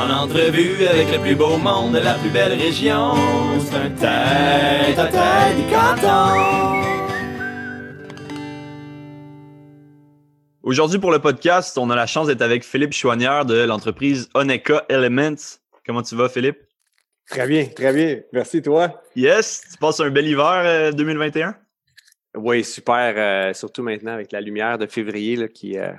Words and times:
En 0.00 0.08
entrevue 0.08 0.86
avec 0.86 1.12
le 1.12 1.20
plus 1.20 1.34
beau 1.34 1.58
monde 1.58 1.92
de 1.92 1.98
la 1.98 2.14
plus 2.14 2.30
belle 2.30 2.54
région, 2.54 3.12
c'est 3.60 3.76
un 3.76 3.90
tête 3.90 4.98
à 4.98 5.06
tête 5.06 5.56
du 5.58 5.70
canton. 5.70 6.80
Aujourd'hui, 10.62 10.98
pour 10.98 11.10
le 11.10 11.18
podcast, 11.18 11.76
on 11.76 11.90
a 11.90 11.96
la 11.96 12.06
chance 12.06 12.28
d'être 12.28 12.40
avec 12.40 12.64
Philippe 12.64 12.94
Chouanière 12.94 13.44
de 13.44 13.62
l'entreprise 13.64 14.30
Oneka 14.32 14.86
Elements. 14.88 15.58
Comment 15.84 16.02
tu 16.02 16.14
vas, 16.16 16.30
Philippe? 16.30 16.60
Très 17.28 17.46
bien, 17.46 17.66
très 17.66 17.92
bien. 17.92 18.20
Merci, 18.32 18.62
toi. 18.62 19.02
Yes! 19.14 19.64
Tu 19.70 19.76
passes 19.76 20.00
un 20.00 20.08
bel 20.08 20.26
hiver 20.26 20.62
euh, 20.64 20.92
2021? 20.92 21.54
Oui, 22.36 22.64
super. 22.64 23.12
euh, 23.18 23.52
surtout 23.52 23.82
maintenant 23.82 24.14
avec 24.14 24.32
la 24.32 24.40
lumière 24.40 24.78
de 24.78 24.86
février 24.86 25.36
là, 25.36 25.48
qui, 25.48 25.76
euh, 25.76 25.92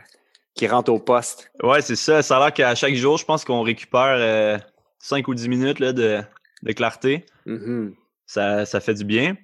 qui 0.56 0.68
rentre 0.68 0.91
au 0.91 1.00
poste. 1.00 1.52
Ouais, 1.64 1.82
c'est 1.82 1.96
ça. 1.96 2.22
Ça 2.22 2.38
a 2.38 2.40
l'air 2.40 2.54
qu'à 2.54 2.76
chaque 2.76 2.96
jour, 2.96 3.18
je 3.18 3.26
pense 3.26 3.46
qu'on 3.46 3.62
récupère 3.62 4.18
euh, 4.18 4.58
5 5.00 5.28
ou 5.28 5.36
10 5.36 5.50
minutes 5.50 5.80
là, 5.80 5.94
de, 5.94 6.22
de 6.64 6.72
clarté. 6.73 7.26
Mhm. 7.46 7.96
Ça, 8.26 8.66
ça 8.66 8.80
fait 8.80 8.94
du 8.94 9.04
bien. 9.04 9.36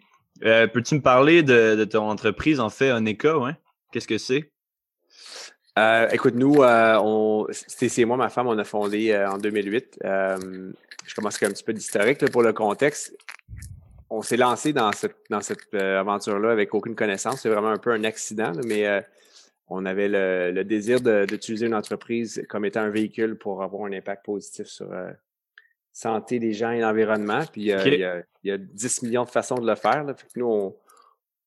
Euh, 0.44 0.68
Peux-tu 0.68 0.96
me 0.96 1.02
parler 1.02 1.44
de, 1.44 1.76
de 1.76 1.86
ton 1.86 2.10
entreprise, 2.10 2.60
en 2.60 2.70
fait, 2.70 2.92
Oneka? 2.92 3.38
Ouais? 3.38 3.54
Qu'est-ce 3.92 4.08
que 4.08 4.18
c'est? 4.18 4.52
Euh, 5.78 6.08
écoute, 6.12 6.34
nous, 6.36 6.64
euh, 6.64 7.46
et 7.82 8.06
moi, 8.06 8.18
ma 8.18 8.30
femme, 8.30 8.48
on 8.48 8.58
a 8.58 8.64
fondé 8.64 9.16
en 9.16 9.38
2008. 9.38 10.00
Euh, 10.04 10.72
je 11.06 11.16
commence 11.16 11.36
avec 11.36 11.50
un 11.50 11.54
petit 11.54 11.64
peu 11.64 11.74
d'historique 11.74 12.30
pour 12.32 12.42
le 12.42 12.52
contexte. 12.52 13.16
On 14.10 14.22
s'est 14.22 14.38
lancé 14.38 14.74
dans 14.74 14.92
cette, 14.92 15.18
dans 15.30 15.42
cette 15.42 15.74
aventure-là 15.74 16.52
avec 16.52 16.74
aucune 16.74 16.96
connaissance. 16.96 17.42
C'est 17.42 17.50
vraiment 17.50 17.70
un 17.70 17.78
peu 17.78 17.92
un 17.92 18.04
accident, 18.06 18.52
là, 18.54 18.62
mais 18.66 19.06
on 19.70 19.86
avait 19.86 20.08
le, 20.08 20.52
le 20.52 20.64
désir 20.64 21.02
de- 21.02 21.26
d'utiliser 21.26 21.66
une 21.66 21.74
entreprise 21.76 22.44
comme 22.50 22.66
étant 22.66 22.82
un 22.82 22.90
véhicule 22.90 23.38
pour 23.38 23.62
avoir 23.64 23.86
un 23.86 23.92
impact 23.94 24.26
positif 24.26 24.68
sur 24.68 24.92
euh, 24.92 25.12
santé 25.92 26.40
des 26.40 26.54
gens 26.54 26.72
et 26.72 26.80
l'environnement. 26.80 27.42
Puis 27.52 27.72
euh, 27.72 27.82
il, 27.86 28.00
y 28.00 28.04
a, 28.06 28.24
il 28.44 28.50
y 28.50 28.52
a 28.52 28.58
10 28.58 29.04
millions 29.04 29.24
de 29.24 29.30
façons 29.30 29.56
de 29.56 29.68
le 29.68 29.76
faire. 29.76 30.04
Là. 30.04 30.14
Fait 30.14 30.28
que 30.28 30.40
nous, 30.40 30.46
on, 30.48 30.76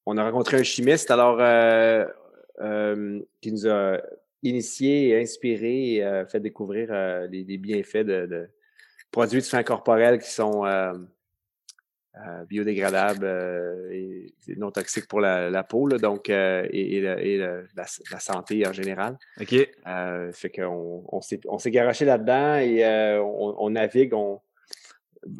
on 0.07 0.17
a 0.19 0.25
rencontré 0.25 0.59
un 0.59 0.62
chimiste 0.62 1.11
alors 1.11 1.39
euh, 1.41 2.05
euh, 2.61 3.21
qui 3.41 3.53
nous 3.53 3.67
a 3.69 3.99
initié 4.43 5.19
inspiré 5.21 5.95
et 5.95 6.05
euh, 6.05 6.27
fait 6.27 6.41
découvrir 6.41 6.89
euh, 6.91 7.27
les, 7.27 7.45
les 7.45 7.59
bienfaits 7.59 7.99
de, 8.05 8.27
de 8.27 8.49
produits 9.11 9.41
de 9.41 9.45
soins 9.45 9.62
corporels 9.62 10.19
qui 10.19 10.31
sont 10.31 10.65
euh, 12.16 12.44
biodégradables 12.44 13.25
euh, 13.25 13.89
et 13.92 14.34
non 14.56 14.70
toxiques 14.72 15.06
pour 15.06 15.20
la, 15.20 15.48
la 15.48 15.62
peau, 15.62 15.86
là, 15.86 15.97
donc 15.98 16.28
euh, 16.28 16.66
et, 16.70 16.97
et 16.97 17.00
le- 17.00 17.20
et 17.25 17.39
le- 17.39 17.66
la, 17.77 17.84
la 18.11 18.19
santé 18.20 18.66
en 18.66 18.72
général. 18.72 19.16
OK. 19.41 19.55
Euh, 19.86 20.33
fait 20.33 20.50
qu'on 20.50 21.05
on 21.08 21.20
s'est 21.20 21.41
on 21.47 21.58
s'est 21.58 21.70
garoché 21.70 22.05
là-dedans 22.05 22.56
et 22.56 22.84
euh, 22.84 23.22
on, 23.22 23.55
on 23.58 23.70
navigue, 23.70 24.12
on 24.14 24.41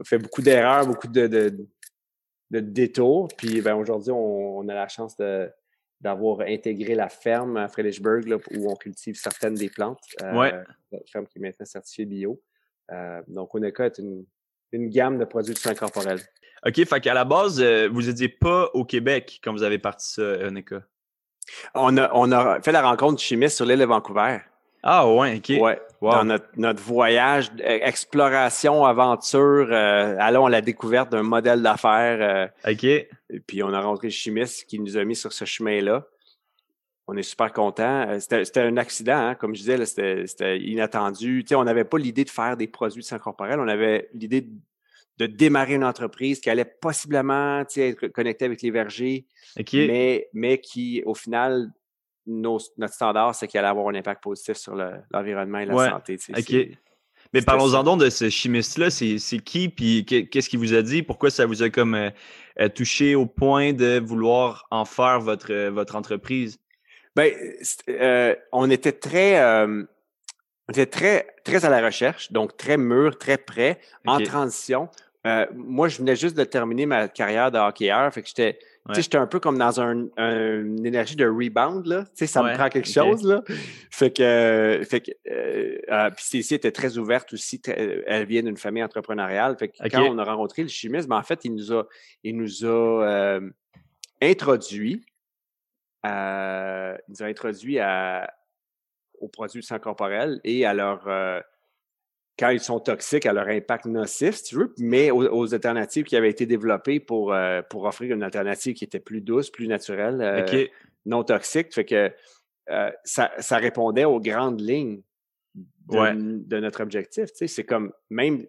fait 0.04 0.18
beaucoup 0.18 0.42
d'erreurs, 0.42 0.86
beaucoup 0.86 1.08
de, 1.08 1.26
de, 1.26 1.56
de 2.50 2.60
détours. 2.60 3.28
Puis 3.36 3.60
ben, 3.62 3.74
aujourd'hui, 3.74 4.12
on, 4.12 4.58
on 4.58 4.68
a 4.68 4.74
la 4.74 4.88
chance 4.88 5.16
de 5.16 5.50
d'avoir 6.00 6.41
intégré 6.41 6.94
la 6.94 7.10
ferme 7.10 7.58
à 7.58 7.68
Fredericksburg 7.68 8.26
là, 8.26 8.36
où 8.56 8.70
on 8.70 8.74
cultive 8.76 9.16
certaines 9.16 9.54
des 9.54 9.68
plantes. 9.68 10.00
Euh, 10.22 10.32
Ouais. 10.38 10.52
La 10.92 10.98
ferme 11.12 11.26
qui 11.26 11.38
est 11.38 11.42
maintenant 11.42 11.66
certifiée 11.66 12.06
bio. 12.06 12.41
Euh, 12.91 13.20
donc, 13.28 13.54
Oneka 13.54 13.84
est 13.86 13.98
une, 13.98 14.24
une 14.72 14.88
gamme 14.88 15.18
de 15.18 15.24
produits 15.26 15.52
de 15.52 15.58
soins 15.58 15.74
corporels. 15.74 16.20
OK, 16.66 16.84
fait 16.84 17.00
qu'à 17.00 17.14
la 17.14 17.25
base, 17.25 17.61
euh, 17.61 17.89
vous 17.91 18.03
n'étiez 18.03 18.28
pas 18.28 18.69
au 18.75 18.84
Québec 18.84 19.41
quand 19.42 19.53
vous 19.53 19.62
avez 19.62 19.78
parti 19.78 20.12
ça, 20.12 20.22
Oneka. 20.22 20.83
On 21.75 21.97
a, 21.97 22.11
on 22.14 22.30
a 22.33 22.61
fait 22.61 22.72
la 22.72 22.83
rencontre 22.83 23.16
du 23.19 23.25
chimiste 23.25 23.56
sur 23.56 23.66
l'île 23.66 23.78
de 23.80 23.84
Vancouver. 23.84 24.39
Ah 24.83 25.06
ouais, 25.08 25.36
OK. 25.36 25.61
Ouais. 25.61 25.81
Wow. 26.00 26.11
Dans 26.12 26.25
notre, 26.25 26.47
notre 26.56 26.83
voyage, 26.83 27.50
euh, 27.61 27.78
exploration, 27.83 28.84
aventure, 28.84 29.69
euh, 29.70 30.16
allons 30.19 30.47
à 30.47 30.50
la 30.50 30.60
découverte 30.62 31.10
d'un 31.10 31.22
modèle 31.22 31.62
d'affaires. 31.62 32.50
euh, 32.66 32.72
OK. 32.72 32.84
et 32.84 33.09
puis 33.47 33.62
on 33.62 33.72
a 33.72 33.81
rencontré 33.81 34.06
le 34.09 34.12
chimiste 34.12 34.65
qui 34.66 34.78
nous 34.78 34.97
a 34.97 35.04
mis 35.04 35.16
sur 35.16 35.32
ce 35.32 35.44
chemin-là. 35.44 36.06
On 37.06 37.16
est 37.16 37.22
super 37.22 37.53
contents. 37.53 38.09
Euh, 38.09 38.21
C'était 38.21 38.44
c'était 38.44 38.60
un 38.60 38.77
accident, 38.77 39.19
hein, 39.19 39.34
comme 39.34 39.54
je 39.54 39.60
disais, 39.62 39.84
c'était 40.27 40.59
inattendu. 40.60 41.42
Tu 41.42 41.48
sais, 41.48 41.54
on 41.56 41.65
n'avait 41.65 41.84
pas 41.84 41.98
l'idée 41.98 42.25
de 42.25 42.31
faire 42.31 42.56
des 42.56 42.69
produits 42.69 43.03
de 43.03 43.06
sang 43.06 43.19
corporel. 43.19 43.59
On 43.60 43.69
avait 43.69 44.09
l'idée 44.15 44.42
de, 44.42 44.50
de 45.20 45.26
démarrer 45.26 45.75
une 45.75 45.84
entreprise 45.84 46.41
qui 46.41 46.48
allait 46.48 46.64
possiblement 46.64 47.62
être 47.76 48.08
connectée 48.08 48.47
avec 48.47 48.62
les 48.62 48.70
vergers, 48.70 49.26
mais, 49.86 50.28
mais 50.32 50.58
qui, 50.58 51.03
au 51.04 51.14
final, 51.14 51.70
nos- 52.26 52.58
notre 52.78 52.94
standard, 52.94 53.34
c'est 53.34 53.47
qu'elle 53.47 53.60
allait 53.66 53.70
avoir 53.70 53.88
un 53.88 53.94
impact 53.94 54.22
positif 54.22 54.56
sur 54.56 54.75
le- 54.75 54.94
l'environnement 55.12 55.59
et 55.59 55.66
la 55.66 55.75
Ouais, 55.75 55.88
santé. 55.91 56.16
Mais 57.34 57.42
parlons-en 57.42 57.84
donc 57.84 58.00
de 58.00 58.09
ce 58.09 58.30
chimiste-là. 58.30 58.88
C'est 58.91 59.19
qui? 59.44 59.69
Puis 59.69 60.06
que- 60.06 60.20
qu'est-ce 60.22 60.48
qu'il 60.48 60.59
vous 60.59 60.72
a 60.72 60.80
dit? 60.80 61.03
Pourquoi 61.03 61.28
ça 61.30 61.44
vous 61.44 61.62
a 61.62 61.69
comme 61.69 61.94
euh, 61.94 62.10
euh, 62.59 62.69
touché 62.70 63.14
au 63.14 63.26
point 63.26 63.75
de 63.75 64.00
vouloir 64.00 64.66
en 64.70 64.86
faire 64.86 65.20
votre, 65.20 65.53
euh, 65.53 65.70
votre 65.70 65.97
entreprise? 65.97 66.59
Ben, 67.14 67.30
euh, 67.91 68.34
on 68.53 68.70
était 68.70 68.92
très, 68.92 69.44
on 69.66 70.72
était 70.72 70.86
très, 70.86 71.26
très 71.44 71.64
à 71.66 71.69
la 71.69 71.84
recherche, 71.84 72.32
donc 72.32 72.56
très 72.56 72.78
mûr, 72.78 73.19
très 73.19 73.36
prêt, 73.36 73.80
en 74.06 74.19
transition. 74.20 74.88
Euh, 75.26 75.47
moi, 75.54 75.88
je 75.88 75.98
venais 75.98 76.16
juste 76.16 76.34
de 76.36 76.44
terminer 76.44 76.86
ma 76.86 77.06
carrière 77.08 77.50
de 77.50 77.58
hockeyeur, 77.58 78.10
fait 78.12 78.22
que 78.22 78.28
j'étais, 78.28 78.54
tu 78.54 78.66
Ouais. 78.88 78.94
sais, 78.94 79.03
j'étais 79.03 79.19
un 79.19 79.26
peu 79.26 79.38
comme 79.38 79.58
dans 79.58 79.78
un, 79.78 80.06
un- 80.16 80.60
une 80.62 80.86
énergie 80.86 81.14
de 81.14 81.26
rebound 81.26 81.84
là. 81.86 82.04
Tu 82.04 82.10
sais, 82.14 82.26
ça 82.26 82.42
Ouais, 82.42 82.53
me 82.53 82.56
prend 82.56 82.70
quelque 82.70 82.88
chose 82.88 83.22
là. 83.25 83.42
Fait 83.91 84.10
que, 84.10 84.22
euh, 84.22 84.82
fait 84.84 85.03
que, 85.03 85.10
euh, 85.30 85.76
euh, 85.91 86.10
puis 86.10 86.25
Cécile 86.25 86.56
était 86.56 86.72
très 86.72 86.97
ouverte 86.97 87.34
aussi. 87.34 87.60
très- 87.60 88.03
elle 88.06 88.25
vient 88.26 88.42
d'une 88.42 88.56
famille 88.56 88.82
entrepreneuriale. 88.82 89.56
Fait 89.59 89.69
que 89.69 89.75
quand 89.91 90.03
on 90.09 90.16
a 90.19 90.25
rencontré 90.25 90.62
le 90.62 90.69
chimiste, 90.69 91.06
ben, 91.06 91.19
en 91.19 91.22
fait, 91.22 91.41
il 91.44 91.54
nous 91.54 91.70
a, 91.70 91.86
il 92.25 92.36
nous 92.38 92.64
a 92.64 93.04
euh, 93.04 93.50
introduit 94.22 95.04
ils 96.03 96.97
nous 97.09 97.22
ont 97.22 97.26
introduit 97.26 97.78
à, 97.78 98.32
aux 99.20 99.28
produits 99.28 99.62
sang 99.62 99.78
corporel 99.78 100.41
et 100.44 100.64
à 100.64 100.72
leur 100.72 101.06
quand 102.41 102.49
ils 102.49 102.59
sont 102.61 102.81
toxiques, 102.81 103.27
à 103.27 103.34
leur 103.34 103.47
impact 103.49 103.84
nocif, 103.84 104.34
si 104.37 104.45
tu 104.45 104.55
veux, 104.56 104.75
mais 104.78 105.11
aux, 105.11 105.28
aux 105.31 105.53
alternatives 105.55 106.05
qui 106.06 106.17
avaient 106.17 106.31
été 106.31 106.47
développées 106.47 106.99
pour, 106.99 107.34
euh, 107.34 107.61
pour 107.69 107.84
offrir 107.84 108.15
une 108.15 108.23
alternative 108.23 108.75
qui 108.75 108.84
était 108.84 108.99
plus 108.99 109.21
douce, 109.21 109.51
plus 109.51 109.69
naturelle, 109.69 110.23
euh, 110.23 110.67
non 111.05 111.23
toxique. 111.23 111.75
Fait 111.75 111.84
que 111.84 112.11
euh, 112.71 112.91
ça, 113.05 113.31
ça 113.41 113.59
répondait 113.59 114.06
aux 114.06 114.21
grandes 114.21 114.61
lignes 114.62 115.03
de, 115.55 115.99
Ouais. 115.99 116.15
de 116.15 116.61
notre 116.61 116.83
objectif. 116.83 117.28
C'est 117.34 117.65
comme 117.65 117.93
même, 118.09 118.47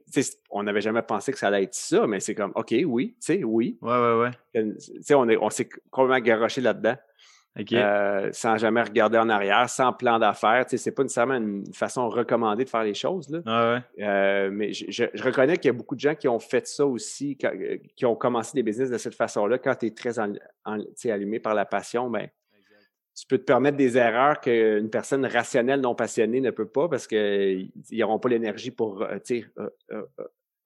on 0.52 0.64
n'avait 0.64 0.80
jamais 0.82 1.02
pensé 1.02 1.34
que 1.34 1.38
ça 1.38 1.48
allait 1.48 1.64
être 1.64 1.74
ça, 1.76 2.08
mais 2.08 2.22
c'est 2.22 2.36
comme 2.36 2.54
OK, 2.56 2.74
oui, 2.86 3.18
tu 3.20 3.34
sais, 3.34 3.44
oui. 3.44 3.78
Ouais, 3.82 3.92
ouais, 3.92 4.32
ouais. 4.56 5.14
On 5.16 5.28
est, 5.28 5.38
on 5.38 5.50
s'est 5.50 5.68
complètement 5.90 6.24
garoché 6.24 6.62
là-dedans. 6.62 6.96
Euh, 7.80 8.30
sans 8.32 8.58
jamais 8.58 8.82
regarder 8.82 9.18
en 9.18 9.28
arrière, 9.28 9.70
sans 9.70 9.92
plan 9.92 10.20
d'affaires. 10.20 10.66
Tu 10.66 10.72
sais, 10.72 10.78
c'est 10.84 10.92
pas 10.92 11.04
nécessairement 11.04 11.36
une 11.36 11.66
façon 11.74 12.08
recommandée 12.08 12.64
de 12.64 12.70
faire 12.70 12.84
les 12.84 12.94
choses. 12.94 13.30
Là. 13.30 13.40
Ah 13.46 13.74
ouais. 13.98 14.06
Euh, 14.06 14.50
mais 14.52 14.72
je, 14.72 14.86
je- 14.90 15.04
je 15.14 15.24
reconnais 15.24 15.58
qu'il 15.58 15.66
y 15.66 15.70
a 15.70 15.74
beaucoup 15.74 15.96
de 15.96 16.00
gens 16.00 16.16
qui 16.16 16.28
ont 16.30 16.40
fait 16.40 16.66
ça 16.66 16.86
aussi, 16.86 17.38
quand- 17.38 17.52
euh, 17.54 17.78
qui 17.98 18.06
ont 18.06 18.16
commencé 18.16 18.52
des 18.56 18.64
business 18.64 18.90
de 18.90 18.98
cette 18.98 19.16
façon-là. 19.16 19.58
Quand 19.58 19.76
tu 19.76 19.88
es 19.88 19.92
très 19.92 20.18
en- 20.18 20.34
en- 20.66 20.80
allumé 21.10 21.40
par 21.42 21.54
la 21.54 21.66
passion, 21.66 22.10
ben, 22.10 22.28
tu 23.14 23.28
peux 23.28 23.38
te 23.38 23.44
permettre 23.44 23.76
des 23.76 23.98
erreurs 23.98 24.40
qu'une 24.40 24.90
personne 24.90 25.26
rationnelle 25.26 25.82
non 25.82 25.94
passionnée 25.94 26.40
ne 26.40 26.52
peut 26.52 26.70
pas 26.70 26.88
parce 26.88 27.06
qu'ils 27.08 27.70
n'auront 27.92 28.18
pas 28.20 28.30
l'énergie 28.30 28.72
pour 28.72 29.04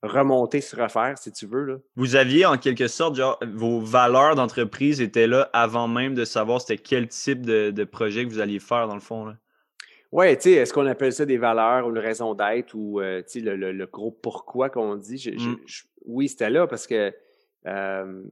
remonter, 0.07 0.61
se 0.61 0.75
refaire, 0.75 1.17
si 1.17 1.31
tu 1.31 1.45
veux. 1.45 1.63
Là. 1.66 1.75
Vous 1.95 2.16
aviez 2.16 2.45
en 2.45 2.57
quelque 2.57 2.88
sorte, 2.88 3.16
genre, 3.16 3.39
vos 3.53 3.79
valeurs 3.81 4.35
d'entreprise 4.35 5.01
étaient 5.01 5.27
là 5.27 5.49
avant 5.53 5.88
même 5.88 6.13
de 6.16 6.25
savoir 6.25 6.61
c'était 6.61 6.77
quel 6.81 7.07
type 7.07 7.45
de, 7.45 7.71
de 7.71 7.83
projet 7.83 8.25
que 8.25 8.29
vous 8.29 8.39
alliez 8.39 8.59
faire 8.59 8.88
dans 8.88 8.95
le 8.95 9.01
fond. 9.01 9.25
Là. 9.25 9.38
Ouais, 10.12 10.35
tu 10.38 10.44
sais, 10.44 10.51
est-ce 10.53 10.74
qu'on 10.74 10.85
appelle 10.85 11.12
ça 11.13 11.25
des 11.25 11.38
valeurs 11.38 11.88
ou 11.88 11.89
une 11.89 11.97
raison 12.00 12.33
d'être 12.35 12.74
ou 12.74 13.01
euh, 13.01 13.21
tu 13.24 13.39
sais, 13.39 13.39
le, 13.41 13.56
le- 13.56 13.71
le 13.74 13.85
gros 13.85 14.12
pourquoi 14.12 14.69
qu'on 14.69 14.95
dit? 14.95 15.18
Je- 15.18 15.31
Mm. 15.31 15.57
je- 15.65 15.83
oui, 16.06 16.30
c'était 16.30 16.50
là 16.50 16.68
parce 16.68 16.88
que 16.88 17.13
euh, 17.68 18.24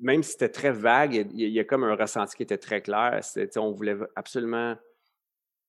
même 0.00 0.22
si 0.22 0.32
c'était 0.32 0.48
très 0.48 0.70
vague, 0.72 1.14
il 1.14 1.40
y, 1.40 1.44
a- 1.44 1.48
il 1.48 1.52
y 1.52 1.60
a 1.60 1.64
comme 1.64 1.84
un 1.84 1.94
ressenti 1.96 2.36
qui 2.36 2.42
était 2.44 2.56
très 2.56 2.80
clair. 2.80 3.20
On 3.56 3.72
voulait 3.72 3.96
absolument 4.16 4.76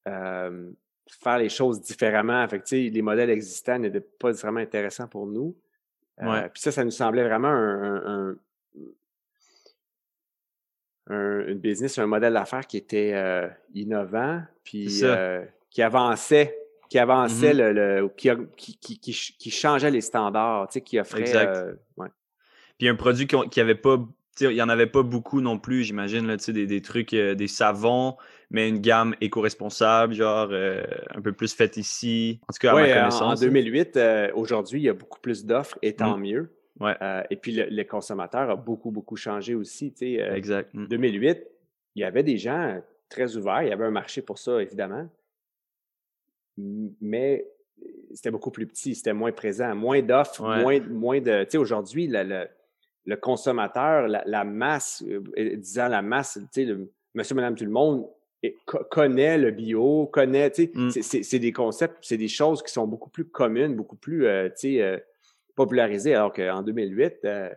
euh, 0.08 0.72
faire 1.08 1.38
les 1.38 1.50
choses 1.50 1.82
différemment. 1.82 2.48
Fait 2.48 2.60
que, 2.60 2.76
les 2.76 3.02
modèles 3.02 3.30
existants 3.30 3.78
n'étaient 3.80 4.00
pas 4.02 4.32
vraiment 4.32 4.60
intéressants 4.60 5.08
pour 5.08 5.28
nous. 5.28 5.56
Euh. 6.22 6.48
Puis 6.54 6.62
ça, 6.62 6.72
ça 6.72 6.84
nous 6.84 6.92
semblait 6.92 7.24
vraiment 7.24 7.50
un, 7.50 7.84
un- 7.84 8.30
un- 8.32 8.36
un- 11.08 11.48
une 11.48 11.60
business, 11.60 11.98
un 12.00 12.08
modèle 12.08 12.34
d'affaires 12.34 12.66
qui 12.66 12.78
était 12.78 13.12
euh, 13.14 13.48
innovant, 13.74 14.42
puis 14.64 15.04
euh, 15.04 15.46
qui 15.70 15.82
avançait, 15.82 16.58
qui 16.90 16.98
avançait 16.98 17.54
Mhm. 17.54 17.60
le, 17.60 17.74
le- 17.74 18.10
qui, 18.16 18.30
qui, 18.58 18.78
qui, 18.78 19.00
qui 19.00 19.14
ch- 19.14 19.36
qui 19.38 19.52
changeait 19.52 19.92
les 19.92 20.02
standards, 20.02 20.70
qui 20.84 21.00
offrait. 21.00 21.22
Exact. 21.22 21.78
ouais. 21.98 22.08
Puis 22.78 22.88
un 22.90 22.96
produit 22.96 23.28
qui 23.28 23.60
n'avait 23.60 23.76
pas 23.76 23.98
il 24.42 24.50
n'y 24.50 24.62
en 24.62 24.70
avait 24.70 24.88
pas 24.88 25.04
beaucoup 25.04 25.42
non 25.42 25.58
plus, 25.60 25.84
j'imagine, 25.84 26.28
là, 26.28 26.38
des, 26.38 26.68
des 26.68 26.82
trucs, 26.82 27.14
euh, 27.14 27.36
des 27.36 27.48
savons, 27.48 28.18
mais 28.50 28.68
une 28.70 28.80
gamme 28.80 29.16
éco-responsable, 29.22 30.14
genre 30.14 30.50
euh, 30.52 30.84
un 31.14 31.22
peu 31.22 31.32
plus 31.34 31.54
faite 31.54 31.78
ici. 31.78 32.40
En 32.44 32.54
tout 32.54 32.60
cas, 32.60 32.72
à 32.72 32.76
ma 32.76 32.88
connaissance. 32.88 33.42
En, 33.42 33.46
2008, 33.46 33.98
euh, 33.98 34.32
aujourd'hui, 34.36 34.80
il 34.82 34.84
y 34.84 34.90
a 34.90 34.94
beaucoup 34.94 35.20
plus 35.20 35.46
d'offres 35.46 35.78
et 35.82 35.96
tant 35.96 36.18
Mm. 36.18 36.22
mieux. 36.22 36.52
Ouais. 36.82 36.96
et 37.30 37.38
puis, 37.38 37.54
le, 37.54 37.68
le 37.70 37.84
consommateur 37.86 38.50
a 38.50 38.56
beaucoup, 38.58 38.92
beaucoup 38.92 39.16
changé 39.16 39.56
aussi. 39.56 39.94
Exact. 40.02 40.74
Mm. 40.74 40.88
2008, 40.88 41.48
il 41.96 42.02
y 42.02 42.04
avait 42.04 42.24
des 42.24 42.38
gens 42.38 42.82
très 43.08 43.38
ouverts. 43.38 43.64
Il 43.64 43.70
y 43.70 43.72
avait 43.72 43.86
un 43.86 43.92
marché 43.92 44.22
pour 44.22 44.38
ça, 44.38 44.62
évidemment. 44.62 45.08
Mais 46.58 47.46
c'était 48.14 48.32
beaucoup 48.32 48.52
plus 48.52 48.68
petit, 48.68 48.96
c'était 48.96 49.14
moins 49.14 49.32
présent, 49.32 49.74
moins 49.76 50.02
d'offres, 50.02 50.42
Ouais. 50.42 50.62
moins, 50.62 50.80
moins 50.90 51.22
de. 51.22 51.44
Tu 51.44 51.52
sais, 51.52 51.58
aujourd'hui, 51.58 52.08
le, 52.10 52.48
le, 53.06 53.16
consommateur, 53.16 54.08
la, 54.08 54.24
la 54.26 54.44
masse, 54.44 55.04
euh, 55.08 55.56
disant 55.58 55.88
la 55.88 56.02
masse, 56.02 56.40
tu 56.54 56.66
sais, 56.68 56.76
monsieur, 57.14 57.36
madame, 57.36 57.56
tout 57.56 57.66
le 57.66 57.72
monde 57.72 58.08
co- 58.66 58.84
connaît 58.92 59.38
le 59.38 59.52
bio, 59.52 60.08
connaît, 60.08 60.52
tu 60.52 60.64
sais, 60.66 60.72
Mm. 60.74 60.90
c'est- 61.24 61.40
des 61.40 61.52
concepts, 61.52 61.98
c'est 62.02 62.18
des 62.18 62.28
choses 62.28 62.62
qui 62.64 62.72
sont 62.74 62.88
beaucoup 62.88 63.10
plus 63.10 63.26
communes, 63.26 63.76
beaucoup 63.76 63.96
plus, 63.96 64.26
euh, 64.26 64.50
tu 64.50 64.74
sais, 64.76 64.82
euh, 64.82 64.98
popularisées, 65.56 66.14
alors 66.16 66.34
qu'en 66.34 66.62
2008, 66.62 67.20
euh, 67.26 67.50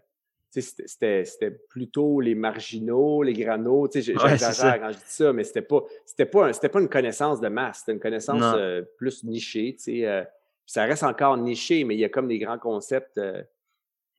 c'était- 0.50 1.50
plutôt 1.68 2.20
les 2.20 2.34
marginaux, 2.34 3.22
les 3.22 3.32
granos, 3.32 3.90
tu 3.90 4.02
sais, 4.02 4.12
j'exagère 4.12 4.54
ça. 4.54 4.78
quand 4.78 4.90
je 4.92 4.96
dis 4.98 5.02
ça, 5.06 5.32
mais 5.32 5.44
c'était 5.44 5.62
pas, 5.62 5.82
c'était 6.06 6.26
pas, 6.26 6.52
c'était 6.52 6.68
pas 6.68 6.80
une 6.80 6.88
connaissance 6.88 7.40
de 7.40 7.48
masse, 7.48 7.80
c'était 7.80 7.92
une 7.92 8.00
connaissance 8.00 8.42
euh, 8.56 8.82
plus 8.96 9.24
nichée, 9.24 9.74
tu 9.76 9.82
sais, 9.84 10.06
euh, 10.06 10.22
ça 10.66 10.84
reste 10.84 11.02
encore 11.02 11.36
niché, 11.36 11.84
mais 11.84 11.94
il 11.94 12.00
y 12.00 12.04
a 12.04 12.08
comme 12.08 12.28
des 12.28 12.38
grands 12.38 12.58
concepts. 12.58 13.18
euh, 13.18 13.42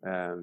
euh, 0.06 0.36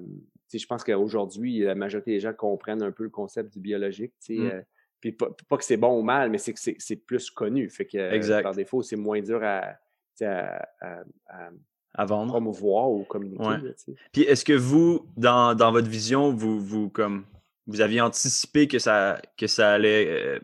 je 0.53 0.65
pense 0.65 0.83
qu'aujourd'hui, 0.83 1.59
la 1.59 1.75
majorité 1.75 2.11
des 2.11 2.19
gens 2.19 2.33
comprennent 2.33 2.83
un 2.83 2.91
peu 2.91 3.03
le 3.03 3.09
concept 3.09 3.53
du 3.53 3.59
biologique. 3.59 4.13
tu 4.23 4.35
sais, 4.35 4.41
Mm. 4.41 4.47
euh, 4.51 4.61
puis 4.99 5.11
pas, 5.11 5.27
pas 5.47 5.57
que 5.57 5.63
c'est 5.63 5.77
bon 5.77 5.99
ou 5.99 6.01
mal, 6.01 6.29
mais 6.31 6.37
c'est 6.39 6.53
que 6.53 6.59
c'est 6.77 6.95
plus 6.95 7.29
connu. 7.29 7.69
Fait 7.69 7.85
que 7.85 7.97
euh, 7.97 8.11
Exact. 8.11 8.43
par 8.43 8.55
défaut, 8.55 8.81
c'est 8.81 8.95
moins 8.95 9.21
dur 9.21 9.43
à, 9.43 9.75
à, 10.21 10.65
à- 10.81 11.03
à 11.27 11.49
À 11.93 12.05
vendre. 12.05 12.31
promouvoir 12.31 12.89
ou 12.89 13.03
communiquer. 13.03 13.43
Ouais. 13.43 13.57
là. 13.59 13.71
Puis 14.11 14.23
est-ce 14.23 14.43
que 14.45 14.53
vous, 14.53 15.05
dans, 15.17 15.53
dans 15.55 15.71
votre 15.71 15.87
vision, 15.89 16.31
vous, 16.33 16.59
vous 16.59 16.89
comme 16.89 17.25
vous 17.67 17.81
aviez 17.81 18.01
anticipé 18.01 18.67
que 18.67 18.79
ça 18.79 19.21
que 19.37 19.45
ça 19.47 19.71
allait 19.73 20.07
euh, 20.07 20.39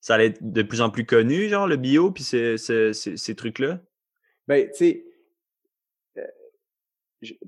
ça 0.00 0.14
allait 0.14 0.26
être 0.26 0.52
de 0.52 0.62
plus 0.62 0.80
en 0.82 0.90
plus 0.90 1.04
connu, 1.06 1.48
genre 1.48 1.66
le 1.66 1.76
bio, 1.76 2.10
puis 2.10 2.22
ces, 2.24 2.56
ces, 2.58 2.92
ces, 2.92 3.16
ces 3.16 3.34
trucs-là? 3.34 3.80
Ben, 4.48 4.66
tu 4.68 4.74
sais, 4.76 5.04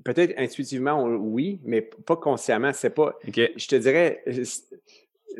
peut-être 0.03 0.33
intuitivement, 0.37 1.03
on- 1.03 1.15
oui, 1.17 1.59
mais 1.63 1.81
pas 1.81 2.15
consciemment. 2.15 2.71
C'est 2.73 2.89
pas, 2.93 3.17
je 3.25 3.67
te 3.67 3.75
dirais, 3.75 4.23
euh, 4.27 4.43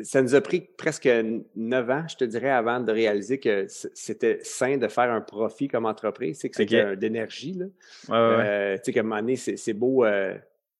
ça 0.02 0.22
nous 0.22 0.34
a 0.34 0.40
pris 0.40 0.60
presque 0.76 1.08
neuf 1.54 1.88
ans, 1.90 2.04
je 2.08 2.16
te 2.16 2.24
dirais, 2.24 2.50
avant 2.50 2.80
de 2.80 2.90
réaliser 2.90 3.38
que 3.38 3.66
c'était 3.68 4.38
sain 4.42 4.76
de 4.76 4.88
faire 4.88 5.12
un 5.12 5.20
profit 5.20 5.68
comme 5.68 5.86
entreprise, 5.86 6.38
c'est 6.40 6.50
que 6.50 6.56
c'était 6.56 6.80
Ok. 6.80 6.86
un- 6.86 6.96
d'énergie. 6.96 7.52
là. 7.54 7.66
Ouais. 8.08 8.44
Euh, 8.44 8.74
tu 8.78 8.82
sais, 8.86 8.92
qu'à 8.92 9.00
un 9.00 9.02
moment 9.04 9.20
donné, 9.20 9.36
c'est 9.36 9.56
c'est 9.56 9.72
beau, 9.72 10.04
euh, 10.04 10.34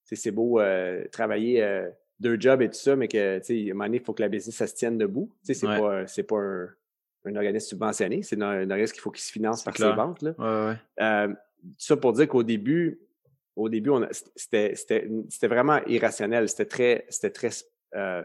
c'est 0.04 0.30
beau 0.32 0.60
euh, 0.60 1.04
travailler 1.12 1.84
deux 2.20 2.36
jobs 2.40 2.60
et 2.62 2.68
tout 2.68 2.74
ça, 2.78 2.96
mais 2.96 3.06
que, 3.08 3.38
tu 3.38 3.44
sais, 3.44 3.54
à 3.68 3.70
un 3.70 3.74
moment 3.74 3.84
donné, 3.84 3.96
il 3.98 4.02
faut 4.04 4.12
que 4.14 4.22
la 4.22 4.28
business, 4.28 4.54
ça 4.56 4.66
se 4.66 4.74
tienne 4.74 4.98
debout. 4.98 5.30
Tu 5.44 5.46
sais, 5.46 5.54
c'est 5.60 5.66
Ouais. 5.68 5.78
pas, 5.80 6.06
c'est 6.06 6.22
pas 6.24 6.36
un, 6.38 6.68
un 7.26 7.36
organisme 7.36 7.68
subventionné, 7.68 8.22
c'est 8.22 8.40
un, 8.42 8.48
un 8.48 8.70
organisme 8.70 8.92
qu'il 8.94 9.00
faut 9.02 9.10
qu'il 9.10 9.22
se 9.22 9.32
finance 9.32 9.58
C'est 9.60 9.64
par 9.64 9.74
clair. 9.74 9.90
ses 9.90 9.96
ventes. 9.96 10.22
Là. 10.22 11.28
Ça 11.78 11.96
pour 11.96 12.12
dire 12.12 12.28
qu'au 12.28 12.42
début, 12.42 12.98
au 13.56 13.68
début, 13.68 13.90
c'était 14.36 15.46
vraiment 15.46 15.80
irrationnel. 15.86 16.48
C'était 16.48 16.66
très, 16.66 17.06
c'était 17.08 17.30
très 17.30 17.50
euh, 17.94 18.22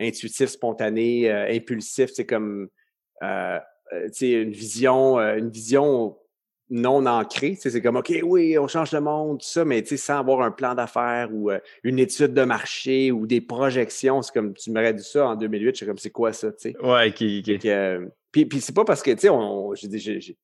intuitif, 0.00 0.48
spontané, 0.48 1.30
euh, 1.30 1.46
impulsif. 1.50 2.10
C'est 2.12 2.26
comme 2.26 2.68
euh, 3.22 3.58
tu 4.06 4.12
sais, 4.12 4.30
une 4.30 4.52
vision, 4.52 5.18
euh, 5.18 5.36
une 5.36 5.50
vision 5.50 6.16
non 6.70 7.04
ancrée. 7.06 7.56
C'est 7.60 7.82
comme 7.82 7.96
OK, 7.96 8.12
oui, 8.24 8.58
on 8.58 8.66
change 8.66 8.92
le 8.92 9.00
monde, 9.00 9.40
tout 9.40 9.46
ça, 9.46 9.64
mais 9.64 9.82
tu 9.82 9.88
sais, 9.90 9.96
sans 9.98 10.18
avoir 10.18 10.40
un 10.40 10.50
plan 10.50 10.74
d'affaires 10.74 11.28
ou 11.32 11.50
une 11.84 11.98
étude 11.98 12.32
de 12.32 12.42
marché 12.44 13.12
ou 13.12 13.26
des 13.26 13.40
projections. 13.42 14.22
C'est 14.22 14.32
comme 14.32 14.54
tu 14.54 14.70
m'aurais 14.72 14.94
dit 14.94 15.04
ça 15.04 15.28
en 15.28 15.36
2008, 15.36 15.70
je 15.72 15.76
suis 15.76 15.86
comme 15.86 15.98
c'est 15.98 16.10
quoi 16.10 16.32
ça, 16.32 16.50
tu 16.52 16.70
sais? 16.70 16.76
Ouais, 16.80 17.08
ok, 17.08 17.22
ok. 17.22 17.44
Fait 17.44 17.58
que, 17.58 17.68
euh, 17.68 18.06
puis, 18.30 18.46
puis 18.46 18.60
c'est 18.62 18.74
pas 18.74 18.84
parce 18.86 19.02
que, 19.02 19.10
tu 19.10 19.18
sais, 19.18 19.28
on, 19.28 19.74
j'ai 19.74 19.88
dit, 19.88 19.98
j'ai- 19.98 20.20
j'ai- 20.20 20.36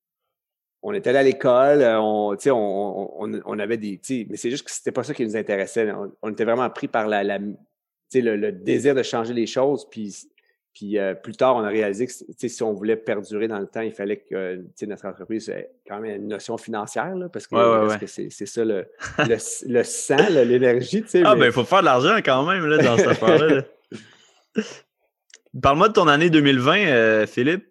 on 0.82 0.92
était 0.92 1.10
allé 1.10 1.18
à 1.18 1.22
l'école, 1.22 1.82
euh, 1.82 2.00
on, 2.00 2.34
tu 2.36 2.44
sais, 2.44 2.50
on, 2.50 3.22
on, 3.22 3.40
on 3.44 3.58
avait 3.58 3.76
des, 3.76 4.00
mais 4.28 4.36
c'est 4.36 4.50
juste 4.50 4.64
que 4.64 4.70
c'était 4.70 4.92
pas 4.92 5.02
ça 5.02 5.12
qui 5.14 5.24
nous 5.24 5.36
intéressait. 5.36 5.90
On, 6.22 6.30
était 6.30 6.44
vraiment 6.44 6.68
pris 6.70 6.88
par 6.88 7.08
la, 7.08 7.24
la 7.24 7.38
le, 7.38 8.36
le 8.36 8.52
désir 8.52 8.94
de 8.94 9.02
changer 9.02 9.34
les 9.34 9.46
choses. 9.46 9.86
Puis, 9.90 10.14
puis 10.72 10.96
euh, 10.98 11.14
plus 11.14 11.32
tard, 11.32 11.56
on 11.56 11.64
a 11.64 11.68
réalisé 11.68 12.06
que, 12.06 12.12
si 12.48 12.62
on 12.62 12.72
voulait 12.72 12.96
perdurer 12.96 13.48
dans 13.48 13.58
le 13.58 13.66
temps, 13.66 13.80
il 13.80 13.92
fallait 13.92 14.18
que, 14.18 14.34
euh, 14.34 14.62
notre 14.86 15.06
entreprise 15.06 15.48
ait 15.50 15.68
quand 15.86 15.98
même 15.98 16.22
une 16.22 16.28
notion 16.28 16.56
financière, 16.56 17.14
là, 17.16 17.28
parce 17.28 17.46
que, 17.48 17.56
Ouais, 17.56 17.60
ouais, 17.62 17.78
parce 17.88 17.92
ouais. 17.94 18.24
que 18.26 18.30
c'est, 18.30 18.46
ça 18.46 18.64
le, 18.64 18.86
le, 19.18 19.36
le 19.72 19.82
sang, 19.84 20.16
l'énergie. 20.30 21.04
Ah 21.24 21.34
mais- 21.34 21.40
ben 21.40 21.46
il 21.46 21.52
faut 21.52 21.64
faire 21.64 21.80
de 21.80 21.86
l'argent 21.86 22.16
quand 22.24 22.46
même 22.46 22.64
là, 22.66 22.78
dans 22.78 22.96
cette 22.96 23.08
affaire-là. 23.08 23.46
là. 23.56 23.62
Parle-moi 25.62 25.88
de 25.88 25.94
ton 25.94 26.06
année 26.08 26.30
2020, 26.30 26.78
euh, 26.86 27.26
Philippe. 27.26 27.66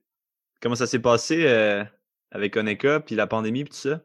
Comment 0.61 0.75
ça 0.75 0.87
s'est 0.87 0.99
passé 0.99 1.43
euh, 1.45 1.83
avec 2.31 2.55
Oneka, 2.55 2.99
puis 3.01 3.15
la 3.15 3.27
pandémie, 3.27 3.63
puis 3.63 3.71
tout 3.71 3.89
ça? 3.89 4.03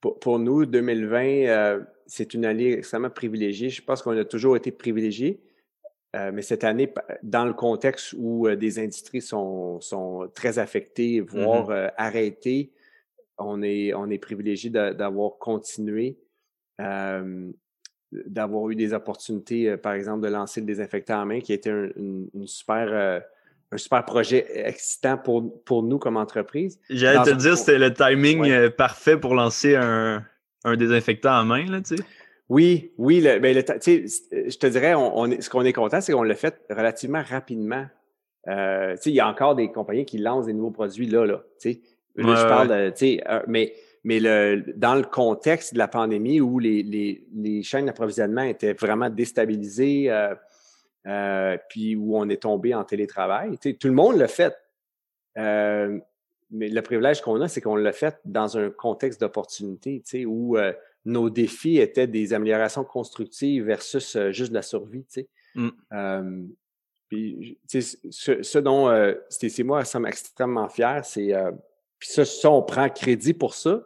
Pour, 0.00 0.18
pour 0.18 0.38
nous, 0.38 0.66
2020, 0.66 1.24
euh, 1.24 1.80
c'est 2.06 2.34
une 2.34 2.44
année 2.44 2.72
extrêmement 2.72 3.10
privilégiée. 3.10 3.70
Je 3.70 3.82
pense 3.82 4.02
qu'on 4.02 4.16
a 4.16 4.24
toujours 4.24 4.56
été 4.56 4.70
privilégiés. 4.70 5.40
Euh, 6.14 6.30
mais 6.32 6.42
cette 6.42 6.64
année, 6.64 6.92
dans 7.22 7.44
le 7.44 7.52
contexte 7.52 8.14
où 8.16 8.46
euh, 8.46 8.56
des 8.56 8.78
industries 8.78 9.20
sont, 9.20 9.80
sont 9.80 10.30
très 10.34 10.58
affectées, 10.58 11.20
voire 11.20 11.70
euh, 11.70 11.88
arrêtées, 11.96 12.72
on 13.38 13.62
est, 13.62 13.92
on 13.92 14.08
est 14.08 14.18
privilégié 14.18 14.70
d'a- 14.70 14.94
d'avoir 14.94 15.36
continué, 15.38 16.16
d'avoir 18.12 18.70
eu 18.70 18.76
des 18.76 18.94
opportunités, 18.94 19.76
par 19.76 19.92
exemple, 19.92 20.22
de 20.24 20.28
lancer 20.32 20.60
le 20.60 20.66
désinfectant 20.66 21.20
en 21.22 21.26
main, 21.26 21.40
qui 21.40 21.52
était 21.52 21.70
un, 21.70 21.90
une, 21.96 22.30
une 22.32 22.46
super, 22.46 23.22
un 23.76 23.78
super 23.78 24.04
projet 24.04 24.46
excitant 24.66 25.16
pour, 25.16 25.62
pour 25.64 25.82
nous 25.82 25.98
comme 25.98 26.16
entreprise. 26.16 26.80
J'allais 26.90 27.22
te 27.24 27.30
un- 27.34 27.36
dire, 27.36 27.56
c'était 27.56 27.78
le 27.78 27.92
timing 27.92 28.40
Ouais. 28.40 28.50
euh, 28.50 28.70
parfait 28.70 29.16
pour 29.18 29.34
lancer 29.34 29.76
un, 29.76 30.24
un 30.64 30.76
désinfectant 30.76 31.32
à 31.32 31.44
main, 31.44 31.64
là, 31.66 31.80
tu 31.80 31.96
sais. 31.96 32.02
Oui, 32.48 32.92
oui, 32.96 33.20
le, 33.20 33.38
ben, 33.40 33.54
le 33.56 33.62
je 33.62 34.56
te 34.56 34.66
dirais, 34.68 34.94
on, 34.94 35.18
on 35.18 35.40
ce 35.40 35.50
qu'on 35.50 35.64
est 35.64 35.72
content, 35.72 36.00
c'est 36.00 36.12
qu'on 36.12 36.22
l'a 36.22 36.36
fait 36.36 36.60
relativement 36.70 37.22
rapidement. 37.28 37.86
Euh, 38.48 38.94
il 39.04 39.12
y 39.12 39.20
a 39.20 39.28
encore 39.28 39.56
des 39.56 39.72
compagnies 39.72 40.04
qui 40.04 40.18
lancent 40.18 40.46
des 40.46 40.52
nouveaux 40.52 40.70
produits 40.70 41.06
là, 41.08 41.26
là. 41.26 41.42
Là, 41.64 41.72
Ouais, 42.24 42.36
je 42.36 42.46
parle, 42.46 42.68
de, 42.68 43.30
euh, 43.30 43.42
mais 43.48 43.74
mais 44.04 44.20
le 44.20 44.62
dans 44.76 44.94
le 44.94 45.02
contexte 45.02 45.74
de 45.74 45.78
la 45.78 45.88
pandémie 45.88 46.40
où 46.40 46.60
les 46.60 46.84
les, 46.84 47.24
les 47.34 47.62
chaînes 47.64 47.86
d'approvisionnement 47.86 48.42
étaient 48.42 48.74
vraiment 48.74 49.10
déstabilisées, 49.10 50.06
euh, 50.08 50.34
euh, 51.06 51.56
puis 51.68 51.96
où 51.96 52.16
on 52.16 52.28
est 52.28 52.42
tombé 52.42 52.74
en 52.74 52.84
télétravail, 52.84 53.58
tu 53.58 53.70
sais, 53.70 53.76
tout 53.76 53.88
le 53.88 53.94
monde 53.94 54.16
l'a 54.16 54.28
fait. 54.28 54.56
Euh, 55.38 55.98
mais 56.50 56.68
le 56.68 56.82
privilège 56.82 57.20
qu'on 57.20 57.40
a, 57.40 57.48
c'est 57.48 57.60
qu'on 57.60 57.76
l'a 57.76 57.92
fait 57.92 58.18
dans 58.24 58.56
un 58.56 58.70
contexte 58.70 59.20
d'opportunité, 59.20 60.02
tu 60.04 60.10
sais, 60.10 60.24
où 60.24 60.56
euh, 60.56 60.72
nos 61.04 61.30
défis 61.30 61.78
étaient 61.78 62.06
des 62.06 62.32
améliorations 62.34 62.84
constructives 62.84 63.64
versus 63.64 64.16
euh, 64.16 64.30
juste 64.30 64.50
de 64.50 64.54
la 64.54 64.62
survie, 64.62 65.04
tu 65.04 65.20
sais. 65.20 65.28
Mm. 65.54 65.68
Euh, 65.92 66.42
puis, 67.08 67.58
ce, 67.68 68.42
ce 68.42 68.58
dont 68.58 68.88
euh, 68.88 69.14
Stacy 69.28 69.60
et 69.60 69.64
moi 69.64 69.84
sommes 69.84 70.06
extrêmement 70.06 70.68
fiers, 70.68 71.00
c'est 71.04 71.32
euh, 71.34 71.52
puis 71.98 72.08
ça, 72.10 72.24
ça, 72.24 72.50
on 72.50 72.62
prend 72.62 72.88
crédit 72.88 73.32
pour 73.32 73.54
ça. 73.54 73.82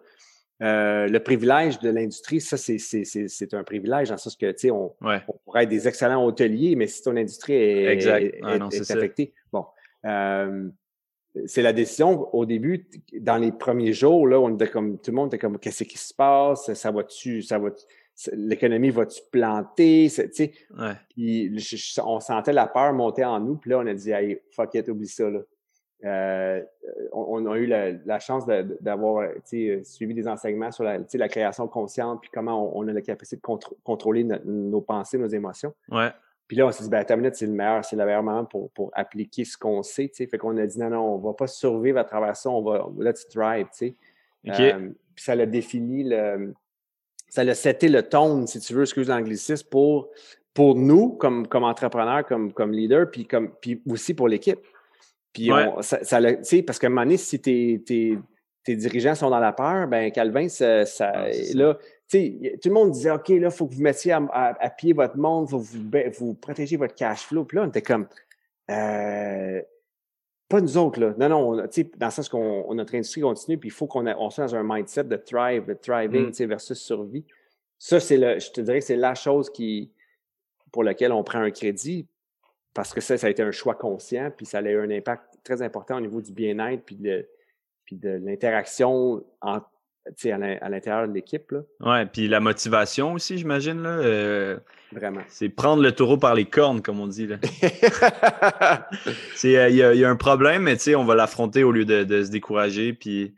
Euh, 0.63 1.07
le 1.09 1.21
privilège 1.21 1.79
de 1.79 1.89
l'industrie, 1.89 2.41
ça, 2.41 2.57
c'est, 2.57 2.79
c'est, 2.79 3.05
c'est, 3.05 3.29
c'est 3.29 3.55
un 3.55 3.65
privilège 3.65 4.09
dans 4.09 4.15
le 4.17 4.19
sens 4.21 4.37
que, 4.37 4.51
tu 4.53 4.59
sais, 4.59 4.71
on, 4.71 4.95
Ouais. 5.01 5.21
on 5.29 5.33
pourrait 5.45 5.63
être 5.63 5.71
des 5.71 5.89
excellents 5.89 6.25
hôteliers, 6.25 6.77
mais 6.77 6.87
si 6.87 7.03
ton 7.03 7.17
industrie 7.17 7.55
est, 7.55 7.85
Exact. 7.87 8.23
est- 8.23 8.41
Ah 8.43 8.59
non, 8.59 8.69
est- 8.69 8.77
est 8.77 8.91
affectée, 8.91 9.33
bon. 9.53 9.65
Euh, 10.05 10.69
c'est 11.47 11.63
la 11.63 11.73
décision 11.73 12.29
au 12.35 12.45
début, 12.45 12.89
dans 13.21 13.37
les 13.39 13.53
premiers 13.53 13.93
jours, 13.93 14.27
là, 14.27 14.39
on 14.41 14.55
était 14.55 14.69
comme 14.69 14.99
tout 14.99 15.13
le 15.13 15.17
monde 15.17 15.29
était 15.29 15.39
comme 15.39 15.59
qu'est-ce 15.59 15.85
qui 15.85 15.97
se 15.97 16.13
passe, 16.13 16.73
ça 16.75 16.91
va-tu, 16.91 17.41
ça 17.43 17.59
va 17.59 17.71
l'économie 18.33 18.91
va-tu 18.91 19.23
planter, 19.31 20.09
tu 20.13 20.29
sais, 20.33 20.53
Ouais. 20.79 20.93
puis 21.09 21.59
je- 21.59 21.77
je- 21.77 22.01
on 22.05 22.21
sentait 22.21 22.53
la 22.53 22.67
peur 22.67 22.93
monter 22.93 23.25
en 23.25 23.41
nous, 23.41 23.57
puis 23.57 23.71
là 23.71 23.79
on 23.79 23.87
a 23.87 23.95
dit 23.95 24.11
hey, 24.11 24.39
fuck 24.51 24.75
it, 24.75 24.89
oublie 24.89 25.07
ça 25.09 25.31
là. 25.31 25.41
Euh, 26.05 26.63
on, 27.13 27.45
on 27.45 27.53
a 27.53 27.59
eu 27.59 27.67
la, 27.67 27.93
la 27.93 28.19
chance 28.19 28.45
d'avoir 28.81 29.29
tu 29.35 29.41
sais, 29.45 29.85
suivi 29.85 30.15
des 30.15 30.27
enseignements 30.27 30.73
sur 30.73 30.85
la, 30.85 31.29
création 31.29 31.69
consciente, 31.69 32.21
puis 32.23 32.31
comment 32.33 32.75
on, 32.75 32.85
on 32.85 32.89
a 32.89 32.93
la 32.93 33.03
capacité 33.03 33.37
de 33.37 33.43
contr- 33.43 33.75
contrôler 33.85 34.25
no- 34.25 34.39
nos 34.45 34.81
pensées, 34.81 35.19
nos 35.19 35.29
émotions. 35.29 35.75
Ouais. 35.91 36.11
Puis 36.49 36.57
là, 36.57 36.67
on 36.67 36.73
s'est 36.73 36.83
dit, 36.83 36.91
ben, 36.91 36.99
attends 36.99 37.17
minute, 37.17 37.37
c'est 37.37 37.47
le 37.47 37.53
meilleur, 37.53 37.85
c'est 37.85 37.97
le 37.97 38.05
meilleur 38.05 38.23
moment 38.23 38.45
pour, 38.45 38.71
pour 38.71 38.91
appliquer 38.95 39.45
ce 39.45 39.57
qu'on 39.57 39.83
sait, 39.83 40.09
tu 40.09 40.17
sais. 40.17 40.27
Fait 40.27 40.39
qu'on 40.39 40.57
a 40.57 40.67
dit, 40.67 40.79
non, 40.81 40.91
non, 40.91 41.15
on 41.15 41.19
va 41.19 41.33
pas 41.33 41.47
survivre 41.47 41.99
à 41.99 42.05
travers 42.05 42.35
ça, 42.35 42.51
on 42.51 42.63
va, 42.63 42.89
let's 42.99 43.29
thrive, 43.29 43.67
tu 43.67 43.89
sais. 43.89 43.95
Euh, 44.49 44.89
puis 45.15 45.25
ça 45.25 45.35
l'a 45.35 45.47
défini 45.47 46.03
le, 46.03 46.55
ça 47.29 47.45
l'a 47.45 47.55
seté 47.55 47.89
le 47.89 48.03
tone, 48.03 48.47
si 48.47 48.59
tu 48.59 48.75
veux, 48.75 48.83
excuse 48.83 49.09
l'anglicisme, 49.09 49.69
pour, 49.71 50.09
pour 50.53 50.75
nous, 50.75 51.11
comme, 51.11 51.47
comme 51.47 51.63
entrepreneurs, 51.63 52.27
comme, 52.27 52.53
comme 52.53 52.73
leader, 52.73 53.09
puis, 53.11 53.27
comme, 53.27 53.53
puis 53.61 53.81
aussi 53.89 54.15
pour 54.15 54.27
l'équipe. 54.27 54.59
Puis 55.33 55.53
Ouais. 55.53 55.67
on, 55.77 55.83
ça, 55.83 56.03
ça, 56.05 56.21
le- 56.21 56.37
tu 56.39 56.45
sais, 56.45 56.63
parce 56.63 56.79
qu'à 56.79 56.87
un 56.89 56.91
moment 56.91 57.03
donné, 57.03 57.17
si 57.17 57.41
tes, 57.41 57.83
tes, 57.87 58.19
tes 58.65 58.77
dirigeants 58.77 59.15
sont 59.15 59.31
dans 59.31 59.39
la 59.39 59.53
peur, 59.53 59.87
ben 59.89 60.11
Calvin, 60.11 60.49
ça, 60.49 60.85
ça- 60.87 61.13
Ah, 61.15 61.33
c'est 61.33 61.45
ça. 61.45 61.59
là, 61.59 61.75
tu 61.81 61.89
sais, 62.09 62.25
y- 62.27 62.59
tout 62.61 62.69
le 62.69 62.75
monde 62.75 62.91
disait, 62.91 63.11
OK, 63.13 63.29
là, 63.29 63.35
il 63.37 63.51
faut 63.51 63.67
que 63.67 63.75
vous 63.75 63.83
mettiez 63.83 64.13
à, 64.13 64.19
à- 64.33 64.65
à 64.65 64.71
pied 64.71 64.93
votre 64.93 65.17
monde, 65.17 65.49
faut 65.49 65.59
vous, 65.59 65.83
ba- 65.83 66.09
vous 66.19 66.35
protégez 66.35 66.77
votre 66.77 66.95
cash 66.95 67.21
flow. 67.27 67.45
Puis 67.45 67.57
là, 67.57 67.65
on 67.65 67.69
était 67.69 67.83
comme, 67.83 68.07
euh, 68.71 69.63
pas 70.49 70.61
nous 70.61 70.77
autres, 70.77 71.01
là. 71.01 71.15
Non, 71.17 71.29
non, 71.29 71.63
tu 71.69 71.83
sais, 71.83 71.91
dans 71.97 72.07
le 72.09 72.13
sens 72.13 72.29
qu'on 72.29 72.65
on- 72.69 72.75
notre 72.75 72.95
industrie 72.97 73.21
continue, 73.21 73.57
puis 73.57 73.69
il 73.69 73.73
faut 73.73 73.87
qu'on 73.87 74.07
on 74.07 74.31
soit 74.31 74.47
dans 74.47 74.57
un 74.57 74.65
mindset 74.65 75.05
de 75.05 75.17
thrive, 75.17 75.65
de 75.67 75.75
thriving, 75.75 76.27
Mm. 76.27 76.31
tu 76.31 76.35
sais, 76.35 76.47
versus 76.47 76.79
survie. 76.79 77.25
Ça, 77.79 78.01
c'est 78.01 78.17
le, 78.17 78.39
je 78.41 78.51
te 78.51 78.61
dirais 78.61 78.81
que 78.81 78.85
c'est 78.85 78.97
la 78.97 79.15
chose 79.15 79.49
qui, 79.49 79.93
pour 80.73 80.83
laquelle 80.85 81.13
on 81.13 81.23
prend 81.23 81.39
un 81.41 81.51
crédit, 81.51 82.07
parce 82.75 82.93
que 82.95 83.01
ça, 83.01 83.17
ça 83.19 83.27
a 83.27 83.31
été 83.31 83.43
un 83.43 83.51
choix 83.53 83.75
conscient, 83.75 84.31
puis 84.37 84.47
ça 84.47 84.59
a 84.59 84.63
eu 84.63 84.79
un 84.81 84.91
impact 84.91 85.25
très 85.45 85.63
important 85.63 85.97
au 85.97 86.01
niveau 86.01 86.21
du 86.21 86.33
bien-être, 86.33 86.85
puis 86.85 86.97
de, 86.97 87.27
puis 87.85 87.97
de 87.97 88.21
l'interaction 88.25 89.25
en- 89.41 89.61
à 90.25 90.39
l'in- 90.39 90.57
à 90.61 90.69
l'intérieur 90.71 91.07
de 91.09 91.13
l'équipe, 91.13 91.55
Ouais, 91.81 92.07
puis 92.07 92.27
la 92.27 92.41
motivation 92.41 93.13
aussi, 93.13 93.37
j'imagine, 93.39 93.83
là. 93.83 93.91
euh, 93.91 94.59
vraiment. 94.93 95.21
c'est 95.29 95.49
prendre 95.51 95.83
le 95.83 95.93
taureau 95.93 96.17
par 96.17 96.35
les 96.35 96.47
cornes, 96.47 96.81
comme 96.83 97.01
on 97.01 97.07
dit, 97.07 97.27
euh, 97.31 97.37
il 99.45 99.51
y, 99.51 99.57
a, 99.83 99.93
il 99.95 99.99
y 100.01 100.05
a 100.05 100.09
un 100.11 100.17
problème, 100.17 100.63
mais 100.63 100.77
on 100.97 101.05
va 101.05 101.15
l'affronter 101.15 101.65
au 101.65 101.73
lieu 101.73 101.85
de, 101.85 102.05
de 102.05 102.25
se 102.25 102.31
décourager. 102.31 102.93
Puis... 102.93 103.35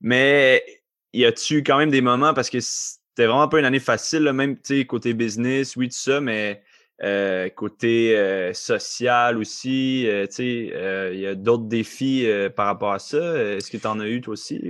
Mais 0.00 0.62
y 1.12 1.24
a-tu 1.24 1.62
quand 1.62 1.78
même 1.78 1.90
des 1.90 2.00
moments, 2.00 2.34
parce 2.34 2.50
que 2.50 2.58
c'était 2.60 3.26
vraiment 3.26 3.48
pas 3.48 3.60
une 3.60 3.64
année 3.64 3.78
facile, 3.80 4.22
là, 4.24 4.32
même 4.32 4.56
côté 4.88 5.14
business, 5.14 5.76
oui, 5.76 5.88
tout 5.88 5.96
ça, 5.96 6.20
mais 6.20 6.62
euh, 7.02 7.48
côté 7.48 8.16
euh, 8.16 8.52
social 8.52 9.38
aussi, 9.38 10.06
euh, 10.08 10.26
tu 10.26 10.34
sais, 10.34 11.10
il 11.14 11.20
y 11.20 11.26
a 11.26 11.34
d'autres 11.34 11.64
défis 11.64 12.26
par 12.56 12.66
rapport 12.66 12.92
à 12.92 12.98
ça. 12.98 13.18
Est-ce 13.56 13.70
que 13.70 13.76
tu 13.76 13.86
en 13.86 13.98
as 14.00 14.08
eu 14.08 14.20
toi 14.20 14.32
aussi? 14.32 14.60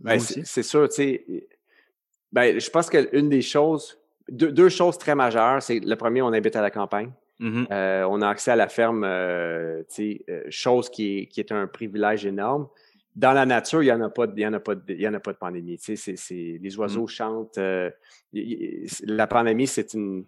Ben, 0.00 0.16
aussi? 0.16 0.42
c'est 0.44 0.62
sûr, 0.62 0.88
tu 0.88 0.94
sais. 0.96 1.24
Ben, 2.32 2.58
je 2.58 2.70
pense 2.70 2.90
qu'une 2.90 3.28
des 3.28 3.42
choses, 3.42 3.98
deux, 4.28 4.50
deux 4.52 4.68
choses 4.68 4.98
très 4.98 5.14
majeures, 5.14 5.62
c'est 5.62 5.78
le 5.80 5.96
premier, 5.96 6.22
on 6.22 6.32
habite 6.32 6.56
à 6.56 6.62
la 6.62 6.70
campagne. 6.70 7.12
Mhm. 7.38 7.66
Euh, 7.70 8.04
on 8.10 8.20
a 8.22 8.28
accès 8.28 8.50
à 8.50 8.56
la 8.56 8.68
ferme, 8.68 9.06
tu 9.88 9.94
sais, 9.94 10.24
chose 10.50 10.88
qui 10.90 11.18
est, 11.18 11.26
qui 11.26 11.40
est 11.40 11.52
un 11.52 11.66
privilège 11.66 12.26
énorme. 12.26 12.68
Dans 13.14 13.32
la 13.32 13.46
nature, 13.46 13.82
il 13.82 13.86
n'y 13.86 13.92
en 13.92 14.00
a 14.02 14.10
pas, 14.10 14.26
de- 14.26 14.34
il 14.36 14.42
y 14.42 14.46
en 14.46 14.52
a 14.52 14.60
pas, 14.60 14.74
de- 14.74 14.82
il 14.92 15.00
y 15.00 15.08
en 15.08 15.14
a 15.14 15.20
pas 15.20 15.32
de 15.32 15.38
pandémie. 15.38 15.78
Tu 15.78 15.96
sais, 15.96 16.14
les 16.34 16.78
oiseaux 16.78 17.06
chantent. 17.06 17.58
y- 18.32 18.40
y- 18.40 18.86
la 19.04 19.26
pandémie, 19.26 19.66
c'est 19.66 19.94
une, 19.94 20.24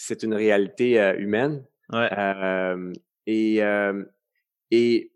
c'est 0.00 0.22
une 0.22 0.34
réalité 0.34 1.00
euh, 1.00 1.16
humaine. 1.18 1.64
Ouais. 1.92 2.08
Euh, 2.16 2.92
et, 3.26 3.62
euh, 3.64 4.04
et 4.70 5.10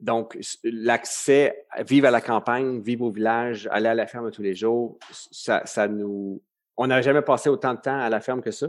donc, 0.00 0.36
l'accès, 0.64 1.66
vivre 1.86 2.08
à 2.08 2.10
la 2.10 2.20
campagne, 2.20 2.80
vivre 2.80 3.04
au 3.04 3.10
village, 3.10 3.68
aller 3.70 3.88
à 3.88 3.94
la 3.94 4.06
ferme 4.06 4.30
tous 4.32 4.42
les 4.42 4.54
jours, 4.54 4.98
ça, 5.10 5.62
ça 5.66 5.86
nous. 5.86 6.42
On 6.76 6.88
n'a 6.88 7.00
jamais 7.00 7.22
passé 7.22 7.48
autant 7.48 7.74
de 7.74 7.80
temps 7.80 7.98
à 7.98 8.10
la 8.10 8.20
ferme 8.20 8.42
que 8.42 8.50
ça. 8.50 8.66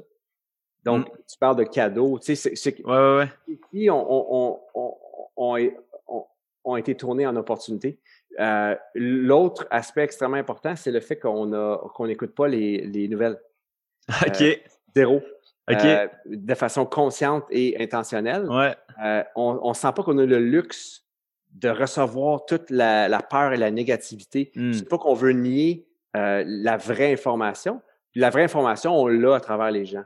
Donc, 0.84 1.08
tu 1.28 1.38
parles 1.40 1.56
de 1.56 1.64
cadeaux. 1.64 2.20
Tu 2.20 2.36
sais, 2.36 2.56
c'est, 2.56 2.86
Ouais, 2.86 3.18
ouais, 3.18 3.28
ici, 3.48 3.90
on, 3.90 4.06
on, 4.08 4.60
on, 4.76 4.76
on, 4.76 4.98
on 5.36 5.58
est- 5.58 5.76
on- 6.08 6.26
ont 6.64 6.76
été 6.78 6.96
tournés 6.96 7.26
en 7.26 7.36
opportunité. 7.36 8.00
Euh, 8.40 8.76
l'autre 8.94 9.66
aspect 9.72 10.04
extrêmement 10.04 10.38
important, 10.38 10.76
c'est 10.76 10.92
le 10.92 11.00
fait 11.00 11.18
qu'on 11.18 11.54
a 11.54 11.78
qu'on 11.96 12.06
n'écoute 12.06 12.36
pas 12.36 12.48
les, 12.48 12.82
les 12.86 13.08
nouvelles. 13.08 13.40
OK. 14.28 14.44
Zéro. 14.96 15.22
Euh, 15.72 16.08
de 16.28 16.54
façon 16.54 16.86
consciente 16.86 17.44
et 17.50 17.82
intentionnelle. 17.82 18.48
ouais. 18.50 18.76
Euh, 19.04 19.24
on 19.36 19.68
ne 19.70 19.74
sent 19.74 19.92
pas 19.96 20.04
qu'on 20.04 20.18
a 20.20 20.26
le 20.26 20.38
luxe 20.40 21.04
de 21.54 21.70
recevoir 21.70 22.46
toute 22.46 22.70
la, 22.70 23.08
la 23.10 23.22
peur 23.22 23.52
et 23.52 23.58
la 23.58 23.72
négativité. 23.72 24.52
Hmm. 24.56 24.72
C'est 24.74 24.88
pas 24.88 24.98
qu'on 24.98 25.14
veut 25.16 25.32
nier 25.32 25.88
euh, 26.16 26.44
la 26.46 26.78
vraie 26.78 27.12
information. 27.14 27.82
Puis 28.12 28.22
La 28.22 28.30
vraie 28.30 28.44
information, 28.44 28.96
on 28.96 29.08
l'a 29.08 29.36
à 29.36 29.40
travers 29.40 29.72
les 29.72 29.86
gens. 29.86 30.04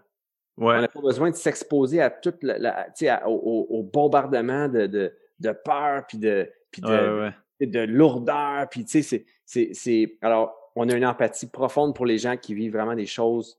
On 0.58 0.72
n'a 0.82 0.88
pas 0.88 1.02
besoin 1.02 1.30
de 1.30 1.36
s'exposer 1.36 2.02
à 2.02 2.10
toute 2.10 2.42
la, 2.44 2.58
la- 2.58 2.84
tu 2.86 3.06
sais, 3.06 3.10
à- 3.10 3.28
au, 3.30 3.84
bombardement 3.84 4.68
de, 4.68 4.88
de, 4.88 5.14
de 5.40 5.52
peur 5.52 6.04
puis 6.08 6.18
de, 6.18 6.50
puis 6.72 6.82
de, 6.82 6.88
Ouais, 6.88 7.10
ouais, 7.10 7.32
ouais. 7.60 7.68
de 7.68 7.80
lourdeur. 7.82 8.68
Puis 8.70 8.86
tu 8.86 8.92
sais, 8.92 9.02
c'est, 9.04 9.26
c'est, 9.46 9.70
c'est, 9.74 10.18
alors 10.22 10.56
on 10.76 10.88
a 10.90 10.96
une 10.96 11.06
empathie 11.06 11.48
profonde 11.50 11.94
pour 11.96 12.06
les 12.06 12.18
gens 12.18 12.38
qui 12.38 12.54
vivent 12.54 12.74
vraiment 12.74 12.96
des 12.96 13.06
choses 13.06 13.58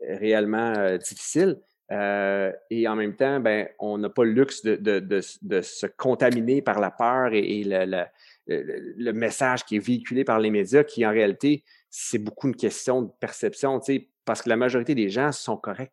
réellement 0.00 0.74
euh, 0.76 0.98
difficiles. 0.98 1.56
Euh, 1.90 2.52
et 2.68 2.86
en 2.86 2.96
même 2.96 3.16
temps, 3.16 3.40
ben, 3.40 3.66
on 3.78 3.96
n'a 3.96 4.10
pas 4.10 4.24
le 4.24 4.32
luxe 4.32 4.62
de, 4.62 4.76
de, 4.76 5.00
de, 5.00 5.20
de 5.40 5.60
se 5.62 5.86
contaminer 5.86 6.60
par 6.60 6.80
la 6.80 6.90
peur 6.90 7.32
et, 7.32 7.60
et 7.60 7.64
le, 7.64 7.86
le, 7.86 8.04
le- 8.46 8.94
le 8.96 9.12
message 9.12 9.64
qui 9.64 9.76
est 9.76 9.78
véhiculé 9.78 10.22
par 10.22 10.38
les 10.38 10.50
médias, 10.50 10.84
qui 10.84 11.06
en 11.06 11.10
réalité, 11.10 11.64
c'est 11.88 12.18
beaucoup 12.18 12.48
une 12.48 12.56
question 12.56 13.00
de 13.02 13.10
perception, 13.20 13.80
tu 13.80 13.94
sais, 13.94 14.08
parce 14.26 14.42
que 14.42 14.50
la 14.50 14.56
majorité 14.56 14.94
des 14.94 15.08
gens 15.08 15.32
sont 15.32 15.56
corrects. 15.56 15.92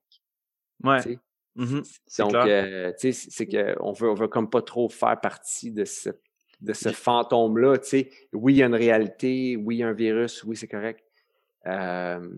Ouais. 0.83 0.99
Mhm. 1.55 1.83
C'est 2.05 2.23
Donc, 2.23 2.35
euh, 2.35 2.91
tu 2.99 3.13
sais, 3.13 3.29
c'est 3.31 3.47
qu'on 3.47 3.93
veut, 3.93 4.09
on 4.09 4.13
veut 4.15 4.27
comme 4.27 4.49
pas 4.49 4.61
trop 4.61 4.89
faire 4.89 5.17
partie 5.21 5.71
de 5.71 5.85
ce, 5.85 6.09
de 6.59 6.73
ce 6.73 6.89
fantôme-là. 6.89 7.77
Tu 7.77 7.87
sais, 7.87 8.09
oui, 8.33 8.55
il 8.55 8.57
y 8.57 8.63
a 8.63 8.65
une 8.65 8.75
réalité, 8.75 9.55
oui, 9.55 9.77
il 9.77 9.79
y 9.79 9.83
a 9.83 9.87
un 9.87 9.93
virus, 9.93 10.43
oui, 10.43 10.57
c'est 10.57 10.67
correct. 10.67 11.01
Euh, 11.67 12.29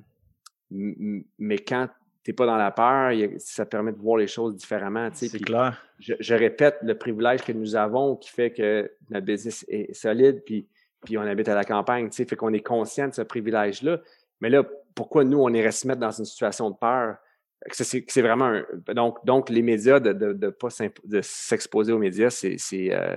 mais 0.70 1.60
quand 1.60 1.88
t'es 2.24 2.34
pas 2.34 2.46
dans 2.46 2.58
la 2.58 2.72
peur, 2.72 3.14
ça 3.38 3.66
permet 3.66 3.94
de 3.94 3.98
voir 4.00 4.18
les 4.18 4.28
choses 4.28 4.56
différemment. 4.56 5.10
Tu 5.12 5.18
sais, 5.18 5.28
C'est 5.30 5.40
clair. 5.40 5.82
je, 6.00 6.14
je 6.20 6.36
répète 6.36 6.78
le 6.82 6.98
privilège 6.98 7.42
que 7.42 7.54
nous 7.54 7.76
avons 7.76 8.16
qui 8.18 8.30
fait 8.30 8.52
que 8.52 8.92
notre 9.10 9.26
business 9.26 9.66
est 9.70 9.94
solide, 9.94 10.44
puis, 10.46 10.68
puis 11.06 11.18
on 11.18 11.22
habite 11.22 11.48
à 11.48 11.56
la 11.56 11.64
campagne, 11.64 12.10
tu 12.10 12.18
sais, 12.18 12.26
fait 12.26 12.36
qu'on 12.36 12.54
est 12.54 12.62
conscient 12.62 13.08
de 13.08 13.14
ce 13.14 13.22
privilège-là. 13.22 14.02
Mais 14.42 14.50
là, 14.50 14.66
pourquoi 14.94 15.24
nous, 15.24 15.40
on 15.40 15.54
irait 15.54 15.72
se 15.72 15.88
mettre 15.88 16.02
dans 16.02 16.12
une 16.12 16.26
situation 16.26 16.70
de 16.70 16.76
peur? 16.76 17.16
C'est 17.72 18.22
vraiment 18.22 18.46
un, 18.46 18.66
donc, 18.94 19.24
donc 19.26 19.50
les 19.50 19.62
médias, 19.62 20.00
de 20.00 20.14
de, 20.14 20.34
de 20.34 20.50
pas 20.50 20.68
de 21.06 21.22
s'exposer 21.22 21.92
aux 21.94 21.98
médias, 21.98 22.30
c'est, 22.30 22.56
c'est 22.58 22.94
euh, 22.94 23.16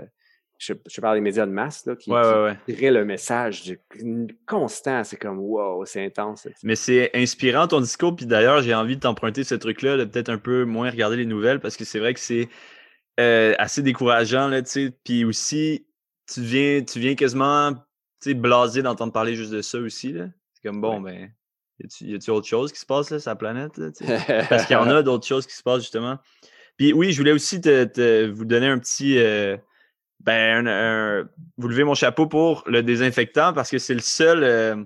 je, 0.61 0.75
je 0.87 1.00
parle 1.00 1.17
des 1.17 1.21
médias 1.23 1.47
de 1.47 1.50
masse 1.50 1.87
là, 1.87 1.97
qui, 1.97 2.11
Ouais, 2.11 2.55
le 2.69 3.02
message 3.05 3.64
de- 3.64 4.26
constant. 4.47 5.02
C'est 5.05 5.17
comme 5.17 5.38
wow, 5.38 5.85
c'est 5.87 6.05
intense. 6.05 6.47
Mais 6.62 6.76
c'est 6.76 7.11
inspirant 7.14 7.67
ton 7.67 7.81
discours, 7.81 8.14
puis 8.14 8.26
d'ailleurs, 8.26 8.61
j'ai 8.61 8.75
envie 8.75 8.97
de 8.97 9.00
t'emprunter 9.00 9.43
ce 9.43 9.55
truc-là, 9.55 9.97
de 9.97 10.05
peut-être 10.05 10.29
un 10.29 10.37
peu 10.37 10.64
moins 10.64 10.90
regarder 10.90 11.17
les 11.17 11.25
nouvelles, 11.25 11.61
parce 11.61 11.79
que 11.79 11.85
c'est 11.87 11.99
vrai 11.99 12.12
que 12.12 12.21
c'est 12.21 12.49
euh, 13.19 13.55
assez 13.59 13.83
décourageant, 13.83 14.49
là, 14.49 14.61
tu 14.61 14.71
sais. 14.71 14.93
Puis 15.02 15.25
aussi, 15.25 15.87
tu 16.33 16.43
viens, 16.43 16.83
tu 16.83 17.00
viens 17.00 17.14
quasiment, 17.14 17.73
blasé 18.26 18.83
d'entendre 18.83 19.14
parler 19.14 19.35
juste 19.35 19.52
de 19.52 19.62
ça 19.62 19.79
aussi, 19.79 20.12
là. 20.12 20.26
C'est 20.52 20.69
comme, 20.69 20.83
bon, 20.83 21.00
ben, 21.00 21.31
y 22.02 22.14
a-tu- 22.14 22.31
autre 22.31 22.47
chose 22.47 22.71
qui 22.71 22.81
se 22.81 22.87
passe, 22.87 23.09
là, 23.09 23.19
sur 23.19 23.31
la 23.31 23.37
planète, 23.37 23.79
là? 23.79 23.88
Parce 24.50 24.67
qu'il 24.67 24.75
y 24.75 24.79
en 24.79 24.90
a 24.90 25.02
d'autres 25.02 25.26
choses 25.26 25.47
qui 25.47 25.55
se 25.57 25.62
passent, 25.62 25.81
justement. 25.81 26.19
Puis 26.76 26.93
oui, 26.93 27.12
je 27.12 27.19
voulais 27.19 27.33
aussi 27.33 27.62
te, 27.62 27.85
te- 27.85 28.26
vous 28.29 28.45
donner 28.45 28.67
un 28.67 28.79
petit... 28.79 29.17
euh, 29.19 29.57
ben, 30.21 30.67
un- 30.67 31.21
un- 31.21 31.29
vous 31.57 31.69
levez 31.69 31.85
mon 31.85 31.95
chapeau 31.95 32.27
pour 32.27 32.62
le 32.67 32.83
désinfectant, 32.83 33.53
parce 33.53 33.71
que 33.71 33.79
c'est 33.79 33.95
le 33.95 34.00
seul 34.00 34.45
euh, 34.45 34.77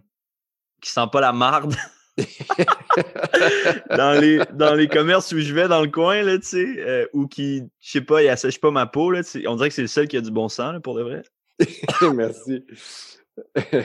qui 0.81 0.91
sent 0.91 1.07
pas 1.13 1.21
la 1.21 1.33
marde 1.33 1.75
dans, 3.91 4.21
les, 4.21 4.41
dans 4.53 4.75
les 4.75 4.87
commerces 4.89 5.33
où 5.33 5.41
je 5.41 5.53
vais 5.53 5.67
dans 5.67 5.83
le 5.83 5.89
coin, 5.89 6.23
là, 6.23 6.39
tu 6.39 6.47
sais, 6.47 6.75
euh, 6.79 7.07
ou 7.13 7.27
qui, 7.27 7.63
je 7.81 7.91
sais 7.91 8.01
pas, 8.01 8.23
il 8.23 8.29
assèche 8.29 8.61
pas 8.61 8.71
ma 8.71 8.87
peau, 8.87 9.11
là, 9.11 9.25
tu 9.25 9.31
sais. 9.31 9.49
on 9.49 9.57
dirait 9.57 9.69
que 9.69 9.75
c'est 9.75 9.83
le 9.83 9.89
seul 9.89 10.07
qui 10.07 10.17
a 10.17 10.21
du 10.21 10.31
bon 10.31 10.49
sang, 10.49 10.73
là, 10.73 10.81
pour 10.81 10.95
de 10.95 11.03
vrai. 11.03 11.23
Merci. 12.15 12.65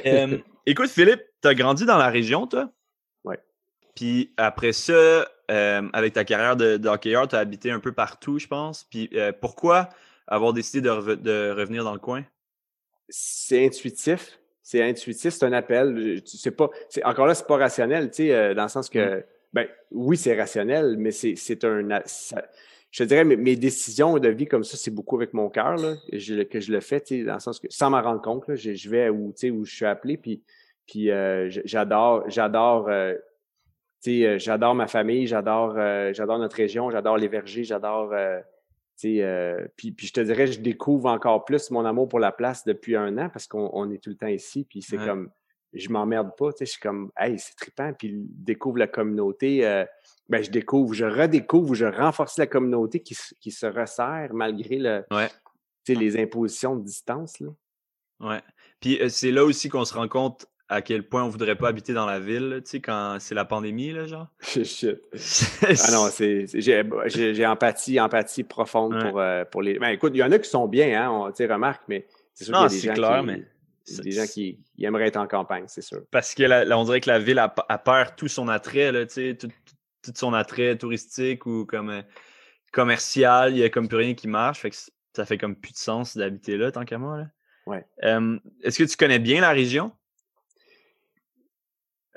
Euh, 0.06 0.38
écoute, 0.68 0.90
Philippe, 0.90 1.22
t'as 1.42 1.56
grandi 1.56 1.86
dans 1.86 1.98
la 1.98 2.10
région, 2.10 2.46
toi? 2.46 2.70
Ouais. 3.24 3.40
Puis 3.96 4.34
après 4.38 4.74
ça, 4.74 5.28
avec 5.48 6.14
ta 6.14 6.24
carrière 6.24 6.56
de, 6.56 6.78
de 6.78 6.88
hockeyeur, 6.88 7.28
t'as 7.28 7.40
habité 7.40 7.72
un 7.72 7.80
peu 7.80 7.92
partout, 7.92 8.38
je 8.38 8.46
pense. 8.46 8.84
Puis 8.84 9.10
pourquoi 9.42 9.90
avoir 10.30 10.54
décidé 10.54 10.82
de, 10.82 10.90
reve- 10.90 11.22
de 11.22 11.52
revenir 11.52 11.84
dans 11.84 11.94
le 11.94 12.00
coin? 12.00 12.24
c'est 13.10 13.66
intuitif. 13.66 14.40
C'est 14.62 14.84
intuitif, 14.84 15.34
c'est 15.34 15.46
un 15.46 15.54
appel. 15.54 16.22
Sais 16.26 16.52
pas, 16.52 16.70
c'est 16.90 17.04
encore 17.04 17.26
là, 17.26 17.34
c'est 17.34 17.48
pas 17.48 17.58
rationnel, 17.58 18.12
tu 18.12 18.18
sais, 18.18 18.36
euh, 18.36 18.54
dans 18.54 18.64
le 18.64 18.70
sens 18.70 18.88
que, 18.88 19.26
ben, 19.52 19.68
oui, 19.92 20.16
c'est 20.16 20.40
rationnel, 20.40 20.96
mais 20.98 21.10
c'est, 21.10 21.36
c'est 21.36 21.64
un, 21.64 22.02
ça- 22.06 22.46
je 22.92 23.04
te 23.04 23.08
dirais, 23.08 23.24
mes, 23.24 23.36
mes 23.36 23.56
décisions 23.56 24.18
de 24.20 24.30
vie 24.30 24.48
comme 24.48 24.64
ça, 24.64 24.78
c'est 24.78 24.92
beaucoup 24.92 25.16
avec 25.16 25.34
mon 25.34 25.50
cœur, 25.50 25.76
que 26.12 26.20
je 26.20 26.72
le 26.72 26.80
fais, 26.82 27.02
tu 27.02 27.20
sais, 27.20 27.24
dans 27.24 27.36
le 27.36 27.40
sens 27.40 27.60
que, 27.60 27.68
sans 27.72 27.90
m'en 27.90 28.02
rendre 28.02 28.22
compte, 28.22 28.48
là, 28.48 28.56
je, 28.56 28.74
je 28.76 28.90
vais 28.90 29.10
où, 29.10 29.32
tu 29.32 29.48
sais, 29.48 29.50
où 29.50 29.66
je 29.66 29.74
suis 29.74 29.86
appelé, 29.86 30.18
puis, 30.18 30.44
puis 30.86 31.10
euh, 31.10 31.50
j'adore, 31.66 32.30
j'adore, 32.30 32.90
euh, 32.90 33.16
j'adore 34.38 34.76
ma 34.76 34.88
famille, 34.88 35.26
j'adore, 35.26 35.76
euh, 35.78 36.14
j'adore 36.14 36.38
notre 36.38 36.56
région, 36.58 36.92
j'adore 36.92 37.18
les 37.18 37.28
vergers, 37.28 37.64
j'adore, 37.64 38.12
euh, 38.14 38.40
euh, 39.06 39.66
puis, 39.76 39.92
puis 39.92 40.08
je 40.08 40.14
te 40.14 40.22
dirais, 40.22 40.48
je 40.48 40.60
découvre 40.60 41.10
encore 41.10 41.46
plus 41.46 41.72
mon 41.72 41.86
amour 41.86 42.08
pour 42.08 42.20
la 42.20 42.32
place 42.32 42.66
depuis 42.66 42.96
un 42.96 43.18
an 43.18 43.30
parce 43.30 43.48
qu'on 43.48 43.70
on 43.74 43.90
est 43.92 43.98
tout 44.04 44.10
le 44.10 44.16
temps 44.18 44.28
ici. 44.28 44.66
Puis 44.70 44.82
c'est 44.82 44.98
Ouais. 44.98 45.06
comme, 45.06 45.30
je 45.74 45.90
m'emmerde 45.90 46.32
pas, 46.38 46.50
je 46.60 46.66
suis 46.66 46.80
comme, 46.80 47.12
hey, 47.18 47.38
c'est 47.40 47.56
trippant. 47.56 47.94
Puis 47.94 48.14
découvre 48.16 48.78
la 48.78 48.88
communauté. 48.88 49.66
euh, 49.66 49.86
ben, 50.28 50.44
je 50.44 50.52
découvre, 50.52 50.94
je 50.94 51.06
redécouvre, 51.06 51.74
je 51.76 51.86
renforce 51.86 52.38
la 52.38 52.48
communauté 52.48 53.00
qui, 53.02 53.16
se- 53.16 53.34
qui 53.40 53.52
se 53.52 53.66
resserre 53.66 54.34
malgré 54.34 54.78
le, 54.78 55.04
Ouais. 55.12 55.30
les 55.88 56.20
impositions 56.22 56.76
de 56.76 56.84
distance. 56.84 57.40
Là. 57.40 57.50
Ouais. 58.20 58.42
Puis 58.80 59.02
euh, 59.02 59.10
c'est 59.10 59.32
là 59.32 59.44
aussi 59.46 59.70
qu'on 59.70 59.86
se 59.86 59.94
rend 59.96 60.08
compte 60.08 60.46
à 60.70 60.82
quel 60.82 61.04
point 61.04 61.24
on 61.24 61.30
voudrait 61.30 61.56
pas 61.56 61.68
habiter 61.70 61.94
dans 61.94 62.06
la 62.06 62.20
ville, 62.20 62.48
là, 62.50 62.62
tu 62.62 62.70
sais, 62.70 62.80
quand 62.80 63.18
c'est 63.20 63.34
la 63.36 63.44
pandémie, 63.46 63.92
là, 63.92 64.06
genre. 64.06 64.28
Shit. 64.40 65.00
Ah 65.62 65.92
non, 65.92 66.08
c'est, 66.12 66.46
j'ai, 66.54 67.46
empathie, 67.46 68.00
empathie 68.00 68.44
profonde 68.44 68.94
Ouais. 68.94 69.10
pour, 69.10 69.20
euh, 69.20 69.46
pour 69.46 69.62
les. 69.62 69.80
Ben, 69.80 69.90
écoute, 69.90 70.12
il 70.16 70.20
y 70.20 70.24
en 70.24 70.32
a 70.32 70.38
qui 70.40 70.50
sont 70.50 70.68
bien, 70.68 71.02
hein, 71.04 71.10
on, 71.12 71.32
tu 71.32 71.46
remarque, 71.52 71.84
mais 71.88 72.06
c'est 72.34 72.46
sûr 72.46 72.54
Non, 72.54 72.68
qu'il 72.68 72.78
y 72.78 72.80
a 72.80 72.82
des 72.82 72.82
c'est 72.82 72.88
gens 72.88 72.94
clair, 72.94 73.20
qui, 73.22 73.26
mais 73.26 74.04
des 74.04 74.12
gens 74.12 74.26
qui, 74.28 74.60
aimeraient 74.80 75.08
être 75.08 75.18
en 75.18 75.28
campagne, 75.28 75.64
c'est 75.68 75.82
sûr. 75.82 76.02
Parce 76.12 76.36
que 76.36 76.44
la- 76.44 76.78
on 76.78 76.84
dirait 76.84 77.02
que 77.02 77.10
la 77.10 77.18
ville, 77.20 77.40
a, 77.40 77.54
a 77.68 77.78
perd 77.80 78.16
tout 78.16 78.28
son 78.28 78.48
attrait, 78.48 78.92
là, 78.92 79.06
tu 79.08 79.14
sais, 79.14 79.36
tout, 79.36 79.48
tout- 79.48 80.14
son 80.16 80.34
attrait 80.34 80.78
touristique 80.78 81.46
ou 81.48 81.66
comme 81.66 81.90
euh, 81.90 82.02
commercial. 82.72 83.54
Il 83.54 83.58
y 83.60 83.64
a 83.64 83.70
comme 83.70 83.88
plus 83.88 83.98
rien 83.98 84.14
qui 84.14 84.28
marche. 84.28 84.60
Fait 84.60 84.70
que 84.70 84.76
ça 85.16 85.26
fait 85.26 85.38
comme 85.38 85.56
plus 85.56 85.72
de 85.74 85.78
sens 85.78 86.16
d'habiter 86.16 86.58
là, 86.58 86.72
tant 86.72 86.86
qu'à 86.86 86.98
moi. 86.98 87.18
Là. 87.18 87.26
Ouais. 87.66 87.86
Euh, 88.04 88.38
Est-ce 88.64 88.78
que 88.80 88.84
tu 88.84 88.96
connais 88.96 89.20
bien 89.20 89.42
la 89.42 89.50
région? 89.52 89.92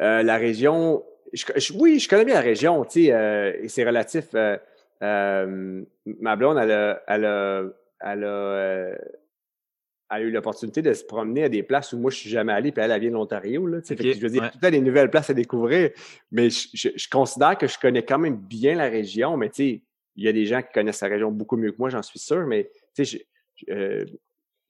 Euh, 0.02 0.23
la 0.23 0.37
région, 0.37 1.04
je- 1.32 1.44
je- 1.56 1.73
oui, 1.75 1.99
je 1.99 2.09
connais 2.09 2.25
bien 2.25 2.35
la 2.35 2.40
région, 2.40 2.85
tu 2.85 3.04
sais, 3.04 3.12
euh, 3.12 3.52
et 3.62 3.68
c'est 3.68 3.85
relatif. 3.85 4.26
euh, 4.35 4.56
euh, 5.02 5.82
ma 6.21 6.37
blonde, 6.37 6.59
elle 6.59 6.71
a, 6.73 7.02
elle 7.09 7.25
a, 7.25 7.62
elle 8.00 8.25
a, 8.25 8.26
euh, 8.26 8.94
elle 10.11 10.16
a 10.16 10.21
eu 10.21 10.30
l'opportunité 10.30 10.82
de 10.82 10.92
se 10.92 11.04
promener 11.04 11.44
à 11.44 11.49
des 11.49 11.62
places 11.62 11.92
où 11.92 11.99
moi, 11.99 12.11
je 12.11 12.16
suis 12.18 12.30
jamais 12.30 12.52
allé, 12.52 12.71
puis 12.73 12.82
elle, 12.85 12.90
elle 12.90 13.00
vient 13.00 13.11
de 13.11 13.14
l'Ontario, 13.14 13.66
là, 13.66 13.80
tu 13.80 13.87
sais. 13.88 13.97
Fait 13.97 14.04
que 14.04 14.12
je 14.12 14.21
veux 14.21 14.28
dire, 14.28 14.42
ouais. 14.42 14.50
tout 14.50 14.71
des 14.71 14.80
nouvelles 14.80 15.11
places 15.11 15.30
à 15.30 15.35
découvrir, 15.35 15.90
mais 16.30 16.50
je, 16.50 16.68
je- 16.75 16.88
je 16.94 17.09
considère 17.09 17.56
que 17.56 17.66
je 17.66 17.78
connais 17.78 18.04
quand 18.04 18.18
même 18.18 18.37
bien 18.37 18.75
la 18.75 18.88
région, 18.88 19.37
mais 19.37 19.49
tu 19.49 19.54
sais, 19.54 19.82
il 20.16 20.25
y 20.25 20.28
a 20.28 20.32
des 20.32 20.44
gens 20.44 20.61
qui 20.61 20.73
connaissent 20.75 21.00
la 21.00 21.09
région 21.09 21.30
beaucoup 21.30 21.56
mieux 21.56 21.73
que 21.73 21.78
moi, 21.78 21.88
j'en 21.88 22.02
suis 22.02 22.18
sûr, 22.18 22.47
mais 22.47 22.71
tu 22.94 23.04
sais, 23.06 23.26
euh, 23.71 24.04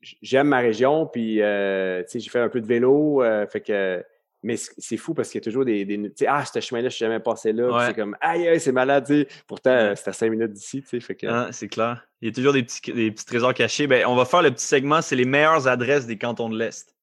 j'aime 0.00 0.48
ma 0.48 0.60
région, 0.60 1.06
puis 1.06 1.42
euh, 1.42 2.02
tu 2.04 2.10
sais, 2.10 2.20
j'ai 2.20 2.30
fait 2.30 2.38
un 2.38 2.48
peu 2.48 2.60
de 2.60 2.66
vélo, 2.66 3.22
euh, 3.22 3.46
fait 3.46 3.60
que 3.60 4.04
mais 4.42 4.56
c'est 4.56 4.96
fou 4.96 5.14
parce 5.14 5.30
qu'il 5.30 5.40
y 5.40 5.42
a 5.42 5.44
toujours 5.44 5.64
des, 5.64 5.84
des 5.84 5.96
tu 5.98 6.10
sais, 6.16 6.26
ah, 6.28 6.44
ce 6.44 6.58
chemin-là, 6.60 6.88
je 6.88 6.94
suis 6.96 7.04
jamais 7.04 7.20
passé 7.20 7.52
là, 7.52 7.70
Ouais. 7.70 7.86
c'est 7.86 7.94
comme 7.94 8.16
aïe, 8.20 8.48
aïe, 8.48 8.60
c'est 8.60 8.72
malade, 8.72 9.04
tu 9.06 9.20
sais. 9.22 9.28
Pourtant, 9.46 9.70
Ouais. 9.70 9.96
c'est 9.96 10.08
à 10.08 10.12
cinq 10.12 10.30
minutes 10.30 10.52
d'ici, 10.52 10.82
tu 10.82 10.88
sais, 10.88 11.00
fait 11.00 11.14
que 11.14 11.26
Hein, 11.26 11.48
c'est 11.52 11.68
clair. 11.68 12.06
Il 12.20 12.28
y 12.28 12.30
a 12.30 12.34
toujours 12.34 12.52
des 12.52 12.62
petits, 12.62 12.92
des 12.92 13.10
petits 13.10 13.24
trésors 13.26 13.54
cachés. 13.54 13.86
Ben, 13.86 14.04
on 14.06 14.14
va 14.16 14.24
faire 14.24 14.42
le 14.42 14.50
petit 14.50 14.64
segment, 14.66 15.00
c'est 15.02 15.16
les 15.16 15.24
meilleures 15.24 15.66
adresses 15.68 16.06
des 16.06 16.18
cantons 16.18 16.48
de 16.48 16.58
l'Est. 16.58 16.94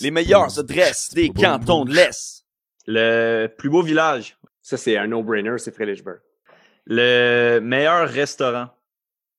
Les 0.00 0.10
meilleures 0.10 0.58
adresses 0.58 1.12
des 1.14 1.30
cantons 1.30 1.84
de 1.84 1.94
l'Est. 1.94 2.44
Le 2.86 3.46
plus 3.48 3.68
beau 3.70 3.82
village. 3.82 4.36
ça, 4.62 4.76
c'est 4.76 4.96
un 4.96 5.06
no-brainer, 5.08 5.58
c'est 5.58 5.72
Fredericksburg. 5.74 6.18
Le 6.86 7.58
meilleur 7.60 8.08
restaurant. 8.08 8.68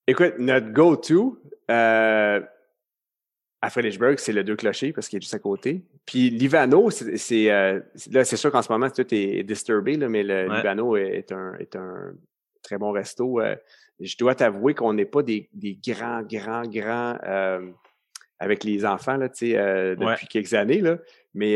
Écoute, 0.07 0.33
notre 0.39 0.71
go-to 0.71 1.39
euh, 1.69 2.41
à 3.61 3.69
Fredericksburg, 3.69 4.15
c'est 4.19 4.33
le 4.33 4.43
Deux 4.43 4.55
Clochers 4.55 4.93
parce 4.93 5.07
qu'il 5.09 5.17
est 5.17 5.21
juste 5.21 5.33
à 5.33 5.39
côté. 5.39 5.81
Puis 6.05 6.29
Livano, 6.29 6.89
c'est 6.91 7.51
euh, 7.51 7.79
là, 8.11 8.23
c'est 8.23 8.37
sûr 8.37 8.51
qu'en 8.51 8.61
ce 8.61 8.71
moment, 8.71 8.89
tout 8.89 9.05
est 9.13 9.43
disturbé, 9.43 9.97
là, 9.97 10.07
mais 10.09 10.23
le 10.23 10.47
Ouais. 10.47 10.57
Livano 10.57 10.95
est 10.95 11.31
un, 11.31 11.55
est 11.55 11.75
un 11.75 12.13
très 12.61 12.77
bon 12.77 12.91
resto. 12.91 13.39
euh. 13.41 13.55
je 13.99 14.15
dois 14.17 14.35
t'avouer 14.35 14.75
qu'on 14.75 14.93
n'est 14.93 15.05
pas 15.05 15.23
des, 15.23 15.49
des 15.53 15.79
grands, 15.87 16.21
grands, 16.21 16.67
grands 16.67 17.17
euh, 17.25 17.67
avec 18.39 18.63
les 18.63 18.85
enfants 18.85 19.17
là, 19.17 19.27
depuis 19.27 19.55
Ouais. 20.05 20.15
quelques 20.29 20.53
années. 20.53 20.81
Là. 20.81 20.99
Mais 21.33 21.55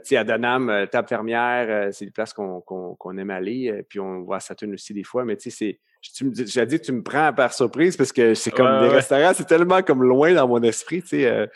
tu 0.00 0.08
sais, 0.08 0.16
à 0.16 0.24
Donham, 0.24 0.86
Table 0.90 1.06
Fermière, 1.08 1.92
c'est 1.92 2.04
des 2.06 2.10
places 2.10 2.32
qu'on 2.32 3.18
aime 3.18 3.30
aller. 3.30 3.84
puis 3.88 4.00
on 4.00 4.22
va 4.24 4.36
à 4.36 4.40
Saturne 4.40 4.74
aussi 4.74 4.92
des 4.92 5.04
fois. 5.04 5.24
Mais 5.24 5.36
c'est. 5.38 5.78
J'ai 6.02 6.66
dit 6.66 6.80
tu 6.80 6.92
me 6.92 7.02
prends 7.02 7.32
par 7.32 7.52
surprise 7.52 7.96
parce 7.96 8.12
que 8.12 8.34
c'est 8.34 8.50
comme 8.50 8.66
Ouais, 8.72 8.78
des 8.80 8.88
ouais. 8.88 8.94
restaurants, 8.96 9.32
c'est 9.34 9.46
tellement 9.46 9.82
comme 9.82 10.02
loin 10.02 10.32
dans 10.34 10.46
mon 10.48 10.62
esprit, 10.62 11.02
tu 11.02 11.08
sais, 11.08 11.26
euh, 11.26 11.46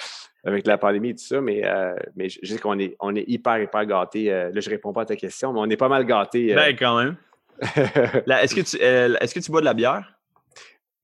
avec 0.44 0.66
la 0.66 0.78
pandémie 0.78 1.10
et 1.10 1.14
tout 1.14 1.24
ça. 1.24 1.40
Mais, 1.40 1.62
euh, 1.64 1.94
mais 2.16 2.28
je 2.28 2.38
sais 2.44 2.58
qu'on 2.58 2.78
est, 2.78 2.96
on 3.00 3.14
est 3.14 3.24
hyper, 3.28 3.58
hyper 3.60 3.86
gâtés. 3.86 4.32
euh, 4.32 4.50
là, 4.52 4.60
je 4.60 4.68
réponds 4.70 4.92
pas 4.92 5.02
à 5.02 5.06
ta 5.06 5.16
question, 5.16 5.52
mais 5.52 5.60
on 5.60 5.70
est 5.70 5.76
pas 5.76 5.88
mal 5.88 6.04
gâtés. 6.04 6.54
Ben, 6.54 6.74
quand 6.76 6.98
même. 7.02 7.16
Là, 8.26 8.42
Est-ce 8.42 8.54
que, 8.56 8.60
tu, 8.62 8.76
est-ce 8.82 9.34
que 9.34 9.40
tu 9.40 9.50
bois 9.52 9.60
de 9.60 9.66
la 9.66 9.74
bière? 9.74 10.18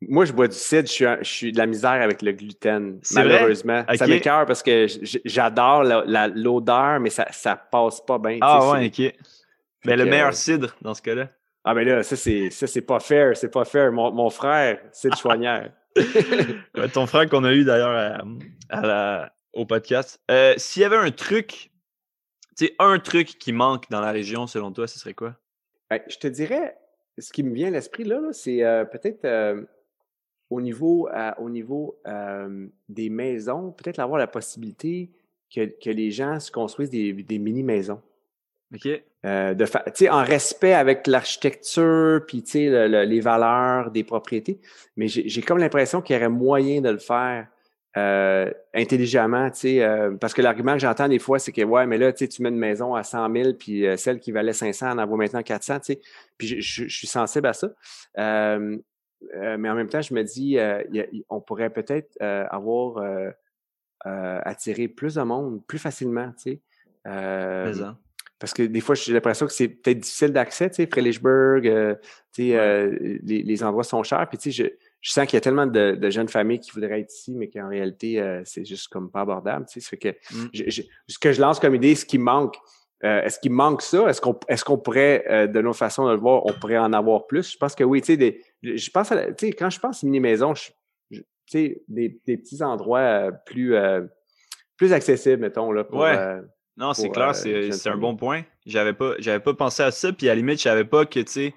Moi, 0.01 0.24
je 0.24 0.33
bois 0.33 0.48
du 0.48 0.55
cidre, 0.57 0.88
je 0.88 0.92
suis, 0.92 1.05
un- 1.07 1.18
je 1.20 1.29
suis 1.29 1.53
de 1.53 1.59
la 1.59 1.66
misère 1.66 1.90
avec 1.90 2.22
le 2.22 2.33
gluten, 2.33 3.01
malheureusement. 3.12 3.85
Ça 3.96 4.05
Ok. 4.05 4.11
m'écoeure 4.11 4.46
parce 4.46 4.62
que 4.62 4.87
j'adore 5.24 5.83
l'odeur, 5.85 7.01
mais 7.01 7.11
ça, 7.11 7.27
ça 7.31 7.57
passe 7.57 8.01
pas 8.05 8.18
bien. 8.18 8.38
Ah 8.40 8.70
ouais, 8.70 8.87
ok. 8.87 9.12
Ben, 9.85 9.96
le 9.98 10.05
meilleur 10.07 10.35
cidre 10.35 10.74
dans 10.83 10.94
ce 10.94 11.03
cas-là. 11.03 11.29
Ah 11.64 11.75
ben 11.75 11.87
là, 11.87 12.03
ça 12.03 12.16
c'est 12.16 12.51
ça 12.51 12.66
c'est 12.66 12.83
pas 12.83 13.01
fair, 13.01 13.37
c'est 13.37 13.51
pas 13.51 13.64
fair. 13.64 13.92
Mon, 13.92 14.11
mon 14.12 14.31
frère, 14.31 14.81
c'est 14.92 15.11
le. 15.14 15.73
Ouais, 16.77 16.88
ton 16.92 17.07
frère 17.07 17.29
qu'on 17.29 17.44
a 17.44 17.53
eu 17.53 17.64
d'ailleurs 17.64 17.90
à- 17.90 18.23
à 18.77 18.81
la- 18.87 19.33
au 19.53 19.66
podcast. 19.66 20.21
Euh, 20.31 20.55
S'il 20.57 20.83
y 20.83 20.85
avait 20.85 20.97
un 20.97 21.11
truc, 21.11 21.71
tu 22.57 22.66
sais, 22.66 22.75
un 22.79 22.99
truc 22.99 23.27
qui 23.38 23.53
manque 23.53 23.90
dans 23.90 24.01
la 24.01 24.12
région, 24.12 24.47
selon 24.47 24.71
toi, 24.73 24.87
ce 24.87 24.99
serait 24.99 25.14
quoi? 25.14 25.35
Ben, 25.90 26.01
je 26.09 26.16
te 26.18 26.29
dirais, 26.29 26.77
ce 27.18 27.33
qui 27.33 27.42
me 27.42 27.53
vient 27.55 27.68
à 27.68 27.71
l'esprit 27.73 28.05
là, 28.05 28.21
là, 28.21 28.33
c'est 28.33 28.62
euh, 28.62 28.85
peut-être 28.85 29.25
euh, 29.25 29.62
au 30.51 30.61
niveau, 30.61 31.09
au 31.38 31.51
niveau 31.51 31.99
des 32.88 33.11
maisons, 33.11 33.73
peut-être 33.73 33.99
avoir 33.99 34.18
la 34.18 34.27
possibilité 34.29 35.11
que, 35.53 35.64
que 35.83 35.90
les 35.90 36.11
gens 36.11 36.38
se 36.38 36.51
construisent 36.53 36.90
des, 36.90 37.12
des 37.12 37.38
mini-maisons. 37.38 38.01
OK? 38.74 38.88
Euh, 39.24 39.54
de 39.54 39.64
fa- 39.64 39.83
tu 39.87 40.04
sais, 40.04 40.09
en 40.11 40.22
respect 40.22 40.74
avec 40.74 41.07
l'architecture, 41.07 42.20
puis 42.26 42.42
tu 42.42 42.50
sais, 42.52 42.66
le- 42.68 42.87
le- 42.87 43.02
les 43.04 43.20
valeurs 43.20 43.90
des 43.90 44.04
propriétés. 44.04 44.61
Mais 44.96 45.09
j'ai 45.09 45.28
j'ai 45.28 45.42
comme 45.42 45.59
l'impression 45.59 46.00
qu'il 46.02 46.14
y 46.14 46.18
aurait 46.18 46.28
moyen 46.28 46.81
de 46.81 46.90
le 46.90 46.98
faire 46.98 47.48
euh, 47.96 48.48
intelligemment, 48.74 49.50
tu 49.50 49.59
sais, 49.61 49.83
euh, 49.83 50.12
parce 50.20 50.35
que 50.35 50.42
l'argument 50.42 50.74
que 50.74 50.78
j'entends 50.78 51.09
des 51.09 51.18
fois, 51.18 51.38
c'est 51.40 51.50
que 51.50 51.62
ouais, 51.62 51.87
mais 51.87 51.98
là, 51.98 52.12
tu 52.12 52.18
sais, 52.18 52.28
tu 52.28 52.42
mets 52.42 52.50
une 52.50 52.59
maison 52.59 52.94
à 52.94 53.02
100 53.02 53.33
000, 53.33 53.54
puis 53.54 53.87
euh, 53.87 53.96
celle 53.96 54.20
qui 54.20 54.31
valait 54.31 54.52
500 54.52 54.98
en 54.98 55.07
vaut 55.07 55.16
maintenant 55.16 55.42
400, 55.42 55.81
tu 55.81 55.94
sais. 55.94 56.00
Puis 56.37 56.61
je, 56.61 56.87
suis 56.87 57.07
sensible 57.09 57.48
à 57.48 57.54
ça. 57.54 57.68
Euh, 58.18 58.76
euh, 59.35 59.57
mais 59.59 59.68
en 59.68 59.74
même 59.74 59.88
temps, 59.88 60.02
je 60.02 60.14
me 60.14 60.22
dis, 60.22 60.59
euh, 60.59 60.83
y 60.92 61.00
a- 61.00 61.07
on 61.28 61.40
pourrait 61.40 61.70
peut-être 61.70 62.16
euh, 62.22 62.44
avoir 62.50 63.02
attiré 64.04 64.87
plus 64.87 65.14
de 65.16 65.22
monde 65.22 65.62
plus 65.66 65.78
facilement, 65.78 66.31
tu 66.42 66.52
sais. 66.52 66.61
Parce 68.38 68.55
que 68.55 68.62
des 68.62 68.81
fois, 68.81 68.94
j'ai 68.94 69.12
l'impression 69.12 69.46
que 69.46 69.53
c'est 69.53 69.66
peut-être 69.68 69.98
difficile 70.01 70.33
d'accès, 70.33 70.70
tu 70.70 70.77
sais, 70.77 70.87
Fredericksburg, 70.87 71.66
euh, 71.66 71.94
tu 72.33 72.51
sais, 72.51 72.57
euh, 72.57 72.96
les, 73.24 73.42
les 73.42 73.64
endroits 73.64 73.83
sont 73.85 74.03
chers. 74.05 74.29
Puis, 74.29 74.38
tu 74.38 74.53
sais, 74.53 74.62
je, 74.64 74.70
je 75.01 75.11
sens 75.12 75.27
qu'il 75.27 75.37
y 75.37 75.38
a 75.38 75.40
tellement 75.40 75.66
de, 75.66 75.96
de 75.96 76.11
jeunes 76.11 76.29
familles 76.29 76.61
qui 76.61 76.70
voudraient 76.70 77.01
être 77.01 77.12
ici, 77.12 77.35
mais 77.35 77.48
qu'en 77.51 77.68
réalité, 77.68 78.20
euh, 78.20 78.42
c'est 78.44 78.64
juste 78.64 78.88
comme 78.88 79.11
pas 79.11 79.22
abordable, 79.22 79.66
tu 79.66 79.74
sais. 79.74 79.81
Ça 79.81 79.90
fait 79.90 79.96
que 79.96 80.09
Mm. 80.35 80.48
je- 80.55 80.64
je- 80.70 80.83
ce 81.09 81.18
que 81.18 81.33
je 81.33 81.40
lance 81.40 81.59
comme 81.59 81.74
idée, 81.74 81.94
ce 81.96 82.05
qui 82.05 82.18
manque, 82.18 82.55
euh, 83.05 83.22
est-ce 83.22 83.40
qu'il 83.40 83.51
manque 83.53 83.83
ça? 83.83 84.09
Est-ce 84.09 84.20
qu'on 84.20 84.38
est-ce 84.48 84.64
qu'on 84.64 84.79
pourrait, 84.79 85.24
euh, 85.29 85.46
de 85.48 85.61
notre 85.61 85.79
façon 85.79 86.07
de 86.07 86.12
le 86.12 86.18
voir, 86.18 86.46
on 86.46 86.53
pourrait 86.53 86.79
en 86.79 86.92
avoir 86.92 87.27
plus? 87.27 87.51
Je 87.53 87.57
pense 87.57 87.74
que 87.74 87.83
oui, 87.85 88.01
tu 88.03 88.07
sais, 88.12 88.16
des- 88.16 88.40
je 88.62 88.90
pense 88.90 89.11
à 89.11 89.16
la- 89.16 89.33
tu 89.33 89.46
sais, 89.48 89.53
quand 89.53 89.70
je 89.70 89.81
pense 89.81 90.03
mini-maison, 90.05 90.55
je- 90.55 90.70
je- 91.11 91.20
tu 91.20 91.27
sais, 91.46 91.83
des, 91.88 92.20
des 92.24 92.37
petits 92.37 92.62
endroits 92.62 93.01
euh, 93.01 93.31
plus, 93.46 93.74
euh, 93.74 94.03
plus 94.77 94.92
accessibles, 94.92 95.40
mettons, 95.42 95.72
là, 95.72 95.83
pour, 95.85 96.01
Ouais. 96.01 96.16
Non, 96.79 96.95
c'est 96.95 97.11
clair, 97.11 97.33
euh, 97.45 97.73
c'est 97.73 97.88
un 97.88 97.97
bon 97.97 98.14
point. 98.14 98.45
J'avais 98.64 98.93
pas, 98.93 99.14
j'avais 99.19 99.41
pas 99.41 99.53
pensé 99.53 99.83
à 99.83 99.91
ça, 99.91 100.12
puis 100.12 100.29
à 100.29 100.31
la 100.31 100.37
limite, 100.37 100.59
je 100.59 100.62
savais 100.62 100.85
pas 100.85 101.05
que, 101.07 101.19
tu 101.19 101.33
sais, 101.33 101.55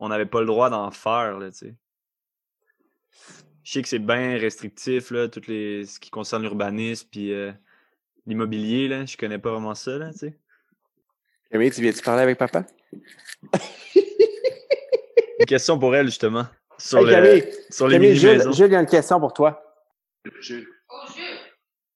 on 0.00 0.08
n'avait 0.08 0.26
pas 0.26 0.40
le 0.40 0.46
droit 0.46 0.68
d'en 0.70 0.90
faire, 0.90 1.38
là, 1.38 1.52
tu 1.52 1.58
sais. 1.58 1.74
Je 3.62 3.72
sais 3.72 3.82
que 3.82 3.88
c'est 3.88 4.00
bien 4.00 4.36
restrictif, 4.38 5.12
là, 5.12 5.28
tout 5.28 5.42
les, 5.46 5.86
ce 5.86 6.00
qui 6.00 6.10
concerne 6.10 6.42
l'urbanisme, 6.42 7.06
puis 7.12 7.32
euh, 7.32 7.52
l'immobilier, 8.26 8.88
là, 8.88 9.06
je 9.06 9.16
connais 9.16 9.38
pas 9.38 9.52
vraiment 9.52 9.76
ça, 9.76 9.98
là, 9.98 10.10
tu 10.10 10.18
sais. 10.18 10.36
Camille, 11.52 11.70
tu 11.70 11.80
viens-tu 11.80 12.02
parler 12.02 12.22
avec 12.22 12.38
papa? 12.38 12.66
Une 15.38 15.46
question 15.46 15.78
pour 15.78 15.94
elle, 15.94 16.06
justement, 16.06 16.46
sur, 16.76 16.98
Hey, 16.98 17.04
le, 17.06 17.12
Camille, 17.12 17.54
sur 17.70 17.86
les 17.86 17.94
Camille, 17.98 18.16
Jules. 18.16 18.52
Jules, 18.52 18.66
il 18.66 18.72
y 18.72 18.76
a 18.76 18.80
une 18.80 18.86
question 18.86 19.20
pour 19.20 19.32
toi. 19.32 19.62
Jules. 20.40 20.66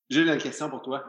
Jules, 0.09 0.23
il 0.23 0.27
y 0.27 0.31
a 0.31 0.35
une 0.35 0.41
question 0.41 0.71
pour 0.71 0.81
toi. 0.81 1.05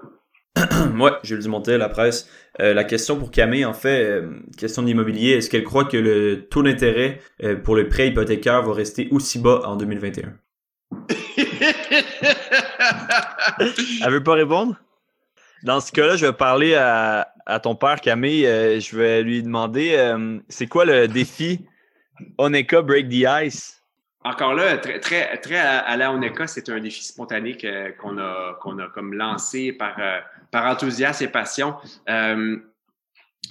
Ouais, 1.00 1.12
Jules 1.24 1.40
Dumontel, 1.42 1.80
la 1.80 1.90
presse. 1.90 2.30
Euh, 2.62 2.74
la 2.74 2.84
question 2.84 3.18
pour 3.18 3.32
Camille, 3.32 3.66
en 3.66 3.74
fait, 3.74 4.04
euh, 4.04 4.30
question 4.58 4.82
de 4.82 4.88
l'immobilier, 4.88 5.32
est-ce 5.32 5.50
qu'elle 5.50 5.64
croit 5.64 5.86
que 5.86 5.98
le 5.98 6.48
taux 6.50 6.64
d'intérêt 6.64 7.20
euh, 7.44 7.56
pour 7.56 7.76
le 7.76 7.90
prêt 7.90 8.08
hypothécaire 8.08 8.62
va 8.62 8.74
rester 8.74 9.08
aussi 9.12 9.40
bas 9.40 9.62
en 9.66 9.76
2021? 9.76 10.34
Elle 14.06 14.12
veut 14.12 14.24
pas 14.24 14.34
répondre? 14.34 14.76
Dans 15.64 15.80
ce 15.80 15.92
cas-là, 15.92 16.16
je 16.16 16.26
vais 16.28 16.34
parler 16.34 16.76
à, 16.76 17.28
à 17.46 17.60
ton 17.60 17.76
père, 17.76 18.00
Camille. 18.02 18.46
Euh, 18.46 18.80
je 18.80 18.96
vais 18.96 19.24
lui 19.24 19.42
demander, 19.44 19.96
euh, 19.96 20.38
c'est 20.48 20.68
quoi 20.68 20.86
le 20.86 21.08
défi 21.08 21.66
Oneka 22.38 22.82
Break 22.82 23.10
the 23.10 23.26
Ice? 23.46 23.82
Encore 24.24 24.56
là, 24.56 24.78
très, 24.78 25.00
très, 25.00 25.38
très 25.38 25.58
à, 25.58 25.80
à 25.80 25.98
la 25.98 26.12
Oneka, 26.12 26.48
c'est 26.48 26.70
un 26.70 26.80
défi 26.80 27.04
spontané 27.04 27.58
qu'on 28.00 28.18
a, 28.18 28.58
qu'on 28.62 28.80
a 28.80 28.88
comme 28.88 29.14
lancé 29.14 29.72
par, 29.72 29.96
euh, 30.00 30.20
par 30.56 30.68
enthousiasme 30.72 31.26
et 31.26 31.28
passion. 31.28 31.76
Euh, 32.08 32.56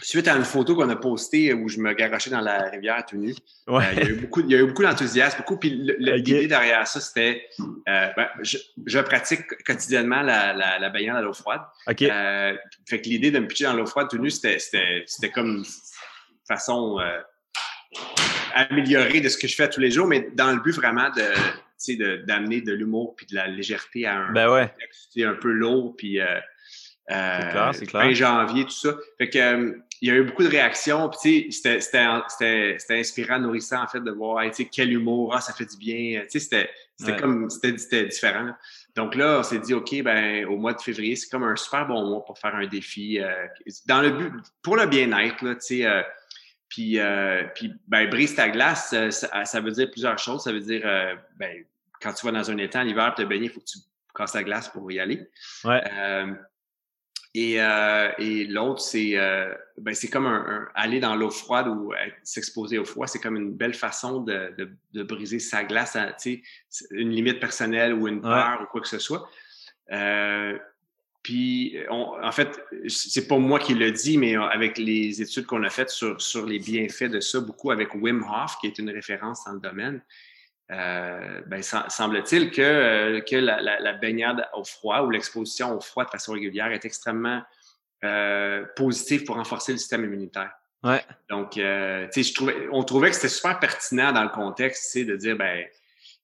suite 0.00 0.26
à 0.26 0.34
une 0.36 0.44
photo 0.44 0.74
qu'on 0.74 0.88
a 0.88 0.96
postée 0.96 1.52
où 1.52 1.68
je 1.68 1.78
me 1.78 1.92
garochais 1.92 2.30
dans 2.30 2.40
la 2.40 2.70
rivière 2.70 3.04
nu, 3.12 3.34
Ouais. 3.66 3.84
euh, 3.84 3.92
il 3.92 3.98
y 3.98 4.06
a 4.06 4.08
eu 4.08 4.14
beaucoup, 4.14 4.40
il 4.40 4.50
y 4.50 4.54
a 4.54 4.58
eu 4.60 4.66
beaucoup 4.66 4.82
d'enthousiasme, 4.82 5.36
beaucoup. 5.36 5.58
Puis 5.58 5.68
l'idée 5.98 6.46
derrière 6.46 6.86
ça, 6.86 7.00
c'était, 7.00 7.46
euh, 7.60 8.08
ben, 8.16 8.28
je, 8.40 8.56
je 8.86 8.98
pratique 9.00 9.42
quotidiennement 9.66 10.22
la, 10.22 10.54
la, 10.54 10.78
la 10.78 10.88
baignade 10.88 11.16
à 11.18 11.20
l'eau 11.20 11.34
froide. 11.34 11.60
OK. 11.86 12.00
Euh, 12.00 12.56
fait 12.88 13.02
que 13.02 13.08
l'idée 13.10 13.30
de 13.30 13.38
me 13.38 13.46
pitcher 13.48 13.64
dans 13.64 13.74
l'eau 13.74 13.84
froide 13.84 14.08
tout 14.08 14.16
nu, 14.16 14.30
c'était, 14.30 14.58
c'était, 14.58 15.04
c'était 15.06 15.30
comme 15.30 15.58
une 15.58 15.64
façon 16.48 16.98
améliorée 18.54 19.20
de 19.20 19.28
ce 19.28 19.36
que 19.36 19.46
je 19.46 19.54
fais 19.54 19.68
tous 19.68 19.80
les 19.80 19.90
jours, 19.90 20.06
mais 20.06 20.30
dans 20.32 20.52
le 20.52 20.60
but 20.60 20.72
vraiment 20.72 21.10
de, 21.10 22.24
d'amener 22.24 22.62
de 22.62 22.72
l'humour 22.72 23.14
puis 23.14 23.26
de 23.26 23.34
la 23.34 23.46
légèreté 23.46 24.06
à 24.06 24.16
un 24.16 24.32
Ben 24.32 24.50
ouais. 24.50 24.72
un 25.22 25.34
peu 25.34 25.50
lourd 25.50 25.94
puis 25.98 26.18
euh, 27.10 27.14
euh, 27.14 27.50
clair, 27.50 27.70
clair. 27.72 28.02
fin 28.02 28.12
janvier 28.14 28.64
tout 28.64 28.70
ça. 28.70 28.94
Fait 29.18 29.28
que 29.28 29.38
euh, 29.38 29.72
il 30.00 30.08
y 30.08 30.10
a 30.10 30.14
eu 30.16 30.24
beaucoup 30.24 30.42
de 30.42 30.48
réactions, 30.48 31.08
puis 31.08 31.18
tu 31.22 31.52
sais, 31.52 31.52
c'était, 31.52 31.80
c'était, 31.80 32.06
c'était, 32.28 32.76
c'était 32.78 32.98
inspirant, 33.00 33.38
nourrissant 33.38 33.82
en 33.82 33.86
fait 33.86 34.00
de 34.00 34.10
voir, 34.10 34.42
hey, 34.42 34.50
tu 34.50 34.56
sais, 34.56 34.68
quel 34.70 34.92
humour, 34.92 35.32
ah, 35.34 35.40
ça 35.40 35.52
fait 35.52 35.64
du 35.64 35.76
bien, 35.76 36.20
tu 36.22 36.30
sais, 36.30 36.40
c'était, 36.40 36.70
c'était 36.96 37.12
Ouais. 37.12 37.18
comme, 37.20 37.48
c'était, 37.50 38.04
différent. 38.06 38.50
Donc 38.96 39.14
là, 39.14 39.38
on 39.40 39.42
s'est 39.42 39.58
dit, 39.60 39.72
OK, 39.74 40.02
ben, 40.02 40.44
au 40.46 40.56
mois 40.56 40.74
de 40.74 40.80
février, 40.80 41.16
c'est 41.16 41.28
comme 41.30 41.44
un 41.44 41.56
super 41.56 41.86
bon 41.86 42.04
mois 42.06 42.24
pour 42.24 42.38
faire 42.38 42.54
un 42.54 42.66
défi. 42.66 43.18
euh, 43.20 43.46
dans 43.86 44.00
le 44.02 44.10
but, 44.10 44.32
pour 44.62 44.76
le 44.76 44.86
bien-être, 44.86 45.42
là, 45.44 45.54
tu 45.54 45.60
sais. 45.60 45.86
euh, 45.86 46.02
puis, 46.68 46.98
euh, 46.98 47.44
puis 47.54 47.72
ben, 47.86 48.08
brise 48.10 48.34
ta 48.34 48.48
glace, 48.48 48.92
euh, 48.94 49.10
ça, 49.10 49.44
ça 49.44 49.60
veut 49.60 49.70
dire 49.70 49.90
plusieurs 49.90 50.18
choses. 50.18 50.42
Ça 50.44 50.52
veut 50.52 50.60
dire, 50.60 50.82
euh, 50.84 51.14
ben, 51.36 51.64
quand 52.00 52.12
tu 52.12 52.26
vas 52.26 52.32
dans 52.32 52.50
un 52.50 52.58
étang 52.58 52.82
l'hiver 52.82 53.14
te 53.16 53.22
baigner, 53.22 53.44
il 53.46 53.50
faut 53.50 53.60
que 53.60 53.66
tu 53.66 53.78
casses 54.14 54.34
la 54.34 54.42
glace 54.42 54.68
pour 54.68 54.90
y 54.90 54.98
aller. 54.98 55.26
Ouais. 55.64 55.80
Euh, 57.36 57.40
et 57.40 57.60
euh, 57.60 58.10
et 58.18 58.44
l'autre, 58.46 58.80
c'est 58.80 59.18
euh, 59.18 59.52
ben, 59.78 59.92
c'est 59.94 60.08
comme 60.08 60.26
un, 60.26 60.44
un- 60.46 60.68
aller 60.74 61.00
dans 61.00 61.16
l'eau 61.16 61.30
froide 61.30 61.66
ou 61.68 61.92
être- 61.94 62.14
s'exposer 62.22 62.78
au 62.78 62.84
froid. 62.84 63.06
C'est 63.08 63.18
comme 63.20 63.36
une 63.36 63.52
belle 63.52 63.74
façon 63.74 64.20
de, 64.20 64.54
de, 64.56 64.70
de 64.92 65.02
briser 65.02 65.40
sa 65.40 65.64
glace, 65.64 65.96
à, 65.96 66.12
tu 66.12 66.14
sais, 66.36 66.42
c'est 66.68 66.86
une 66.92 67.10
limite 67.10 67.40
personnelle 67.40 67.92
ou 67.94 68.06
une 68.08 68.20
peur 68.20 68.60
ou 68.62 68.66
quoi 68.66 68.80
que 68.80 68.88
ce 68.88 68.98
soit. 69.00 69.28
Euh, 69.90 70.56
puis, 71.24 71.76
on- 71.90 72.14
en 72.22 72.32
fait, 72.32 72.60
c'est 72.86 73.26
pas 73.26 73.38
moi 73.38 73.58
qui 73.58 73.74
le 73.74 73.90
dis, 73.90 74.18
mais 74.18 74.36
avec 74.36 74.76
les 74.78 75.20
études 75.22 75.46
qu'on 75.46 75.62
a 75.64 75.70
faites 75.70 75.90
sur, 75.90 76.20
sur 76.20 76.44
les 76.46 76.58
bienfaits 76.58 77.04
de 77.10 77.18
ça, 77.20 77.40
beaucoup 77.40 77.70
avec 77.70 77.94
Wim 77.94 78.22
Hof, 78.22 78.58
qui 78.60 78.66
est 78.66 78.78
une 78.78 78.90
référence 78.90 79.42
dans 79.44 79.52
le 79.54 79.60
domaine, 79.60 80.02
euh, 80.70 81.40
ben, 81.46 81.62
sem- 81.62 81.88
semble-t-il 81.88 82.50
que, 82.50 82.62
euh, 82.62 83.20
que 83.20 83.36
la, 83.36 83.60
la- 83.60 83.80
la 83.80 83.92
baignade 83.92 84.48
au 84.54 84.64
froid 84.64 85.02
ou 85.02 85.10
l'exposition 85.10 85.76
au 85.76 85.80
froid 85.80 86.04
de 86.04 86.10
façon 86.10 86.32
régulière 86.32 86.72
est 86.72 86.84
extrêmement 86.84 87.42
euh, 88.02 88.64
positive 88.76 89.24
pour 89.24 89.36
renforcer 89.36 89.72
le 89.72 89.78
système 89.78 90.04
immunitaire. 90.04 90.50
Ouais. 90.82 91.02
Donc, 91.30 91.56
euh, 91.56 92.06
tu 92.12 92.22
sais, 92.22 92.30
je 92.30 92.34
trouvais, 92.34 92.68
on 92.72 92.82
trouvait 92.82 93.08
que 93.10 93.16
c'était 93.16 93.28
super 93.28 93.58
pertinent 93.58 94.12
dans 94.12 94.22
le 94.22 94.28
contexte, 94.28 94.92
tu 94.92 95.00
sais, 95.00 95.04
de 95.04 95.16
dire, 95.16 95.36
ben, 95.36 95.64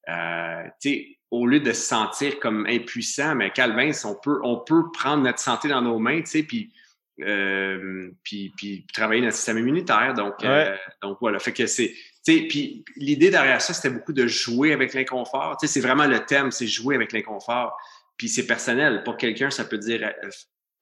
euh, 0.08 0.64
tu 0.80 0.90
sais, 0.90 1.18
au 1.30 1.46
lieu 1.46 1.60
de 1.60 1.72
se 1.72 1.82
sentir 1.82 2.40
comme 2.40 2.66
impuissant, 2.66 3.34
mais 3.34 3.50
Calvin, 3.50 3.92
on 4.04 4.14
peut, 4.14 4.40
on 4.42 4.56
peut 4.58 4.90
prendre 4.92 5.22
notre 5.22 5.38
santé 5.38 5.68
dans 5.68 5.80
nos 5.80 5.98
mains, 5.98 6.20
tu 6.20 6.26
sais, 6.26 6.42
puis, 6.42 6.72
puis, 8.24 8.52
puis 8.56 8.86
travailler 8.92 9.20
notre 9.22 9.36
système 9.36 9.58
immunitaire. 9.58 10.14
Donc, 10.14 10.44
euh, 10.44 10.74
donc 11.02 11.18
voilà. 11.20 11.38
Fait 11.38 11.52
que 11.52 11.66
c'est, 11.66 11.94
puis 12.24 12.84
l'idée 12.96 13.30
derrière 13.30 13.60
ça, 13.60 13.72
c'était 13.72 13.90
beaucoup 13.90 14.12
de 14.12 14.26
jouer 14.26 14.72
avec 14.72 14.94
l'inconfort. 14.94 15.56
C'est 15.62 15.80
vraiment 15.80 16.06
le 16.06 16.20
thème, 16.24 16.50
c'est 16.50 16.66
jouer 16.66 16.94
avec 16.94 17.12
l'inconfort. 17.12 17.76
Puis 18.16 18.28
c'est 18.28 18.46
personnel. 18.46 19.02
Pour 19.04 19.16
quelqu'un, 19.16 19.50
ça 19.50 19.64
peut 19.64 19.78
dire 19.78 20.02
euh, 20.24 20.28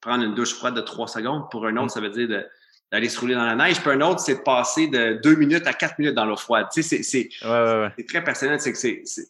prendre 0.01 0.23
une 0.23 0.35
douche 0.35 0.53
froide 0.53 0.75
de 0.75 0.81
trois 0.81 1.07
secondes. 1.07 1.49
Pour 1.51 1.65
un 1.65 1.75
autre, 1.77 1.91
ça 1.91 2.01
veut 2.01 2.09
dire 2.09 2.27
de 2.27 2.45
d'aller 2.91 3.07
se 3.07 3.19
rouler 3.19 3.35
dans 3.35 3.45
la 3.45 3.53
neige. 3.55 3.79
Puis 3.81 3.91
un 3.91 4.01
autre, 4.01 4.19
c'est 4.19 4.35
de 4.37 4.39
passer 4.41 4.87
de 4.87 5.19
deux 5.21 5.35
minutes 5.35 5.67
à 5.67 5.73
quatre 5.73 5.99
minutes 5.99 6.15
dans 6.15 6.25
l'eau 6.25 6.35
froide. 6.35 6.65
Tu 6.73 6.81
sais, 6.81 6.97
c'est, 6.97 7.03
c'est, 7.03 7.29
Ouais, 7.47 7.51
ouais, 7.51 7.81
ouais. 7.83 7.89
c'est 7.99 8.07
très 8.07 8.23
personnel. 8.23 8.59
C'est 8.59 8.71
que 8.71 8.77
c'est, 8.79 9.03
c'est- 9.05 9.29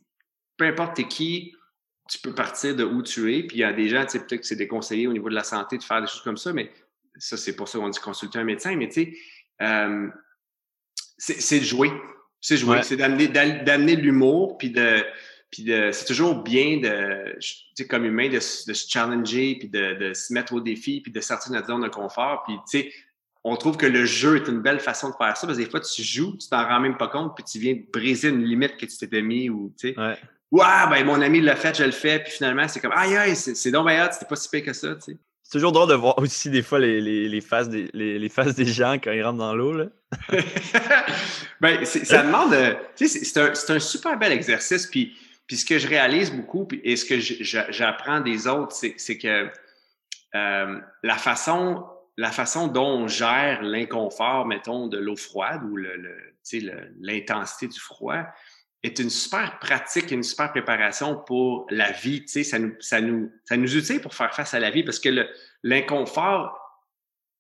peu 0.56 0.66
importe 0.66 0.96
t'es 0.96 1.04
qui, 1.10 1.54
tu 2.10 2.20
peux 2.20 2.34
partir 2.34 2.74
de 2.74 2.86
où 2.86 3.04
tu 3.04 3.36
es. 3.36 3.44
Puis 3.44 3.58
il 3.58 3.60
y 3.60 3.64
a 3.66 3.74
des 3.74 3.90
gens, 3.90 4.04
tu 4.06 4.12
sais, 4.12 4.20
peut-être 4.20 4.42
que 4.42 4.48
c'est 4.48 4.56
déconseillé 4.56 5.08
au 5.08 5.14
niveau 5.14 5.30
de 5.30 5.36
la 5.36 5.44
santé 5.44 5.78
de 5.78 5.84
faire 5.84 6.00
des 6.00 6.08
choses 6.08 6.22
comme 6.24 6.38
ça, 6.38 6.54
mais 6.54 6.72
ça, 7.18 7.38
c'est 7.38 7.56
pour 7.56 7.68
ça 7.68 7.80
qu'on 7.80 7.90
dit 7.90 8.00
consulter 8.00 8.40
un 8.40 8.44
médecin. 8.44 8.76
Mais 8.76 8.88
tu 8.88 9.04
sais, 9.04 9.14
euh, 9.62 10.08
c'est, 11.18 11.60
de 11.60 11.66
jouer. 11.66 11.92
C'est 12.42 12.58
jouer. 12.58 12.78
Ouais. 12.78 12.84
C'est 12.84 12.96
d'amener, 12.98 13.96
l'humour, 13.96 14.58
puis 14.58 14.70
de, 14.72 15.04
puis 15.52 15.64
de, 15.64 15.92
c'est 15.92 16.06
toujours 16.06 16.44
bien 16.44 16.78
de, 16.78 17.38
tu 17.40 17.48
sais, 17.76 17.88
comme 17.88 18.06
humain, 18.06 18.30
de, 18.30 18.40
se- 18.40 18.68
de 18.70 18.74
se 18.74 18.90
challenger, 18.90 19.58
puis 19.60 19.68
de, 19.70 19.94
de 19.96 20.14
se 20.14 20.32
mettre 20.34 20.54
au 20.54 20.62
défi, 20.62 21.02
puis 21.02 21.12
de 21.12 21.20
sortir 21.22 21.52
de 21.52 21.58
notre 21.58 21.68
zone 21.68 21.82
de 21.84 21.90
confort. 21.90 22.44
Puis 22.46 22.56
tu 22.70 22.80
sais, 22.90 22.94
on 23.44 23.56
trouve 23.56 23.78
que 23.78 23.86
le 23.86 24.06
jeu 24.06 24.36
est 24.38 24.48
une 24.48 24.62
belle 24.62 24.80
façon 24.80 25.10
de 25.10 25.16
faire 25.16 25.36
ça, 25.36 25.48
parce 25.48 25.58
que 25.58 25.64
des 25.64 25.70
fois, 25.70 25.80
tu 25.80 26.04
joues, 26.04 26.38
tu 26.38 26.48
t'en 26.50 26.68
rends 26.68 26.80
même 26.80 26.98
pas 26.98 27.08
compte, 27.08 27.36
puis 27.36 27.44
tu 27.44 27.58
viens 27.60 27.76
briser 27.92 28.30
une 28.30 28.44
limite 28.44 28.78
que 28.78 28.86
tu 28.86 28.98
t'étais 28.98 29.22
mis, 29.22 29.50
ou 29.50 29.74
tu 29.80 29.90
sais. 29.94 30.00
Ouais. 30.00 30.18
Ben 30.90 31.06
mon 31.06 31.22
ami 31.22 31.42
l'a 31.42 31.56
fait, 31.56 31.78
je 31.78 31.84
le 31.84 31.92
fais, 31.92 32.20
puis 32.20 32.32
finalement, 32.34 32.68
c'est 32.68 32.80
comme 32.80 32.92
aïe 32.94 33.16
aïe, 33.16 33.36
c'est, 33.36 33.72
donc 33.72 33.88
hot, 33.88 34.12
c'était 34.12 34.26
pas 34.26 34.36
si 34.36 34.50
pire 34.50 34.64
que 34.66 34.74
ça, 34.74 34.96
tu 34.96 35.14
sais. 35.14 35.18
C'est 35.52 35.58
toujours 35.58 35.72
drôle 35.72 35.90
de 35.90 35.96
voir 35.96 36.16
aussi 36.20 36.52
des 36.52 36.62
fois 36.62 36.78
les, 36.78 37.02
les, 37.02 37.28
les 37.28 37.42
faces, 37.42 37.70
des, 37.70 37.90
les, 37.94 38.20
les 38.20 38.30
faces 38.30 38.54
des 38.54 38.66
gens 38.68 39.00
quand 39.00 39.12
ils 39.12 39.24
rentrent 39.24 39.40
dans 39.40 39.56
l'eau. 39.56 39.74
ben, 41.60 41.84
ça 41.86 42.22
demande. 42.22 42.54
euh, 42.54 42.76
tu 42.96 43.08
sais, 43.08 43.26
c'est, 43.26 43.72
un, 43.72 43.76
un 43.76 43.80
super 43.80 44.16
bel 44.20 44.32
exercice. 44.32 44.86
Puis, 44.86 45.18
puis 45.48 45.58
ce 45.58 45.66
que 45.66 45.80
je 45.80 45.88
réalise 45.88 46.32
beaucoup, 46.32 46.66
puis, 46.68 46.80
et 46.84 46.96
ce 46.96 47.04
que 47.04 47.20
j'apprends 47.72 48.22
des 48.22 48.46
autres, 48.46 48.76
c'est, 48.76 49.18
que 49.18 49.50
euh, 50.36 50.80
la 51.02 51.16
façon 51.18 51.84
la 52.16 52.32
façon 52.32 52.68
dont 52.68 52.86
on 52.86 53.08
gère 53.08 53.64
l'inconfort, 53.64 54.46
mettons, 54.46 54.86
de 54.88 55.00
l'eau 55.00 55.16
froide 55.16 55.62
ou 55.64 55.78
le, 55.78 55.96
le- 55.96 56.34
le- 56.54 56.94
l'intensité 57.00 57.68
du 57.68 57.80
froid 57.80 58.24
est 58.84 58.98
une 59.00 59.10
super 59.10 59.60
pratique, 59.60 60.10
une 60.12 60.24
super 60.24 60.52
préparation 60.52 61.16
pour 61.18 61.68
la 61.70 61.92
vie. 61.92 62.22
Tu 62.22 62.28
sais, 62.30 62.44
ça 62.44 62.60
nous, 62.60 62.74
ça 62.80 63.02
nous, 63.02 63.32
ça 63.46 63.58
nous 63.58 63.76
utile 63.78 64.00
pour 64.02 64.14
faire 64.16 64.34
face 64.34 64.54
à 64.54 64.60
la 64.60 64.70
vie 64.72 64.84
parce 64.84 65.00
que 65.00 65.10
l'inconfort, 65.64 66.56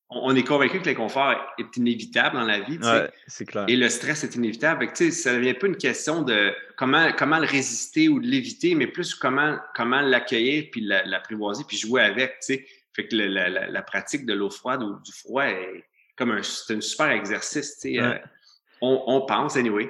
on 0.09 0.31
on 0.31 0.35
est 0.35 0.43
convaincu 0.43 0.81
que 0.81 0.85
l'inconfort 0.89 1.35
est 1.59 1.77
inévitable 1.77 2.35
dans 2.35 2.43
la 2.43 2.59
vie. 2.61 2.77
tu 2.77 2.83
sais. 2.83 2.91
Ouais, 3.03 3.11
c'est 3.27 3.45
clair. 3.45 3.65
Et 3.67 3.75
le 3.75 3.87
stress 3.89 4.23
est 4.23 4.35
inévitable. 4.35 4.87
Que, 4.87 4.91
tu 4.97 5.05
sais, 5.05 5.11
ça 5.11 5.35
devient 5.35 5.53
pas 5.53 5.67
une 5.67 5.77
question 5.77 6.23
de 6.23 6.51
comment, 6.77 7.11
comment 7.17 7.37
le 7.37 7.45
résister 7.45 8.09
ou 8.09 8.19
de 8.19 8.25
l'éviter, 8.25 8.73
mais 8.73 8.87
plus 8.87 9.13
comment, 9.13 9.57
comment 9.75 10.01
l'accueillir, 10.01 10.65
puis 10.71 10.81
la- 10.81 11.05
l'apprivoiser, 11.05 11.63
puis 11.67 11.77
jouer 11.77 12.01
avec. 12.01 12.39
tu 12.39 12.55
sais. 12.55 12.65
Fait 12.95 13.07
que 13.07 13.15
le- 13.15 13.27
la, 13.27 13.49
la- 13.49 13.67
la 13.67 13.81
pratique 13.83 14.25
de 14.25 14.33
l'eau 14.33 14.49
froide 14.49 14.81
ou 14.81 14.99
du 14.99 15.11
froid 15.11 15.45
est 15.45 15.85
comme 16.17 16.31
un, 16.31 16.41
c'est 16.41 16.73
un 16.75 16.81
super 16.81 17.11
exercice. 17.11 17.75
tu 17.79 17.93
sais. 17.93 17.99
Euh, 17.99 18.09
Ouais. 18.13 18.23
on, 18.81 19.03
on 19.07 19.21
pense, 19.27 19.55
anyway. 19.57 19.89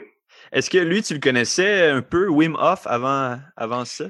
Est-ce 0.52 0.70
que 0.70 0.78
lui, 0.80 1.02
tu 1.04 1.14
le 1.14 1.20
connaissais 1.20 1.90
un 1.90 2.02
peu, 2.02 2.28
Wim 2.28 2.56
Hof, 2.60 2.86
avant, 2.86 3.40
avant 3.56 3.86
ça? 3.86 4.06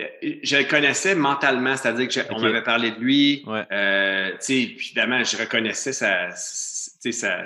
Euh, 0.00 0.04
Je 0.42 0.56
le 0.56 0.64
connaissais 0.64 1.14
mentalement, 1.14 1.76
c'est-à-dire 1.76 2.08
que 2.08 2.14
je- 2.14 2.20
on 2.30 2.36
Ok. 2.36 2.42
m'avait 2.42 2.62
parlé 2.62 2.92
de 2.92 2.98
lui. 3.00 3.42
Ouais. 3.46 3.64
Euh, 3.70 4.30
évidemment, 4.48 5.22
je 5.22 5.36
reconnaissais 5.36 5.92
sa, 5.92 6.30
sa, 6.34 7.44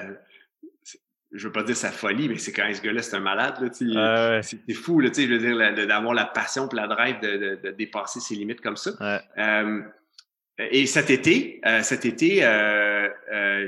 je 1.33 1.47
veux 1.49 1.53
pas 1.53 1.65
dire 1.65 1.77
sa 1.77 1.91
folie, 1.91 2.29
mais 2.29 2.39
c'est 2.39 2.53
quand 2.53 2.65
même 2.65 2.75
ce 2.75 2.81
gars-là, 2.83 3.03
c'est 3.03 3.17
un 3.17 3.21
malade. 3.21 3.57
Ouais, 3.61 4.41
C'est 4.43 4.73
fou, 4.75 5.01
là, 5.01 5.11
je 5.15 5.23
veux 5.27 5.39
dire, 5.39 5.87
d'avoir 5.87 6.15
la 6.15 6.25
passion 6.25 6.69
et 6.69 6.77
la 6.77 6.87
drive 6.87 7.21
de, 7.21 7.37
de- 7.37 7.61
de 7.65 7.71
dépasser 7.73 8.21
ses 8.21 8.37
limites 8.37 8.61
comme 8.61 8.77
ça. 8.77 8.93
ouais. 9.01 9.21
Euh, 9.39 9.83
et 10.59 10.87
cet 10.87 11.11
été, 11.11 11.61
euh, 11.67 11.83
cet 11.83 12.07
été, 12.07 12.41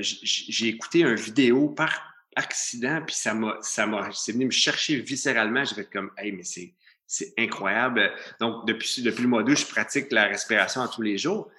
j'ai 0.01 0.69
écouté 0.69 1.01
une 1.01 1.17
vidéo 1.17 1.69
par 1.69 2.08
accident, 2.39 3.03
puis 3.07 3.15
ça 3.15 3.35
m'a, 3.35 3.57
ça 3.61 3.87
m'a, 3.87 4.09
c'est 4.13 4.33
venu 4.33 4.47
me 4.47 4.51
chercher 4.51 4.97
viscéralement. 5.01 5.65
J'ai 5.65 5.75
fait 5.75 5.91
comme, 5.93 6.11
hey, 6.17 6.33
mais 6.33 6.45
c'est, 6.45 6.73
c'est 7.07 7.35
incroyable. 7.39 8.11
Donc, 8.41 8.67
depuis, 8.67 9.03
depuis 9.03 9.23
le 9.23 9.29
mois 9.29 9.43
d'août, 9.43 9.57
je 9.57 9.67
pratique 9.67 10.11
la 10.13 10.25
respiration 10.27 10.81
à 10.83 10.89
tous 10.89 11.03
les 11.03 11.19
jours. 11.19 11.51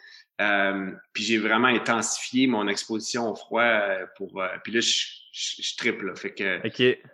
Euh, 0.41 0.91
puis 1.11 1.23
j'ai 1.23 1.37
vraiment 1.37 1.67
intensifié 1.67 2.47
mon 2.47 2.67
exposition 2.69 3.29
au 3.31 3.35
froid 3.35 3.61
euh, 3.61 4.05
pour. 4.15 4.41
euh, 4.41 4.47
puis 4.63 4.71
là, 4.71 4.79
je, 4.79 4.89
je, 5.33 5.61
je 5.61 5.75
triple. 5.75 6.15
Fait 6.15 6.33
que 6.33 6.43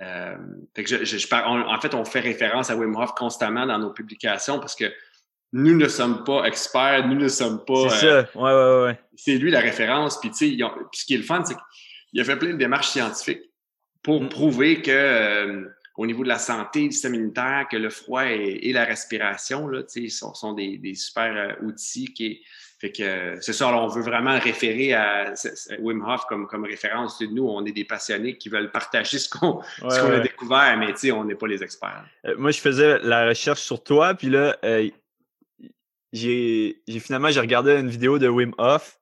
euh, 0.01 0.35
fait 0.75 0.83
que 0.83 0.89
je, 0.91 1.03
je, 1.05 1.17
je 1.17 1.27
par- 1.27 1.49
on- 1.49 1.67
en 1.73 1.81
fait, 1.81 1.95
on 1.95 2.05
fait 2.05 2.19
référence 2.19 2.69
à 2.69 2.75
Wim 2.75 2.95
Hof 2.95 3.13
constamment 3.15 3.65
dans 3.65 3.79
nos 3.79 3.89
publications 3.89 4.59
parce 4.59 4.75
que 4.75 4.93
nous 5.53 5.75
ne 5.75 5.87
sommes 5.87 6.23
pas 6.23 6.43
experts, 6.45 7.07
nous 7.07 7.15
ne 7.15 7.27
sommes 7.27 7.65
pas. 7.65 7.89
C'est 7.89 8.05
ça. 8.11 8.29
Ouais, 8.35 8.53
ouais, 8.53 8.83
ouais. 8.85 8.99
c'est 9.15 9.37
lui 9.37 9.49
la 9.49 9.61
référence. 9.61 10.19
Puis, 10.19 10.29
tu 10.29 10.57
sais, 10.57 10.57
ce 10.93 11.05
qui 11.05 11.15
est 11.15 11.17
le 11.17 11.23
fun, 11.23 11.43
c'est 11.45 11.55
qu'il 12.11 12.21
a 12.21 12.23
fait 12.25 12.35
plein 12.37 12.51
de 12.51 12.57
démarches 12.57 12.89
scientifiques 12.89 13.41
pour 14.05 14.21
Mm. 14.21 14.29
prouver 14.29 14.81
que 14.81 14.91
euh, 14.91 15.65
au 15.97 16.05
niveau 16.05 16.23
de 16.23 16.29
la 16.29 16.37
santé, 16.37 16.81
du 16.83 16.91
système 16.91 17.15
immunitaire, 17.15 17.67
que 17.69 17.77
le 17.77 17.89
froid 17.89 18.25
et, 18.25 18.59
et 18.69 18.71
la 18.73 18.85
respiration, 18.85 19.67
là, 19.67 19.81
sont, 20.09 20.33
sont 20.33 20.53
des, 20.53 20.77
des 20.77 20.93
super 20.93 21.35
euh, 21.35 21.65
outils 21.65 22.13
qui 22.13 22.41
fait 22.77 22.91
que 22.91 23.37
c'est 23.39 23.53
ça, 23.53 23.73
on 23.75 23.87
veut 23.87 24.01
vraiment 24.01 24.37
référer 24.37 24.93
à, 24.93 25.33
Wim 25.79 26.03
Hof 26.05 26.25
comme, 26.27 26.45
comme 26.45 26.65
référence. 26.65 27.21
Nous, 27.21 27.47
on 27.47 27.65
est 27.65 27.71
des 27.71 27.85
passionnés 27.85 28.37
qui 28.37 28.49
veulent 28.49 28.69
partager 28.69 29.17
ce 29.17 29.29
qu'on 29.29 29.61
Ouais, 29.81 29.97
a 29.97 30.19
découvert, 30.19 30.77
mais 30.77 31.11
on 31.11 31.23
n'est 31.23 31.35
pas 31.35 31.47
les 31.47 31.63
experts. 31.63 32.05
Euh, 32.25 32.35
moi, 32.37 32.51
je 32.51 32.59
faisais 32.59 32.99
la 32.99 33.27
recherche 33.29 33.61
sur 33.61 33.81
toi, 33.81 34.13
puis 34.13 34.29
là, 34.29 34.57
euh, 34.65 34.89
j'ai 36.11 36.77
finalement 36.99 37.31
j'ai 37.31 37.39
regardé 37.39 37.71
une 37.71 37.89
vidéo 37.89 38.19
de 38.19 38.27
Wim 38.27 38.53
Hof. 38.57 38.99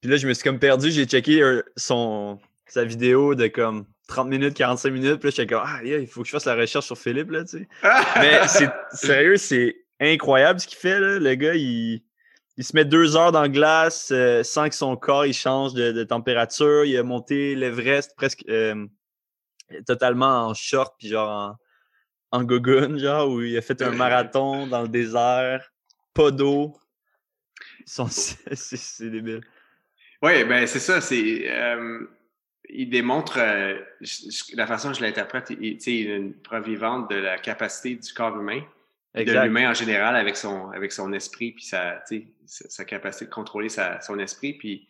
Puis 0.00 0.10
là, 0.10 0.16
je 0.16 0.26
me 0.28 0.34
suis 0.34 0.44
comme 0.44 0.58
perdu. 0.58 0.90
J'ai 0.90 1.06
checké 1.06 1.40
son, 1.76 2.38
sa 2.66 2.84
vidéo 2.84 3.34
de 3.34 3.46
comme 3.46 3.86
30 4.08 4.28
minutes, 4.28 4.54
45 4.54 4.90
minutes. 4.90 5.20
Puis 5.20 5.28
là, 5.28 5.34
j'étais 5.36 5.54
comme, 5.54 5.62
ah, 5.64 5.82
yeah, 5.84 5.98
il 5.98 6.08
faut 6.08 6.22
que 6.22 6.26
je 6.26 6.32
fasse 6.32 6.46
la 6.46 6.56
recherche 6.56 6.86
sur 6.86 6.98
Philippe, 6.98 7.30
là, 7.30 7.44
tu 7.44 7.58
sais. 7.58 7.68
Mais 8.16 8.48
c'est 8.48 8.70
sérieux, 8.92 9.36
c'est 9.36 9.76
incroyable 10.00 10.58
ce 10.58 10.66
qu'il 10.66 10.78
fait, 10.78 10.98
là. 10.98 11.18
Le 11.18 11.34
gars, 11.34 11.54
il, 11.54 12.02
il 12.56 12.64
se 12.64 12.74
met 12.74 12.84
deux 12.84 13.16
heures 13.16 13.30
dans 13.30 13.42
la 13.42 13.48
glace 13.48 14.10
euh, 14.10 14.42
sans 14.42 14.68
que 14.68 14.74
son 14.74 14.96
corps 14.96 15.26
il 15.26 15.32
change 15.32 15.74
de, 15.74 15.92
de 15.92 16.02
température. 16.02 16.84
Il 16.84 16.96
a 16.96 17.04
monté 17.04 17.54
l'Everest 17.54 18.14
presque 18.16 18.44
euh, 18.48 18.86
totalement 19.86 20.48
en 20.48 20.54
short, 20.54 20.94
puis 20.98 21.08
genre 21.08 21.30
en, 21.30 22.38
en 22.38 22.44
gogoon, 22.44 22.98
genre, 22.98 23.28
où 23.28 23.42
il 23.42 23.56
a 23.56 23.60
fait 23.60 23.80
un 23.82 23.90
marathon 23.90 24.66
dans 24.68 24.82
le 24.82 24.88
désert, 24.88 25.70
pas 26.14 26.30
d'eau. 26.30 26.74
C'est 27.86 29.10
débile. 29.10 29.40
Oui, 30.20 30.44
ben 30.44 30.66
c'est 30.66 30.80
ça. 30.80 31.00
C'est 31.00 31.48
euh, 31.48 32.06
il 32.70 32.90
démontre 32.90 33.38
euh, 33.38 33.78
la 34.54 34.66
façon 34.66 34.88
dont 34.88 34.94
je 34.94 35.02
l'interprète. 35.02 35.50
Il, 35.50 35.78
tu 35.78 35.80
sais, 35.80 35.94
il 35.94 36.10
une 36.10 36.34
preuve 36.34 36.64
vivante 36.64 37.10
de 37.10 37.16
la 37.16 37.38
capacité 37.38 37.94
du 37.94 38.12
corps 38.12 38.38
humain, 38.38 38.62
de 39.14 39.22
l'humain 39.22 39.70
en 39.70 39.74
général 39.74 40.16
avec 40.16 40.36
son 40.36 40.70
avec 40.70 40.92
son 40.92 41.12
esprit 41.12 41.52
puis 41.52 41.64
sa 41.64 42.02
tu 42.08 42.18
sais, 42.18 42.26
sa, 42.46 42.68
sa 42.68 42.84
capacité 42.84 43.24
de 43.24 43.30
contrôler 43.30 43.68
sa, 43.68 44.00
son 44.00 44.18
esprit. 44.18 44.52
Puis 44.52 44.86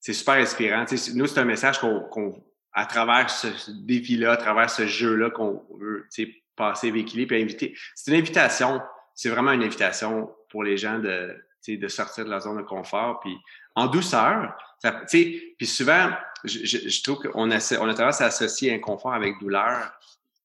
c'est 0.00 0.12
super 0.12 0.34
inspirant. 0.34 0.84
Tu 0.84 0.96
sais, 0.96 1.12
nous 1.14 1.26
c'est 1.26 1.40
un 1.40 1.44
message 1.44 1.78
qu'on 1.78 2.00
qu'on 2.00 2.42
à 2.72 2.86
travers 2.86 3.28
ce 3.30 3.48
défi-là, 3.70 4.32
à 4.32 4.36
travers 4.36 4.70
ce 4.70 4.86
jeu-là 4.86 5.30
qu'on 5.30 5.64
veut 5.78 6.06
tu 6.12 6.24
sais, 6.24 6.34
passer, 6.56 6.90
véhiculer, 6.90 7.26
puis 7.26 7.40
inviter. 7.40 7.74
C'est 7.94 8.10
une 8.10 8.18
invitation. 8.18 8.80
C'est 9.14 9.28
vraiment 9.28 9.52
une 9.52 9.62
invitation 9.62 10.30
pour 10.48 10.62
les 10.62 10.76
gens 10.76 10.98
de 10.98 11.34
tu 11.62 11.72
sais, 11.72 11.76
de 11.76 11.88
sortir 11.88 12.24
de 12.24 12.30
leur 12.30 12.40
zone 12.40 12.58
de 12.58 12.62
confort, 12.62 13.20
puis 13.20 13.36
en 13.74 13.86
douceur. 13.86 14.56
Ça, 14.78 14.92
tu 14.92 15.06
sais, 15.08 15.54
puis 15.58 15.66
souvent, 15.66 16.10
je, 16.44 16.64
je, 16.64 16.88
je 16.88 17.02
trouve 17.02 17.18
qu'on 17.18 17.50
a, 17.50 17.78
on 17.80 17.88
a 17.88 17.94
tendance 17.94 18.20
à 18.20 18.26
associer 18.26 18.72
inconfort 18.72 19.14
avec 19.14 19.38
douleur, 19.40 19.92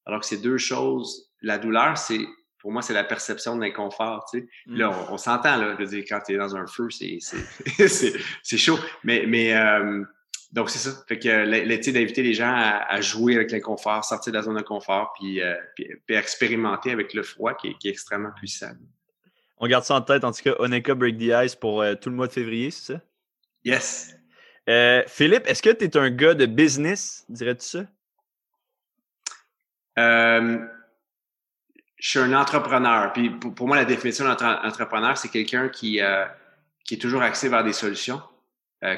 alors 0.04 0.20
que 0.20 0.26
c'est 0.26 0.40
deux 0.40 0.58
choses. 0.58 1.30
La 1.42 1.58
douleur, 1.58 1.96
c'est 1.98 2.20
pour 2.66 2.72
moi, 2.72 2.82
c'est 2.82 2.94
la 2.94 3.04
perception 3.04 3.54
de 3.54 3.60
l'inconfort. 3.60 4.26
Tu 4.28 4.40
sais. 4.40 4.46
Puis 4.66 4.78
Là, 4.78 4.90
on, 4.90 5.14
on 5.14 5.18
s'entend, 5.18 5.56
là. 5.56 5.76
Je 5.78 5.84
veux 5.84 5.88
dire, 5.88 6.04
quand 6.08 6.18
tu 6.26 6.34
es 6.34 6.36
dans 6.36 6.56
un 6.56 6.66
feu, 6.66 6.88
c'est, 6.90 8.58
chaud. 8.58 8.76
Mais, 9.04 9.24
mais 9.28 9.54
euh, 9.54 10.02
donc, 10.50 10.70
c'est 10.70 10.80
ça. 10.80 10.90
Fait 11.06 11.16
que 11.16 11.92
d'inviter 11.92 12.22
les 12.24 12.34
gens 12.34 12.52
à, 12.52 12.84
à 12.88 13.00
jouer 13.00 13.36
avec 13.36 13.52
l'inconfort, 13.52 14.04
sortir 14.04 14.32
de 14.32 14.38
la 14.38 14.42
zone 14.42 14.56
de 14.56 14.62
confort, 14.62 15.12
puis, 15.16 15.40
euh, 15.40 15.54
puis, 15.76 15.86
puis 16.06 16.16
expérimenter 16.16 16.90
avec 16.90 17.14
le 17.14 17.22
froid 17.22 17.54
qui 17.54 17.68
est, 17.68 17.78
qui 17.78 17.86
est 17.86 17.92
extrêmement 17.92 18.32
puissant. 18.34 18.72
On 19.58 19.68
garde 19.68 19.84
ça 19.84 19.94
en 19.94 20.02
tête. 20.02 20.24
En 20.24 20.32
tout 20.32 20.42
cas, 20.42 20.54
Oneka 20.58 20.94
Break 20.94 21.18
the 21.18 21.32
Ice 21.44 21.54
pour 21.54 21.82
euh, 21.82 21.94
tout 21.94 22.10
le 22.10 22.16
mois 22.16 22.26
de 22.26 22.32
février, 22.32 22.72
c'est 22.72 22.94
ça? 22.94 23.00
Yes! 23.64 24.15
Euh, 24.68 25.02
Philippe, 25.06 25.46
est-ce 25.46 25.62
que 25.62 25.70
tu 25.70 25.84
es 25.84 25.96
un 25.96 26.10
gars 26.10 26.34
de 26.34 26.46
business, 26.46 27.24
dirais-tu 27.28 27.66
ça? 27.66 27.86
Euh, 29.98 30.58
je 31.96 32.10
suis 32.10 32.18
un 32.18 32.32
entrepreneur. 32.34 33.12
Puis 33.12 33.30
pour, 33.30 33.66
moi, 33.66 33.76
la 33.76 33.84
définition 33.84 34.24
d'entrepreneur, 34.26 35.16
c'est 35.16 35.28
quelqu'un 35.28 35.68
qui, 35.68 36.00
euh, 36.00 36.26
qui 36.84 36.94
est 36.94 36.98
toujours 36.98 37.22
axé 37.22 37.48
vers 37.48 37.64
des 37.64 37.72
solutions, 37.72 38.20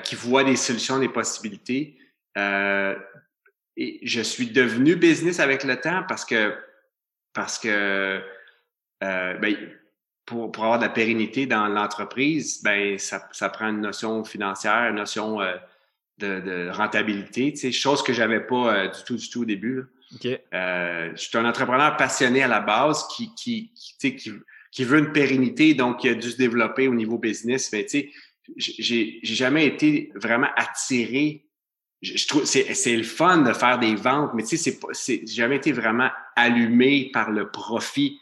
qui 0.03 0.15
voit 0.17 0.45
des 0.45 0.57
solutions, 0.57 0.99
des 0.99 1.09
possibilités. 1.09 1.99
Et 2.37 4.01
je 4.03 4.21
suis 4.21 4.51
devenu 4.51 4.97
business 4.97 5.39
avec 5.39 5.65
le 5.65 5.81
temps 5.81 6.03
parce 6.09 6.25
que 6.25 6.55
parce 7.33 7.59
que 7.59 8.21
ben, 9.01 9.57
pour, 10.29 10.53
pour 10.53 10.65
avoir 10.65 10.79
de 10.79 10.85
la 10.85 10.91
pérennité 10.91 11.47
dans 11.47 11.69
l'entreprise, 11.69 12.63
ben 12.63 12.99
ça, 12.99 13.27
ça 13.33 13.49
prend 13.49 13.69
une 13.71 13.81
notion 13.81 14.25
financière, 14.25 14.91
une 14.91 14.97
notion 14.97 15.41
euh, 15.41 15.55
de, 16.19 16.41
de 16.41 16.71
rentabilité, 16.71 17.53
tu 17.53 17.59
sais, 17.59 17.73
chose 17.73 18.03
que 18.03 18.13
j'avais 18.13 18.41
pas 18.41 18.75
euh, 18.75 18.89
du 18.89 19.05
tout, 19.05 19.17
du 19.17 19.31
tout 19.31 19.43
au 19.43 19.45
début. 19.47 19.77
là. 19.77 19.83
OK. 20.15 20.41
Euh, 20.55 21.11
je 21.15 21.23
suis 21.23 21.39
un 21.39 21.47
entrepreneur 21.47 21.97
passionné 21.97 22.43
à 22.43 22.49
la 22.49 22.61
base 22.61 23.09
qui, 23.09 23.35
qui, 23.35 23.73
qui, 23.75 23.93
tu 23.99 24.09
sais, 24.09 24.17
qui, 24.17 24.33
qui 24.71 24.85
veut 24.85 24.99
une 24.99 25.13
pérennité, 25.13 25.73
donc 25.73 26.01
qui 26.01 26.11
a 26.11 26.15
dû 26.15 26.31
se 26.31 26.37
développer 26.37 26.89
au 26.89 26.95
niveau 26.95 27.17
business. 27.17 27.73
Mais 27.73 27.85
tu 27.87 28.01
sais, 28.01 28.11
j'ai 28.59 29.21
jamais 29.23 29.67
été 29.67 30.13
vraiment 30.15 30.49
attiré. 30.57 31.47
Je, 32.03 32.19
je 32.19 32.29
trouve 32.29 32.45
c'est 32.45 32.75
c'est 32.75 32.97
le 32.97 33.03
fun 33.03 33.39
de 33.39 33.53
faire 33.55 33.79
des 33.79 33.95
ventes, 33.95 34.33
mais 34.35 34.43
tu 34.43 34.51
sais, 34.51 34.57
c'est 34.57 34.79
pas 34.79 34.89
c'est 34.93 35.21
j'ai 35.27 35.35
jamais 35.35 35.57
été 35.57 35.73
vraiment 35.73 36.11
allumé 36.37 37.11
par 37.13 37.31
le 37.31 37.51
profit. 37.51 38.19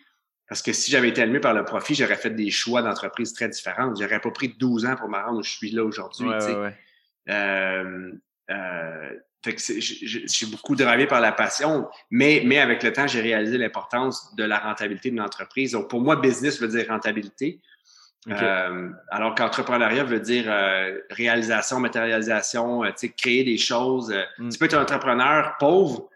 Parce 0.49 0.63
que 0.63 0.73
si 0.73 0.91
j'avais 0.91 1.09
été 1.09 1.23
allumé 1.23 1.41
par 1.41 1.55
le 1.55 1.65
profit, 1.65 1.95
j'aurais 1.95 2.17
fait 2.17 2.31
des 2.31 2.51
choix 2.51 2.81
d'entreprise 2.83 3.33
très 3.33 3.49
différents. 3.49 3.93
J'aurais 3.95 4.21
pas 4.21 4.31
pris 4.31 4.49
12 4.59 4.87
ans 4.87 4.95
pour 4.97 5.09
me 5.09 5.17
rendre 5.17 5.39
où 5.41 5.43
je 5.43 5.51
suis 5.51 5.71
là 5.73 5.83
aujourd'hui. 5.85 6.29
Ouais, 6.29 6.39
tu 6.39 6.45
sais. 6.45 6.55
ouais, 6.55 6.61
ouais. 6.61 6.75
Euh, 7.31 8.13
euh, 8.51 9.11
fait 9.45 9.55
que 9.55 9.61
c'est- 9.61 9.81
je, 9.81 10.07
je- 10.07 10.19
je 10.21 10.27
suis 10.29 10.47
beaucoup 10.47 10.77
drivé 10.77 11.07
par 11.07 11.21
la 11.21 11.33
passion, 11.33 11.89
mais, 12.11 12.43
mais 12.47 12.59
avec 12.59 12.83
le 12.83 12.93
temps, 12.93 13.07
j'ai 13.07 13.21
réalisé 13.21 13.59
l'importance 13.59 14.35
de 14.37 14.45
la 14.45 14.59
rentabilité 14.59 15.11
de 15.11 15.17
l'entreprise. 15.17 15.73
Donc, 15.73 15.89
pour 15.91 16.01
moi, 16.01 16.17
business 16.17 16.61
veut 16.61 16.69
dire 16.69 16.87
rentabilité. 16.89 17.61
Euh, 18.29 18.91
alors 19.11 19.37
qu'entrepreneuriat 19.37 20.03
veut 20.03 20.19
dire 20.19 20.47
euh, 20.49 20.99
réalisation, 21.11 21.79
matérialisation, 21.79 22.83
euh, 22.83 22.89
tu 22.89 22.95
sais, 23.07 23.09
créer 23.11 23.45
des 23.45 23.57
choses. 23.59 24.11
Euh, 24.13 24.23
Mm. 24.39 24.49
Tu 24.49 24.59
peux 24.59 24.65
être 24.65 24.75
un 24.75 24.83
entrepreneur 24.83 25.55
pauvre, 25.61 26.09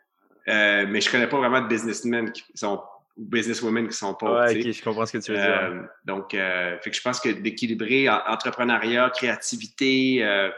euh, 0.48 0.86
mais 0.88 1.00
je 1.00 1.08
connais 1.10 1.28
pas 1.28 1.36
vraiment 1.38 1.60
de 1.60 1.68
businessmen 1.68 2.32
qui 2.32 2.42
sont 2.54 2.82
businesswomen 3.20 3.86
qui 3.88 3.96
sont 3.96 4.14
pauvres. 4.14 4.40
Ouais, 4.46 4.72
je 4.72 4.82
comprends 4.82 5.06
ce 5.06 5.12
que 5.12 5.18
tu 5.18 5.32
veux 5.32 5.38
dire. 5.38 5.60
Euh, 5.62 5.82
donc, 6.04 6.34
euh, 6.34 6.78
fait 6.80 6.90
que 6.90 6.96
je 6.96 7.02
pense 7.02 7.20
que 7.20 7.28
d'équilibrer 7.28 8.08
en- 8.08 8.20
entrepreneuriat, 8.26 9.10
créativité, 9.10 10.24
euh, 10.24 10.50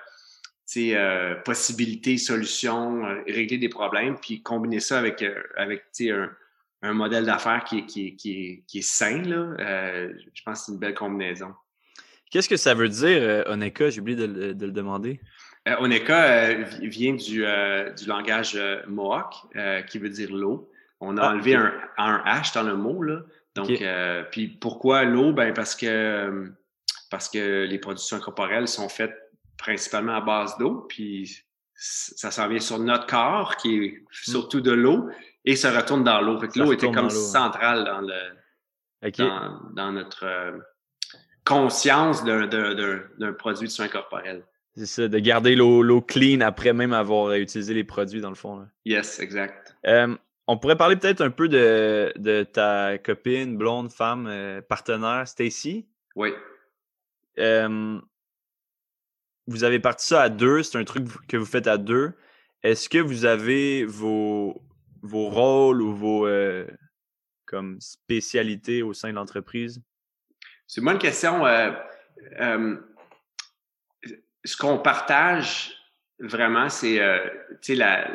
euh, 0.77 1.35
possibilités, 1.44 2.16
solutions, 2.18 3.03
régler 3.27 3.59
des 3.59 3.68
problèmes, 3.68 4.16
puis 4.18 4.42
combiner 4.42 4.81
ça 4.81 4.98
avec, 5.01 5.22
un, 5.22 6.31
un 6.83 6.92
modèle 6.94 7.27
d'affaires 7.27 7.64
qui 7.64 7.81
est, 7.81 7.87
qui, 7.87 8.07
est, 8.09 8.14
qui, 8.14 8.33
est, 8.33 8.64
qui 8.66 8.79
est 8.79 8.83
sain, 8.83 9.22
là, 9.22 9.55
je 9.59 10.42
pense 10.44 10.61
que 10.61 10.66
c'est 10.66 10.72
une 10.72 10.79
belle 10.79 10.94
combinaison. 10.94 11.53
Qu'est-ce 12.31 12.48
que 12.48 12.57
ça 12.57 12.72
veut 12.72 12.88
dire, 12.88 13.44
Oneka? 13.48 13.90
J'ai 13.90 14.01
oublié 14.01 14.16
de, 14.16 14.25
le- 14.25 14.55
de 14.55 14.66
le 14.66 14.72
demander. 14.72 15.20
Oneka 15.66 16.55
vi- 16.55 16.88
vient 16.88 17.12
du, 17.14 17.44
du 17.44 18.07
langage 18.09 18.59
Mohawk, 18.88 19.35
qui 19.88 19.98
veut 19.98 20.09
dire 20.09 20.33
l'eau. 20.33 20.71
On 21.05 21.17
a 21.19 21.23
Ah, 21.23 21.31
enlevé 21.33 21.55
un, 21.57 21.73
un 21.99 22.19
H 22.25 22.55
dans 22.55 22.62
le 22.62 22.77
mot, 22.77 23.03
là. 23.03 23.21
Donc, 23.55 23.71
euh, 23.83 24.23
puis 24.31 24.47
pourquoi 24.49 25.05
l'eau? 25.05 25.33
Ben 25.33 25.53
parce 25.53 25.75
que 25.75 25.87
euh, 25.87 26.47
parce 27.11 27.29
que 27.29 27.65
les 27.65 27.79
productions 27.79 28.19
corporelles 28.21 28.69
sont 28.69 28.88
faites 28.88 29.15
principalement 29.59 30.15
à 30.15 30.21
base 30.21 30.57
d'eau, 30.59 30.87
puis 30.88 31.45
ça 31.75 32.31
s'en 32.31 32.49
vient 32.49 32.61
sur 32.61 32.79
notre 32.79 33.07
corps, 33.07 33.57
qui 33.57 33.77
est 33.85 34.05
surtout 34.11 34.61
de 34.61 34.71
l'eau, 34.73 35.09
et 35.45 35.57
se 35.57 35.67
retourne 35.67 36.05
dans 36.05 36.21
l'eau. 36.21 36.38
Fait 36.38 36.47
que 36.49 36.53
Hmm. 36.53 36.59
Ça 36.61 36.65
l'eau 36.65 36.73
était 36.73 36.87
comme 36.93 37.09
dans 37.09 37.11
centrale 37.11 37.85
dans 37.85 38.01
le 38.01 39.09
OK. 39.09 39.17
dans, 39.19 39.61
dans 39.75 39.93
notre 39.93 40.25
euh, 40.25 40.53
conscience 41.45 42.25
d'un- 42.25 43.33
produit 43.38 43.67
de 43.69 43.73
soins 43.73 43.88
corporels. 43.88 44.45
C'est 44.77 44.87
ça, 44.87 45.09
de 45.09 45.19
garder 45.19 45.55
l'eau 45.55 45.83
l'eau 45.83 46.01
clean 46.01 46.41
après 46.41 46.73
même 46.73 46.93
avoir 46.95 47.33
utilisé 47.35 47.75
les 47.75 47.85
produits, 47.85 48.21
dans 48.23 48.31
le 48.31 48.35
fond. 48.37 48.61
là. 48.61 48.67
Yes, 48.87 49.21
exact. 49.21 49.77
Euh, 49.87 50.17
on 50.46 50.59
pourrait 50.59 50.76
parler 50.76 50.96
peut-être 50.96 51.20
un 51.20 51.31
peu 51.31 51.48
de, 51.48 52.12
de 52.16 52.42
ta 52.42 52.98
copine, 52.98 53.57
blonde, 53.57 53.92
femme, 53.92 54.26
euh, 54.26 54.61
partenaire, 54.61 55.26
Stacy. 55.26 55.87
Oui. 56.16 56.35
Euh, 57.38 58.00
vous 59.46 59.64
avez 59.64 59.78
parti 59.78 60.07
ça 60.07 60.22
à 60.22 60.28
deux, 60.28 60.62
c'est 60.62 60.78
un 60.78 60.85
truc 60.85 61.07
que 61.26 61.37
vous 61.37 61.46
faites 61.46 61.66
à 61.66 61.78
deux. 61.78 62.12
Est-ce 62.62 62.88
que 62.88 62.98
vous 62.98 63.24
avez 63.24 63.85
vos, 63.85 64.62
vos 65.02 65.28
rôles 65.28 65.83
ou 65.83 65.94
vos 65.94 66.26
euh, 66.26 66.66
comme 67.46 67.81
spécialités 67.81 68.83
au 68.83 68.92
sein 68.92 69.11
de 69.11 69.14
l'entreprise? 69.14 69.83
C'est 70.66 70.81
une 70.81 70.87
bonne 70.87 70.98
question. 70.98 71.46
Euh, 71.46 71.72
ce 74.44 74.57
qu'on 74.57 74.78
partage 74.78 75.72
vraiment, 76.18 76.68
c'est 76.68 76.98
la, 77.68 78.11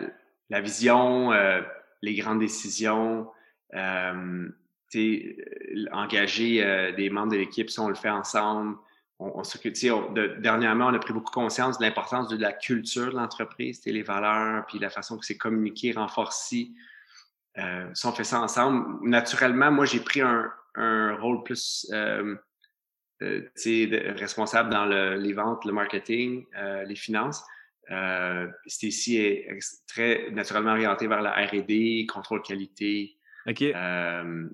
la 0.49 0.61
vision, 0.61 1.31
les 2.01 2.15
grandes 2.15 2.39
décisions, 2.39 3.29
euh, 3.73 4.49
engager 5.91 6.63
euh, 6.63 6.91
des 6.93 7.09
membres 7.09 7.31
de 7.33 7.37
l'équipe, 7.37 7.69
si 7.69 7.79
on 7.79 7.89
le 7.89 7.95
fait 7.95 8.09
ensemble. 8.09 8.77
On, 9.19 9.31
on 9.39 9.43
s'occupe, 9.43 9.73
dernièrement, 10.39 10.87
on 10.87 10.93
a 10.93 10.99
pris 10.99 11.13
beaucoup 11.13 11.31
conscience 11.31 11.77
de 11.79 11.83
l'importance 11.83 12.29
de 12.29 12.37
la 12.37 12.53
culture 12.53 13.11
de 13.11 13.17
l'entreprise, 13.17 13.81
les 13.85 14.03
valeurs, 14.03 14.65
puis 14.67 14.79
la 14.79 14.89
façon 14.89 15.17
que 15.17 15.25
c'est 15.25 15.37
communiqué, 15.37 15.91
renforcé. 15.91 16.71
Euh, 17.57 17.89
si 17.93 18.05
on 18.05 18.11
fait 18.11 18.23
ça 18.23 18.39
ensemble, 18.39 19.07
naturellement, 19.07 19.71
moi, 19.71 19.85
j'ai 19.85 19.99
pris 19.99 20.21
un, 20.21 20.51
un 20.75 21.15
rôle 21.15 21.43
plus 21.43 21.89
euh, 21.91 22.35
responsable 23.19 24.69
dans 24.69 24.85
le- 24.85 25.15
les 25.15 25.33
ventes, 25.33 25.65
le 25.65 25.73
marketing, 25.73 26.45
euh, 26.55 26.83
les 26.83 26.95
finances. 26.95 27.43
Euh, 27.91 28.47
Stacy 28.65 29.17
est 29.17 29.59
très 29.87 30.29
naturellement 30.31 30.71
orienté 30.71 31.07
vers 31.07 31.21
la 31.21 31.31
R&D, 31.31 32.05
contrôle 32.11 32.41
qualité, 32.41 33.15
OK. 33.47 33.61
euh, 33.61 34.47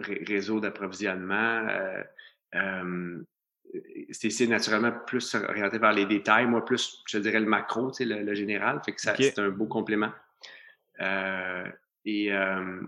ré- 0.00 0.24
réseau 0.26 0.60
d'approvisionnement. 0.60 1.66
Euh, 1.68 2.02
euh, 2.54 3.22
Stacy 4.10 4.44
est 4.44 4.48
naturellement 4.48 4.92
plus 5.06 5.34
orienté 5.34 5.78
vers 5.78 5.92
les 5.92 6.06
détails, 6.06 6.46
moi 6.46 6.64
plus, 6.64 7.02
je 7.06 7.18
dirais, 7.18 7.40
le 7.40 7.46
macro, 7.46 7.92
sais, 7.92 8.06
le, 8.06 8.34
général. 8.34 8.80
Fait 8.84 8.92
que 8.92 9.00
ça, 9.00 9.14
c'est 9.14 9.38
un 9.38 9.50
beau 9.50 9.66
complément. 9.66 10.10
Euh, 11.00 11.64
et 12.06 12.32
euh, 12.32 12.80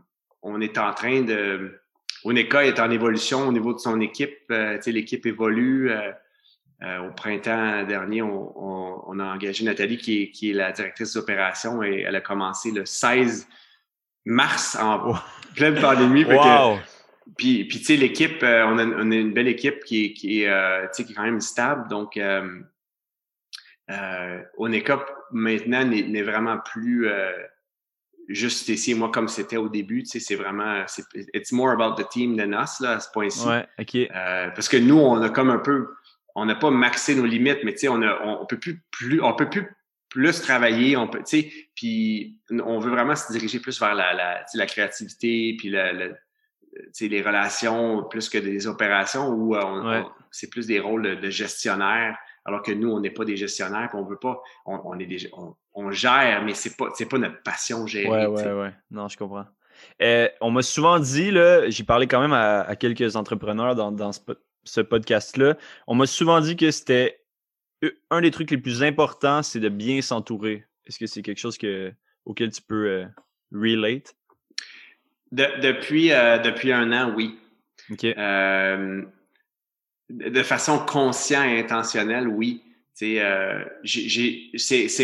on 0.43 0.61
est 0.61 0.79
en 0.79 0.93
train 0.95 1.21
de. 1.23 1.79
Oneka 2.25 2.65
est 2.67 2.81
en 2.81 2.91
évolution 2.91 3.49
au 3.49 3.53
niveau 3.53 3.73
de 3.75 3.79
son 3.79 4.01
équipe. 4.01 4.37
Euh, 4.51 4.77
tu 4.77 4.85
sais, 4.85 4.93
l'équipe 4.93 5.25
évolue. 5.27 5.91
Au 6.83 7.11
printemps 7.15 7.85
dernier, 7.85 8.23
on, 8.23 9.19
a 9.19 9.25
engagé 9.25 9.65
Nathalie, 9.65 9.99
qui 9.99 10.23
est, 10.23 10.31
qui 10.31 10.51
est 10.51 10.55
la 10.55 10.73
directrice 10.73 11.13
des 11.13 11.19
opérations, 11.19 11.83
et 11.83 12.05
elle 12.07 12.17
a 12.17 12.21
commencé 12.21 12.71
le 12.71 12.87
16 12.87 13.47
mars 14.25 14.77
en 14.81 15.15
pleine 15.55 15.81
pandémie. 15.81 16.25
Wow. 16.25 16.79
Puis, 17.37 17.65
puis 17.65 17.79
tu 17.79 17.85
sais, 17.85 17.97
l'équipe, 17.97 18.43
euh, 18.43 18.65
on, 18.67 18.79
a, 18.79 18.85
on, 18.85 19.11
a, 19.11 19.15
une 19.15 19.33
belle 19.33 19.49
équipe 19.49 19.85
qui 19.85 20.07
est, 20.07 20.13
qui 20.13 20.43
est, 20.43 20.49
euh, 20.49 20.87
qui 20.89 21.03
est 21.03 21.15
quand 21.15 21.23
même 21.23 21.41
stable. 21.41 21.89
Donc, 21.89 22.17
euh, 22.17 22.61
euh 23.91 24.43
Oneka, 24.59 25.05
maintenant, 25.33 25.85
n'est 25.85 26.23
vraiment 26.23 26.59
plus 26.59 27.09
juste 28.29 28.69
ici, 28.69 28.95
moi, 28.95 29.11
comme 29.11 29.29
c'était 29.29 29.57
au 29.57 29.69
début. 29.69 30.03
Tu 30.03 30.11
sais, 30.11 30.21
c'est 30.21 30.37
vraiment... 30.37 30.85
It's 31.35 31.53
more 31.53 31.71
about 31.71 32.01
the 32.01 32.09
team 32.09 32.37
than 32.37 32.53
us, 32.53 32.81
là, 32.81 32.93
à 32.93 33.01
ce 33.01 33.11
point-ci. 33.11 33.47
Ouais, 33.47 33.67
OK. 33.79 34.09
parce 34.55 34.69
que 34.69 34.77
nous, 34.77 34.99
on 34.99 35.21
a 35.23 35.31
comme 35.31 35.51
un 35.51 35.59
peu... 35.59 35.89
On 36.35 36.47
n'a 36.47 36.55
pas 36.55 36.71
maxé 36.71 37.15
nos 37.15 37.27
limites, 37.27 37.65
mais 37.65 37.73
tu 37.73 37.81
sais, 37.81 37.89
on, 37.89 38.03
a, 38.03 38.21
on, 38.25 38.47
peut 38.47 38.59
plus, 38.59 38.83
plus... 38.91 39.23
On 39.23 39.35
peut 39.35 39.49
plus 39.49 39.77
plus 40.09 40.43
travailler, 40.43 40.97
on 40.97 41.07
peut, 41.07 41.21
tu 41.21 41.43
sais, 41.43 41.53
puis 41.77 42.41
on 42.51 42.81
veut 42.81 42.91
vraiment 42.91 43.15
se 43.15 43.33
diriger 43.33 43.61
plus 43.61 43.79
vers 43.79 43.95
la, 43.95 44.13
la, 44.13 44.45
la 44.53 44.67
créativité, 44.67 45.55
puis 45.57 45.71
la, 45.71 45.93
la 45.93 46.09
les 47.01 47.23
relations 47.23 48.05
plus 48.05 48.29
que 48.29 48.39
des 48.39 48.67
opérations 48.67 49.29
où 49.29 49.57
euh, 49.57 50.03
c'est 50.31 50.51
plus 50.51 50.67
des 50.67 50.81
rôles 50.81 51.21
de, 51.21 51.31
gestionnaire, 51.31 52.17
alors 52.45 52.63
que 52.63 52.73
nous, 52.73 52.91
on 52.91 53.01
n'est 53.01 53.11
pas 53.11 53.25
des 53.25 53.37
gestionnaires, 53.37 53.89
puis 53.89 53.99
on 53.99 54.05
veut 54.05 54.19
pas, 54.19 54.41
on, 54.67 54.99
est 54.99 55.07
des, 55.07 55.31
on, 55.75 55.91
gère, 55.91 56.43
mais 56.45 56.55
c'est 56.55 56.77
pas, 56.77 56.87
c'est 56.95 57.09
pas 57.09 57.19
notre 57.19 57.43
passion 57.43 57.87
gérer. 57.87 58.09
Ouais, 58.09 58.27
ouais, 58.27 58.53
ouais. 58.53 58.73
Non, 58.91 59.09
je 59.09 59.17
comprends. 59.17 59.47
Euh, 60.03 60.29
on 60.41 60.51
m'a 60.51 60.63
souvent 60.63 60.99
dit, 60.99 61.31
là, 61.31 61.69
j'ai 61.71 61.85
parlé 61.85 62.07
quand 62.07 62.21
même 62.21 62.33
à, 62.33 62.77
quelques 62.77 63.17
entrepreneurs 63.17 63.75
dans, 63.75 63.93
dans 63.93 64.13
ce, 64.13 64.21
podcast-là, 64.81 65.57
on 65.87 65.95
m'a 65.95 66.07
souvent 66.07 66.41
dit 66.41 66.57
que 66.57 66.71
c'était 66.71 67.21
un 68.11 68.21
des 68.21 68.31
trucs 68.31 68.51
les 68.51 68.59
plus 68.59 68.83
importants, 68.83 69.43
c'est 69.43 69.61
de 69.61 69.69
bien 69.69 70.03
s'entourer. 70.03 70.67
Est-ce 70.87 70.99
que 70.99 71.07
c'est 71.07 71.23
quelque 71.23 71.39
chose 71.39 71.57
que, 71.57 71.93
auquel 72.25 72.51
tu 72.53 72.63
peux 72.63 72.87
euh, 72.87 73.07
relate? 73.53 74.15
depuis, 75.33 76.13
euh, 76.13 76.39
depuis 76.39 76.73
un 76.73 76.93
an, 76.93 77.15
oui. 77.15 77.39
Euh, 78.05 79.03
de 80.09 80.43
façon 80.43 80.79
consciente 80.79 81.47
et 81.47 81.61
intentionnelle, 81.61 82.29
oui. 82.29 82.63
C'est 82.93 83.19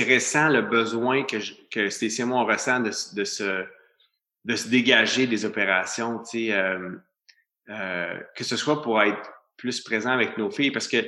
récent 0.05 0.49
le 0.49 0.63
besoin 0.63 1.23
que, 1.25 1.37
que 1.71 1.89
Stécie 1.89 2.23
et 2.23 2.25
moi 2.25 2.41
on 2.41 2.47
ressent 2.47 2.81
de, 2.81 2.91
de, 3.15 3.25
se, 3.25 3.65
de 4.45 4.57
se 4.57 4.69
dégager 4.69 5.27
des 5.27 5.45
opérations, 5.45 6.23
euh, 6.35 6.91
euh, 7.71 8.21
que 8.35 8.45
ce 8.45 8.57
soit 8.57 8.83
pour 8.83 9.01
être 9.01 9.33
plus 9.57 9.81
présent 9.81 10.11
avec 10.11 10.37
nos 10.39 10.51
filles, 10.51 10.71
parce 10.71 10.89
que 10.89 10.99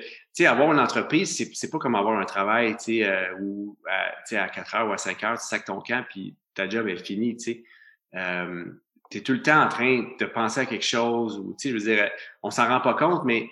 avoir 0.44 0.72
une 0.72 0.78
entreprise, 0.78 1.36
c'est 1.52 1.70
pas 1.70 1.78
comme 1.78 1.96
avoir 1.96 2.18
un 2.18 2.24
travail 2.24 2.76
euh, 2.88 3.34
où 3.40 3.76
à, 3.88 4.42
à 4.42 4.48
4 4.48 4.74
heures 4.76 4.88
ou 4.88 4.92
à 4.92 4.98
5 4.98 5.24
heures, 5.24 5.38
tu 5.38 5.46
sacs 5.46 5.64
ton 5.64 5.80
camp 5.80 6.04
puis 6.08 6.36
ta 6.54 6.68
job 6.68 6.86
est 6.86 7.04
finie. 7.04 7.36
Euh, 8.14 8.64
tu 9.10 9.18
es 9.18 9.20
tout 9.20 9.32
le 9.32 9.42
temps 9.42 9.62
en 9.62 9.68
train 9.68 10.14
de 10.18 10.24
penser 10.26 10.60
à 10.60 10.66
quelque 10.66 10.84
chose 10.84 11.38
ou, 11.38 11.56
tu 11.58 11.68
sais, 11.68 11.68
je 11.70 11.74
veux 11.74 11.94
dire, 11.94 12.10
on 12.42 12.50
s'en 12.50 12.68
rend 12.68 12.80
pas 12.80 12.94
compte, 12.94 13.24
mais 13.24 13.50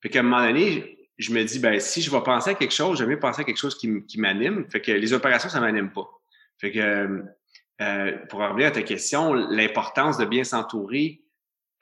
fait 0.00 0.08
qu'à 0.08 0.20
un 0.20 0.22
moment 0.22 0.44
donné, 0.46 0.98
je 1.18 1.32
me 1.32 1.42
dis, 1.44 1.58
ben, 1.58 1.78
si 1.78 2.02
je 2.02 2.10
vais 2.10 2.22
penser 2.22 2.50
à 2.50 2.54
quelque 2.54 2.74
chose, 2.74 2.98
j'aime 2.98 3.08
mieux 3.08 3.18
penser 3.18 3.42
à 3.42 3.44
quelque 3.44 3.58
chose 3.58 3.76
qui, 3.76 4.04
qui 4.06 4.18
m'anime. 4.18 4.66
Fait 4.70 4.80
que 4.80 4.92
les 4.92 5.12
opérations, 5.12 5.48
ça 5.48 5.60
m'anime 5.60 5.92
pas. 5.92 6.08
Fait 6.58 6.72
que, 6.72 7.24
euh, 7.80 8.18
pour 8.28 8.40
revenir 8.40 8.68
à 8.68 8.70
ta 8.70 8.82
question, 8.82 9.34
l'importance 9.34 10.18
de 10.18 10.24
bien 10.24 10.44
s'entourer, 10.44 11.22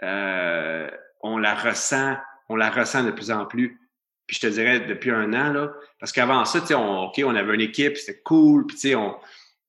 euh, 0.02 0.90
on 1.22 1.38
la 1.38 1.54
ressent, 1.54 2.16
on 2.50 2.56
la 2.56 2.68
ressent 2.68 3.04
de 3.04 3.12
plus 3.12 3.30
en 3.30 3.46
plus. 3.46 3.78
Puis 4.26 4.36
je 4.36 4.46
te 4.46 4.52
dirais 4.52 4.80
depuis 4.80 5.10
un 5.10 5.32
an, 5.32 5.52
là, 5.52 5.72
parce 5.98 6.12
qu'avant 6.12 6.44
ça, 6.44 6.60
tu 6.60 6.68
sais, 6.68 6.74
on, 6.74 7.04
OK, 7.04 7.20
on 7.24 7.34
avait 7.34 7.54
une 7.54 7.60
équipe, 7.60 7.96
c'était 7.96 8.20
cool, 8.20 8.66
puis 8.66 8.76
tu 8.76 8.88
sais, 8.88 8.94
on, 8.94 9.16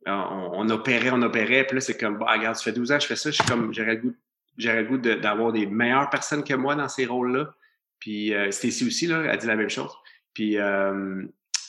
on, 0.05 0.69
opérait, 0.69 1.11
on 1.11 1.21
opérait, 1.21 1.65
puis 1.65 1.75
là, 1.75 1.81
c'est 1.81 1.97
comme, 1.97 2.17
bah, 2.17 2.33
regarde, 2.33 2.55
ça 2.55 2.63
fait 2.63 2.71
12 2.73 2.91
ans 2.91 2.97
que 2.97 3.03
je 3.03 3.07
fais 3.07 3.15
ça, 3.15 3.29
je 3.29 3.35
suis 3.35 3.45
comme, 3.45 3.73
j'aurais 3.73 3.95
le 3.95 4.01
goût, 4.01 4.15
j'aurais 4.57 4.81
le 4.81 4.87
goût 4.87 4.97
d'avoir 4.97 5.51
des 5.51 5.65
meilleures 5.65 6.09
personnes 6.09 6.43
que 6.43 6.53
moi 6.53 6.75
dans 6.75 6.89
ces 6.89 7.05
rôles-là. 7.05 7.53
Puis 7.99 8.33
euh, 8.33 8.49
Stacy 8.51 8.85
aussi, 8.85 9.07
là, 9.07 9.31
a 9.31 9.37
dit 9.37 9.45
la 9.45 9.55
même 9.55 9.69
chose. 9.69 9.91
Puis, 10.33 10.57
euh, 10.57 11.23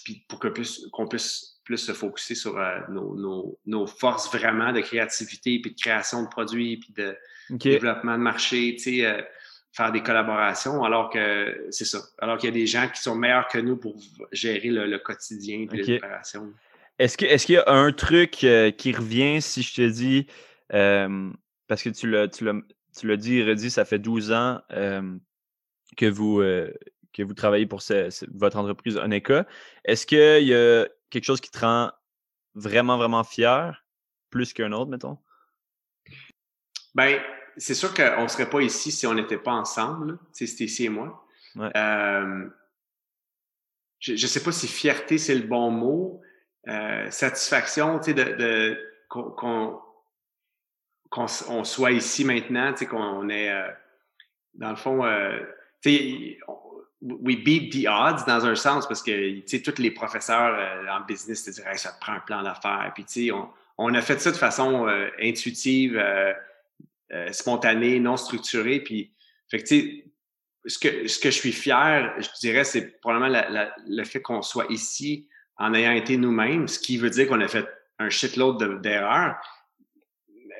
puis 0.04 0.24
pour 0.28 0.38
qu'on 0.38 0.50
puisse, 0.50 0.86
qu'on 0.92 1.06
puisse 1.06 1.60
plus 1.64 1.78
se 1.78 1.92
focuser 1.92 2.34
sur 2.34 2.58
euh, 2.58 2.78
nos, 2.88 3.14
nos, 3.16 3.58
nos, 3.66 3.86
forces 3.86 4.34
vraiment 4.34 4.72
de 4.72 4.80
créativité, 4.80 5.60
puis 5.60 5.72
de 5.72 5.80
création 5.80 6.22
de 6.22 6.28
produits, 6.28 6.78
puis 6.78 6.92
de 6.94 7.16
développement 7.50 8.16
de 8.16 8.22
marché, 8.22 8.74
tu 8.76 8.82
sais, 8.82 9.06
euh, 9.06 9.22
faire 9.72 9.90
des 9.90 10.02
collaborations, 10.02 10.84
alors 10.84 11.10
que 11.10 11.66
c'est 11.70 11.84
ça. 11.84 11.98
Alors 12.18 12.36
qu'il 12.38 12.48
y 12.48 12.52
a 12.52 12.54
des 12.54 12.66
gens 12.66 12.88
qui 12.88 13.00
sont 13.00 13.14
meilleurs 13.14 13.48
que 13.48 13.58
nous 13.58 13.76
pour 13.76 13.96
gérer 14.30 14.68
le, 14.68 14.98
quotidien 14.98 15.66
et 15.70 15.76
les 15.76 15.96
opérations. 15.96 16.52
Est-ce 16.98 17.16
qu'il 17.16 17.54
y 17.54 17.58
a 17.58 17.64
un 17.66 17.90
truc 17.92 18.44
euh, 18.44 18.70
qui 18.70 18.92
revient 18.92 19.40
si 19.40 19.62
je 19.62 19.74
te 19.74 19.88
dis, 19.88 20.26
parce 20.68 21.82
que 21.82 21.88
tu 21.88 22.08
l'as, 22.08 22.28
tu 22.28 22.44
l'as, 22.44 23.16
dit 23.16 23.38
et 23.38 23.44
redit, 23.44 23.70
ça 23.70 23.84
fait 23.84 23.98
12 23.98 24.32
ans 24.32 24.60
que, 25.96 26.06
vous, 26.06 26.40
euh, 26.40 26.72
que 27.12 27.22
vous 27.22 27.34
travaillez 27.34 27.66
pour 27.66 27.82
votre 28.34 28.56
entreprise 28.56 28.96
Oneka. 28.96 29.46
Est-ce 29.84 30.06
qu'il 30.06 30.46
y 30.46 30.54
a 30.54 30.86
quelque 31.10 31.24
chose 31.24 31.40
qui 31.40 31.50
te 31.50 31.58
rend 31.58 31.92
vraiment, 32.54 32.96
vraiment 32.96 33.24
fier, 33.24 33.84
plus 34.30 34.52
qu'un 34.52 34.72
autre, 34.72 34.90
mettons? 34.90 35.18
Ben, 36.94 37.20
c'est 37.56 37.74
sûr 37.74 37.94
qu'on 37.94 38.22
ne 38.22 38.28
serait 38.28 38.50
pas 38.50 38.60
ici 38.60 38.90
si 38.90 39.06
on 39.06 39.14
n'était 39.14 39.38
pas 39.38 39.52
ensemble. 39.52 40.18
C'était 40.32 40.64
ici 40.64 40.86
et 40.86 40.88
moi. 40.88 41.24
je 41.54 41.62
ne 44.12 44.16
sais 44.16 44.42
pas 44.42 44.52
si 44.52 44.68
fierté, 44.68 45.18
c'est 45.18 45.34
le 45.34 45.46
bon 45.46 45.70
mot, 45.70 46.22
euh, 46.68 47.10
satisfaction, 47.10 47.98
tu 47.98 48.06
sais, 48.06 48.14
de, 48.14 48.22
de 48.22 48.78
qu'on 49.08 49.80
qu'on 51.10 51.26
on 51.48 51.64
soit 51.64 51.92
ici 51.92 52.24
maintenant, 52.24 52.72
tu 52.72 52.78
sais, 52.78 52.86
qu'on 52.86 53.28
est 53.28 53.50
euh, 53.50 53.68
dans 54.54 54.70
le 54.70 54.76
fond, 54.76 55.04
euh, 55.04 55.38
tu 55.82 55.90
sais, 55.90 56.38
we 57.02 57.36
beat 57.36 57.72
the 57.72 57.86
odds 57.86 58.24
dans 58.26 58.46
un 58.46 58.54
sens 58.54 58.88
parce 58.88 59.02
que 59.02 59.40
tu 59.40 59.42
sais, 59.46 59.60
tous 59.60 59.78
les 59.80 59.90
professeurs 59.90 60.56
euh, 60.58 60.88
en 60.88 61.04
business 61.04 61.44
te 61.44 61.50
diraient 61.50 61.76
ça 61.76 61.92
te 61.92 62.00
prend 62.00 62.14
un 62.14 62.20
plan 62.20 62.42
d'affaires, 62.42 62.90
puis 62.94 63.04
tu 63.04 63.26
sais, 63.26 63.32
on, 63.32 63.50
on, 63.76 63.92
a 63.94 64.00
fait 64.00 64.18
ça 64.20 64.30
de 64.30 64.36
façon 64.36 64.86
intuitive, 65.20 66.02
spontanée, 67.30 68.00
non 68.00 68.16
structurée, 68.16 68.80
puis 68.80 69.12
fait 69.50 69.58
que 69.58 69.68
tu 69.68 69.80
sais. 69.80 70.04
Ce 70.64 70.78
que, 70.78 71.08
ce 71.08 71.18
que 71.18 71.28
je 71.28 71.34
suis 71.34 71.50
fier, 71.50 72.14
je 72.20 72.28
dirais, 72.38 72.62
c'est 72.62 73.00
probablement 73.00 73.32
la, 73.32 73.50
la, 73.50 73.74
le 73.84 74.04
fait 74.04 74.22
qu'on 74.22 74.42
soit 74.42 74.66
ici 74.70 75.26
en 75.56 75.74
ayant 75.74 75.90
été 75.90 76.16
nous-mêmes, 76.16 76.68
ce 76.68 76.78
qui 76.78 76.98
veut 76.98 77.10
dire 77.10 77.26
qu'on 77.26 77.40
a 77.40 77.48
fait 77.48 77.66
un 77.98 78.10
shitload 78.10 78.80
d'erreurs. 78.80 79.36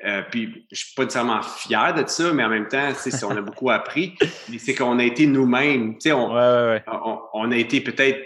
Euh, 0.05 0.21
puis 0.29 0.65
je 0.71 0.77
suis 0.77 0.93
pas 0.95 1.03
nécessairement 1.03 1.41
fier 1.41 1.93
de 1.93 2.05
ça, 2.07 2.33
mais 2.33 2.43
en 2.43 2.49
même 2.49 2.67
temps, 2.67 2.91
on 3.23 3.37
a 3.37 3.41
beaucoup 3.41 3.69
appris. 3.69 4.15
C'est 4.57 4.75
qu'on 4.75 4.99
a 4.99 5.03
été 5.03 5.25
nous-mêmes. 5.25 5.97
On, 6.07 7.19
on, 7.33 7.51
a 7.51 7.55
été 7.55 7.79
peut-être 7.79 8.19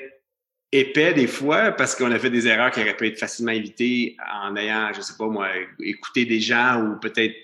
épais 0.71 1.13
des 1.13 1.27
fois 1.27 1.71
parce 1.71 1.95
qu'on 1.95 2.11
a 2.11 2.19
fait 2.19 2.31
des 2.31 2.47
erreurs 2.47 2.71
qui 2.71 2.81
auraient 2.81 2.97
pu 2.97 3.07
être 3.07 3.19
facilement 3.19 3.51
évitées 3.51 4.17
en 4.41 4.55
ayant, 4.55 4.91
je 4.93 5.01
sais 5.01 5.13
pas 5.17 5.27
moi, 5.27 5.49
écouté 5.79 6.25
des 6.25 6.39
gens 6.39 6.81
ou 6.81 6.99
peut-être 6.99 7.35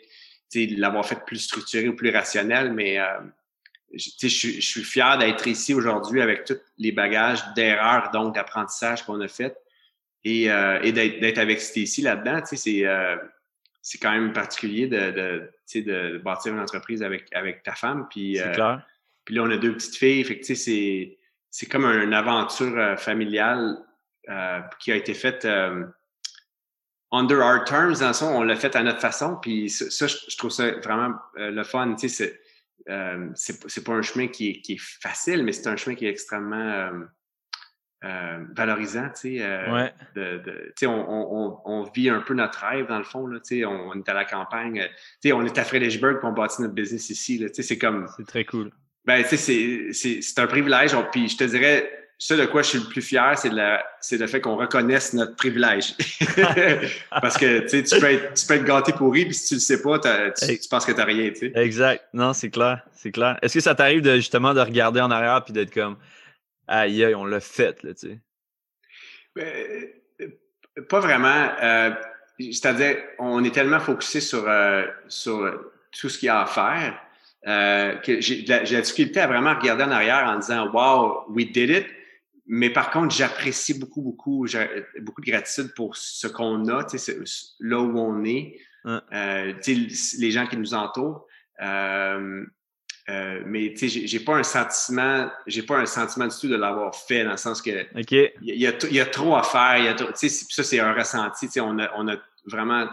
l'avoir 0.77 1.05
fait 1.05 1.23
plus 1.25 1.39
structuré 1.39 1.87
ou 1.87 1.95
plus 1.95 2.09
rationnel, 2.09 2.73
mais 2.73 2.99
euh, 2.99 3.05
je, 3.93 4.27
suis 4.27 4.83
fier 4.83 5.17
d'être 5.17 5.47
ici 5.47 5.73
aujourd'hui 5.73 6.21
avec 6.21 6.45
tous 6.45 6.59
les 6.77 6.91
bagages 6.91 7.43
d'erreurs, 7.55 8.09
donc 8.11 8.35
d'apprentissage 8.35 9.03
qu'on 9.03 9.21
a 9.21 9.27
fait 9.27 9.55
et, 10.23 10.51
euh, 10.51 10.79
et 10.81 10.91
d'être 10.91 11.37
avec 11.37 11.61
Stacy 11.61 12.01
là-dedans. 12.01 12.41
C'est 12.45 12.85
euh, 12.87 13.15
c'est 13.81 13.97
quand 13.97 14.11
même 14.11 14.31
particulier 14.31 14.87
de, 14.87 15.11
de, 15.11 15.81
de 15.81 16.17
bâtir 16.19 16.53
une 16.53 16.61
entreprise 16.61 17.03
avec, 17.03 17.25
avec 17.33 17.63
ta 17.63 17.73
femme. 17.73 18.07
Puis, 18.09 18.39
euh, 18.39 18.53
clair. 18.53 18.81
puis 19.25 19.35
là, 19.35 19.43
on 19.43 19.51
a 19.51 19.57
deux 19.57 19.73
petites 19.73 19.97
filles. 19.97 20.23
Fait 20.23 20.39
que 20.39 20.53
c'est, 20.55 21.17
c'est 21.49 21.65
comme 21.65 21.85
une 21.85 22.13
aventure 22.13 22.97
familiale 22.97 23.77
qui 24.79 24.93
a 24.93 24.95
été 24.95 25.13
faite 25.13 25.45
under 27.13 27.41
our 27.41 27.63
terms. 27.63 27.99
Dans 27.99 28.09
le 28.09 28.35
on 28.35 28.43
l'a 28.43 28.55
fait 28.55 28.75
à 28.75 28.83
notre 28.83 28.99
façon. 28.99 29.37
Puis 29.41 29.69
ça, 29.69 30.07
je, 30.07 30.37
trouve 30.37 30.51
ça 30.51 30.71
vraiment 30.83 31.15
le 31.35 31.63
fun. 31.63 31.95
C'est, 31.97 32.39
euh, 32.89 33.29
c'est 33.35 33.83
pas 33.83 33.93
un 33.93 34.01
chemin 34.01 34.27
qui 34.27 34.49
est, 34.49 34.61
qui 34.61 34.73
est 34.73 34.81
facile, 34.81 35.43
mais 35.43 35.53
c'est 35.53 35.67
un 35.67 35.75
chemin 35.75 35.95
qui 35.95 36.05
est 36.05 36.09
extrêmement 36.09 36.55
euh, 36.55 36.99
euh, 38.03 38.43
valorisant. 38.55 39.09
Tu 39.09 39.37
sais, 39.37 39.41
euh, 39.41 39.87
de, 40.15 40.41
de, 40.43 40.87
on, 40.87 40.91
on, 40.91 41.59
on, 41.63 41.83
vit 41.83 42.09
un 42.09 42.19
peu 42.19 42.33
notre 42.33 42.59
rêve 42.59 42.87
dans 42.87 42.97
le 42.97 43.05
fond. 43.05 43.25
Là, 43.27 43.39
tu 43.39 43.59
sais, 43.59 43.65
on, 43.65 43.93
est 43.93 44.09
à 44.09 44.13
la 44.13 44.25
campagne. 44.25 44.81
Tu 45.21 45.29
sais, 45.29 45.33
on 45.33 45.43
est 45.43 45.57
à 45.57 45.63
Fredericksburg 45.63 46.19
pour 46.19 46.31
bâtir 46.31 46.61
notre 46.61 46.73
business 46.73 47.09
ici. 47.09 47.37
Là, 47.37 47.47
tu 47.47 47.55
sais, 47.55 47.63
c'est 47.63 47.77
comme. 47.77 48.07
C'est 48.17 48.27
très 48.27 48.43
cool. 48.43 48.71
Ben, 49.05 49.23
tu 49.23 49.37
sais, 49.37 49.93
c'est 49.93 50.39
un 50.39 50.47
privilège. 50.47 50.95
Puis 51.11 51.29
je 51.29 51.37
te 51.37 51.43
dirais, 51.45 52.02
ce 52.23 52.35
de 52.35 52.45
quoi 52.45 52.61
je 52.61 52.69
suis 52.69 52.79
le 52.79 52.85
plus 52.85 53.01
fier, 53.01 53.37
c'est 53.37 54.17
le 54.17 54.27
fait 54.27 54.39
qu'on 54.39 54.55
reconnaisse 54.55 55.11
notre 55.11 55.35
privilège. 55.35 55.93
Parce 57.09 57.37
que 57.37 57.67
tu, 57.67 57.99
peux 57.99 58.05
être, 58.05 58.33
tu 58.33 58.47
peux 58.47 58.53
être 58.53 58.63
gâté 58.63 58.93
pourri, 58.93 59.25
puis 59.25 59.33
si 59.33 59.49
tu 59.49 59.53
le 59.55 59.59
sais 59.59 59.81
pas, 59.81 59.99
tu, 59.99 60.69
penses 60.69 60.85
que 60.85 60.93
tu 60.93 60.97
n'as 60.99 61.03
rien. 61.03 61.31
Tu 61.31 61.39
sais. 61.39 61.51
Exact. 61.53 62.05
Non, 62.13 62.31
c'est 62.31 62.49
clair. 62.49 62.81
C'est 62.93 63.11
clair. 63.11 63.37
Est-ce 63.41 63.55
que 63.55 63.59
ça 63.59 63.75
t'arrive 63.75 63.99
de 64.03 64.15
justement 64.15 64.53
de 64.53 64.61
regarder 64.61 65.01
en 65.01 65.11
arrière 65.11 65.43
puis 65.43 65.51
d'être 65.51 65.73
comme 65.73 65.97
Aïe, 66.65 67.03
aïe, 67.03 67.13
on 67.13 67.25
l'a 67.25 67.41
fait, 67.41 67.83
là, 67.83 67.93
tu 67.93 68.07
sais? 68.07 68.19
Ben, 69.35 69.89
pas 70.87 71.01
vraiment. 71.01 71.49
Euh, 71.61 71.91
c'est-à-dire, 72.39 72.99
on 73.19 73.43
est 73.43 73.53
tellement 73.53 73.81
focusé 73.81 74.21
sur, 74.21 74.47
euh, 74.47 74.85
sur 75.09 75.59
tout 75.91 76.07
ce 76.07 76.17
qu'il 76.17 76.27
y 76.27 76.29
a 76.29 76.39
à 76.39 76.45
faire 76.45 76.97
euh, 77.47 77.95
que 77.97 78.21
j'ai 78.21 78.45
la, 78.45 78.63
la 78.63 78.79
difficulté 78.79 79.19
à 79.19 79.27
vraiment 79.27 79.55
regarder 79.55 79.83
en 79.83 79.91
arrière 79.91 80.23
en 80.25 80.39
disant 80.39 80.71
Wow, 80.71 81.25
we 81.27 81.51
did 81.51 81.69
it. 81.69 81.85
Mais 82.45 82.69
par 82.69 82.91
contre, 82.91 83.15
j'apprécie 83.15 83.79
beaucoup, 83.79 84.01
beaucoup, 84.01 84.45
beaucoup 85.01 85.21
de 85.21 85.31
gratitude 85.31 85.73
pour 85.75 85.95
ce 85.95 86.27
qu'on 86.27 86.67
a, 86.67 86.85
là 87.59 87.79
où 87.79 87.99
on 87.99 88.23
est, 88.25 88.57
euh, 88.85 89.53
les 90.19 90.31
gens 90.31 90.45
qui 90.47 90.57
nous 90.57 90.73
entourent. 90.73 91.25
Euh, 91.61 92.45
euh, 93.09 93.41
mais 93.45 93.73
tu 93.77 93.89
sais, 93.89 94.07
j'ai 94.07 94.19
pas 94.19 94.35
un 94.35 94.43
sentiment, 94.43 95.29
j'ai 95.45 95.63
pas 95.63 95.77
un 95.77 95.85
sentiment 95.85 96.27
du 96.27 96.35
tout 96.37 96.47
de 96.47 96.55
l'avoir 96.55 96.95
fait 96.95 97.23
dans 97.23 97.31
le 97.31 97.37
sens 97.37 97.61
que 97.61 97.69
il 97.69 98.25
y, 98.41 98.65
a, 98.65 98.73
y, 98.89 98.99
a 98.99 99.05
trop 99.05 99.35
à 99.35 99.43
faire. 99.43 99.77
Y 99.77 99.87
a 99.89 99.97
ça 100.15 100.63
c'est 100.63 100.79
un 100.79 100.93
ressenti. 100.93 101.47
On 101.59 101.79
a, 101.79 101.91
on 101.97 102.07
a 102.07 102.15
vraiment 102.45 102.87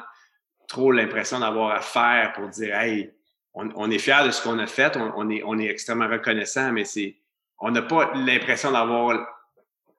trop 0.69 0.91
l'impression 0.93 1.41
d'avoir 1.41 1.77
à 1.77 1.81
faire 1.81 2.33
pour 2.33 2.49
dire, 2.49 2.75
hey, 2.75 3.13
on, 3.55 3.91
est 3.91 3.99
fier 3.99 4.25
de 4.25 4.31
ce 4.31 4.43
qu'on 4.43 4.59
a 4.59 4.67
fait, 4.67 4.97
on, 4.97 5.29
est, 5.29 5.43
on 5.45 5.59
est 5.59 5.67
extrêmement 5.67 6.09
reconnaissant, 6.09 6.73
mais 6.73 6.85
c'est, 6.85 7.17
on 7.59 7.73
n'a 7.73 7.83
pas 7.83 8.13
l'impression 8.15 8.71
d'avoir 8.71 9.27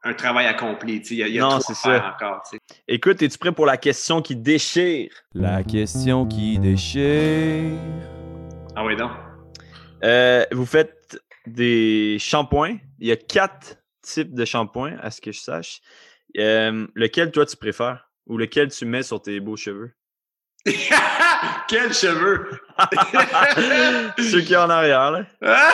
un 0.04 0.14
travail 0.14 0.48
accompli. 0.48 0.98
Il 0.98 1.18
y 1.18 1.24
a, 1.24 1.28
y 1.28 1.40
a 1.40 1.42
non, 1.42 1.60
trop 1.60 1.72
à 1.72 1.76
faire 1.76 2.16
encore. 2.16 2.44
Écoute, 2.88 3.22
es-tu 3.22 3.38
prêt 3.38 3.52
pour 3.52 3.66
la 3.66 3.78
question 3.78 4.22
qui 4.22 4.36
déchire? 4.36 5.12
La 5.34 5.64
question 5.64 6.26
qui 6.26 6.58
déchire. 6.60 7.78
Ah 8.76 8.86
oui, 8.86 8.96
donc. 8.96 9.12
Euh, 10.04 10.46
vous 10.52 10.66
faites 10.66 11.20
des 11.46 12.18
shampoings. 12.20 12.78
Il 13.00 13.08
y 13.08 13.12
a 13.12 13.16
quatre 13.16 13.78
types 14.02 14.34
de 14.34 14.46
shampoings, 14.46 14.98
à 15.02 15.12
ce 15.12 15.22
que 15.22 15.32
je 15.32 15.40
sache. 15.40 15.82
Euh, 16.38 16.88
lequel, 16.96 17.32
toi, 17.32 17.46
tu 17.46 17.58
préfères? 17.58 18.10
Ou 18.28 18.38
lequel 18.38 18.70
tu 18.72 18.86
mets 18.86 19.04
sur 19.04 19.22
tes 19.22 19.40
beaux 19.40 19.58
cheveux? 19.58 19.92
Quels 21.68 21.94
cheveux! 21.94 22.50
Ceux 24.18 24.42
qui 24.42 24.54
sont 24.54 24.60
en 24.60 24.70
arrière, 24.70 25.12
là. 25.12 25.26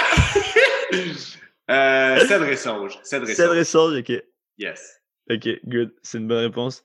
euh, 1.70 2.20
cèdre 2.26 2.46
et 2.46 2.56
sauge. 2.56 3.00
Cèdre 3.04 3.56
et 3.56 3.64
sauge. 3.64 4.00
ok. 4.00 4.24
Yes. 4.58 5.02
Ok, 5.30 5.48
good. 5.66 5.94
C'est 6.04 6.18
une 6.18 6.28
bonne 6.28 6.46
réponse. 6.46 6.84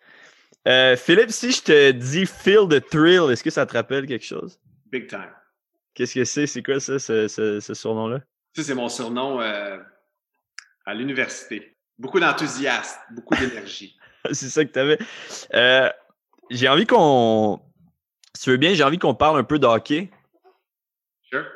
Euh, 0.67 0.97
Philippe, 0.97 1.31
si 1.31 1.53
je 1.53 1.63
te 1.63 1.91
dis 1.93 2.27
Feel 2.27 2.69
the 2.69 2.85
Thrill, 2.89 3.31
est-ce 3.31 3.43
que 3.43 3.51
ça 3.51 3.67
te 3.67 3.73
rappelle 3.73 4.07
quelque 4.07 4.25
chose? 4.25 4.61
Big 4.91 5.09
time. 5.09 5.33
Qu'est-ce 5.95 6.15
que 6.15 6.25
c'est? 6.25 6.47
C'est 6.47 6.63
quoi 6.63 6.81
ça, 6.81 6.99
ce, 6.99 7.29
ce, 7.29 7.75
surnom-là? 7.75 8.21
Ça, 8.55 8.63
c'est 8.63 8.75
mon 8.75 8.89
surnom 8.89 9.41
euh, 9.41 9.79
à 10.87 10.95
l'université. 10.95 11.77
Beaucoup 11.99 12.21
d'enthousiasme, 12.21 12.99
beaucoup 13.11 13.35
d'énergie. 13.35 13.99
c'est 14.33 14.49
ça 14.49 14.65
que 14.65 14.73
tu 14.73 14.79
avais. 14.79 14.99
Euh, 15.55 15.91
j'ai 16.51 16.69
envie 16.69 16.87
qu'on. 16.87 17.61
Si 18.35 18.45
tu 18.45 18.51
veux 18.51 18.57
bien, 18.57 18.75
j'ai 18.75 18.85
envie 18.85 18.99
qu'on 18.99 19.15
parle 19.15 19.39
un 19.39 19.45
peu 19.45 19.59
de 19.59 19.67
hockey. 19.67 20.11
Sure. 21.23 21.47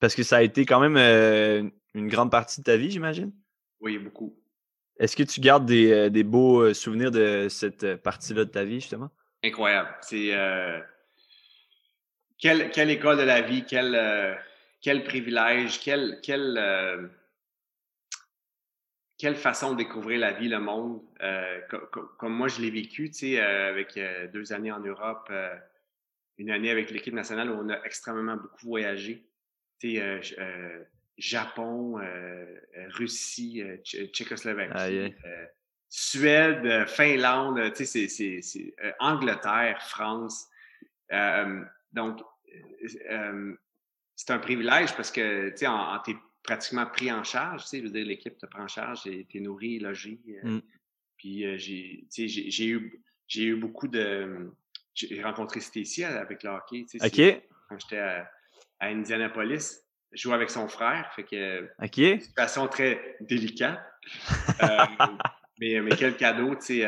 Parce 0.00 0.14
que 0.14 0.22
ça 0.22 0.38
a 0.38 0.42
été 0.42 0.64
quand 0.64 0.80
même 0.80 0.96
euh, 0.96 1.68
une 1.94 2.08
grande 2.08 2.30
partie 2.30 2.60
de 2.60 2.64
ta 2.64 2.76
vie, 2.76 2.90
j'imagine? 2.90 3.32
Oui, 3.80 3.98
beaucoup. 3.98 4.36
Est-ce 4.98 5.16
que 5.16 5.22
tu 5.22 5.40
gardes 5.40 5.66
des, 5.66 6.10
des 6.10 6.24
beaux 6.24 6.72
souvenirs 6.74 7.10
de 7.10 7.48
cette 7.48 7.96
partie-là 7.96 8.44
de 8.44 8.50
ta 8.50 8.64
vie, 8.64 8.80
justement? 8.80 9.10
Incroyable. 9.42 9.88
C'est 10.02 10.32
quelle, 12.42 12.90
école 12.90 13.18
de 13.18 13.22
la 13.22 13.40
vie, 13.40 13.64
quel, 13.64 13.94
euh, 13.94 14.34
quel 14.80 15.04
privilège, 15.04 15.80
quelle, 15.80 16.18
quelle, 16.22 16.58
euh, 16.58 17.06
quelle 19.16 19.36
façon 19.36 19.72
de 19.72 19.76
découvrir 19.76 20.18
la 20.18 20.32
vie, 20.32 20.48
le 20.48 20.58
monde. 20.58 21.00
Euh, 21.22 21.60
comme, 22.18 22.34
moi, 22.34 22.48
je 22.48 22.60
l'ai 22.60 22.70
vécu, 22.70 23.10
tu 23.10 23.18
sais, 23.18 23.40
avec 23.40 23.98
deux 24.32 24.52
années 24.52 24.72
en 24.72 24.80
Europe, 24.80 25.32
une 26.36 26.50
année 26.50 26.70
avec 26.70 26.90
l'équipe 26.90 27.14
nationale 27.14 27.48
où 27.48 27.54
on 27.54 27.68
a 27.68 27.80
extrêmement 27.84 28.36
beaucoup 28.36 28.66
voyagé. 28.66 29.24
Tu 29.78 29.96
sais, 29.96 30.22
Japon, 31.18 32.00
Russie, 32.90 33.62
Tchécoslovaquie. 33.84 35.14
Suède, 35.88 36.88
Finlande, 36.88 37.72
tu 37.74 37.84
sais, 37.84 38.08
c'est 38.08 38.74
Angleterre, 38.98 39.82
France. 39.82 40.48
donc, 41.92 42.20
euh, 43.10 43.56
c'est 44.14 44.32
un 44.32 44.38
privilège 44.38 44.94
parce 44.94 45.10
que, 45.10 45.50
tu 45.50 45.58
sais, 45.58 45.66
en, 45.66 45.98
t'es 46.00 46.16
pratiquement 46.42 46.86
pris 46.86 47.10
en 47.10 47.24
charge, 47.24 47.62
tu 47.62 47.68
sais, 47.68 47.78
je 47.78 47.84
veux 47.84 47.90
dire, 47.90 48.06
l'équipe 48.06 48.36
te 48.38 48.46
prend 48.46 48.64
en 48.64 48.68
charge, 48.68 49.02
t'es 49.04 49.40
nourri, 49.40 49.78
logé. 49.78 50.20
Euh, 50.44 50.48
mm. 50.48 50.62
Puis 51.16 51.44
euh, 51.44 51.56
j'ai, 51.56 52.04
j'ai 52.10 52.66
eu, 52.66 53.02
j'ai 53.26 53.44
eu 53.44 53.56
beaucoup 53.56 53.88
de, 53.88 54.50
j'ai 54.94 55.22
rencontré 55.22 55.60
Stacy 55.60 56.04
avec 56.04 56.42
le 56.42 56.50
hockey, 56.50 56.84
tu 56.88 56.98
sais, 56.98 57.42
quand 57.68 57.78
j'étais 57.78 57.98
à, 57.98 58.30
Indianapolis, 58.80 59.81
jouais 60.12 60.34
avec 60.34 60.50
son 60.50 60.68
frère, 60.68 61.10
fait 61.14 61.24
que, 61.24 61.68
OK. 61.82 61.98
une 61.98 62.20
situation 62.20 62.68
très 62.68 63.16
délicate. 63.20 63.80
mais, 65.60 65.80
mais 65.80 65.96
quel 65.96 66.16
cadeau, 66.16 66.54
tu 66.56 66.80
sais 66.80 66.86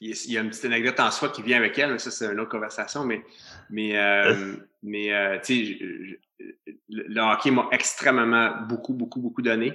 il 0.00 0.32
y 0.32 0.38
a 0.38 0.40
une 0.40 0.50
petite 0.50 0.64
anecdote 0.64 0.98
en 1.00 1.10
soi 1.10 1.30
qui 1.30 1.42
vient 1.42 1.56
avec 1.56 1.78
elle, 1.78 1.92
mais 1.92 1.98
ça, 1.98 2.10
c'est 2.10 2.26
une 2.26 2.40
autre 2.40 2.50
conversation. 2.50 3.04
Mais, 3.04 3.22
mais, 3.70 3.96
euh, 3.96 4.56
mais 4.82 5.12
euh, 5.12 5.38
tu 5.42 5.66
sais, 5.66 6.48
le 6.88 7.20
hockey 7.20 7.50
m'a 7.50 7.68
extrêmement 7.72 8.62
beaucoup, 8.68 8.92
beaucoup, 8.92 9.20
beaucoup 9.20 9.42
donné. 9.42 9.72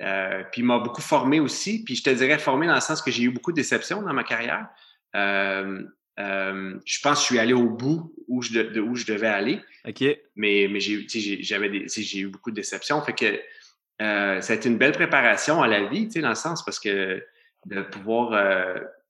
Euh, 0.00 0.42
puis 0.50 0.62
m'a 0.62 0.78
beaucoup 0.78 1.02
formé 1.02 1.40
aussi. 1.40 1.84
Puis 1.84 1.96
je 1.96 2.02
te 2.02 2.10
dirais 2.10 2.38
formé 2.38 2.66
dans 2.66 2.74
le 2.74 2.80
sens 2.80 3.02
que 3.02 3.10
j'ai 3.10 3.24
eu 3.24 3.30
beaucoup 3.30 3.52
de 3.52 3.56
déceptions 3.56 4.02
dans 4.02 4.12
ma 4.12 4.24
carrière. 4.24 4.68
Je 6.18 7.00
pense 7.02 7.18
que 7.18 7.20
je 7.20 7.24
suis 7.24 7.38
allé 7.38 7.52
au 7.52 7.68
bout 7.68 8.14
où 8.28 8.42
je, 8.42 8.52
de, 8.52 8.80
où 8.80 8.94
je 8.94 9.06
devais 9.06 9.28
aller. 9.28 9.60
OK. 9.88 10.04
Mais, 10.36 10.68
mais 10.70 10.80
j'ai, 10.80 11.06
j'avais 11.42 11.86
j'ai 11.88 12.18
eu 12.18 12.28
beaucoup 12.28 12.50
de 12.50 12.56
déceptions. 12.56 13.00
Fait 13.02 13.14
que 13.14 13.40
ça 13.98 14.52
a 14.52 14.56
été 14.56 14.68
une 14.68 14.78
belle 14.78 14.92
préparation 14.92 15.62
à 15.62 15.68
la 15.68 15.84
vie, 15.88 16.06
tu 16.06 16.12
sais, 16.12 16.20
dans 16.20 16.28
le 16.28 16.34
sens 16.34 16.64
parce 16.64 16.78
que 16.78 17.22
de 17.66 17.82
pouvoir 17.82 18.34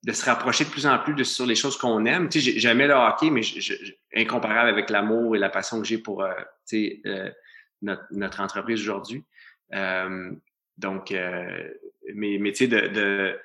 de 0.03 0.13
se 0.13 0.25
rapprocher 0.25 0.65
de 0.65 0.69
plus 0.69 0.87
en 0.87 0.97
plus 0.99 1.13
de, 1.13 1.23
sur 1.23 1.45
les 1.45 1.55
choses 1.55 1.77
qu'on 1.77 2.05
aime. 2.05 2.27
Tu 2.29 2.41
sais, 2.41 2.59
j'aimais 2.59 2.87
le 2.87 2.93
hockey, 2.93 3.29
mais 3.29 3.43
je, 3.43 3.73
incomparable 4.15 4.69
avec 4.69 4.89
l'amour 4.89 5.35
et 5.35 5.39
la 5.39 5.49
passion 5.49 5.79
que 5.79 5.87
j'ai 5.87 5.99
pour 5.99 6.23
euh, 6.23 6.33
tu 6.67 6.77
sais, 6.77 7.01
euh, 7.05 7.29
notre, 7.81 8.03
notre, 8.11 8.41
entreprise 8.41 8.81
aujourd'hui. 8.81 9.23
Euh, 9.73 10.31
donc, 10.77 11.11
euh, 11.11 11.69
mais, 12.15 12.37
mais 12.39 12.51
tu 12.51 12.65
sais, 12.65 12.67
de, 12.67 12.87
de 12.87 13.39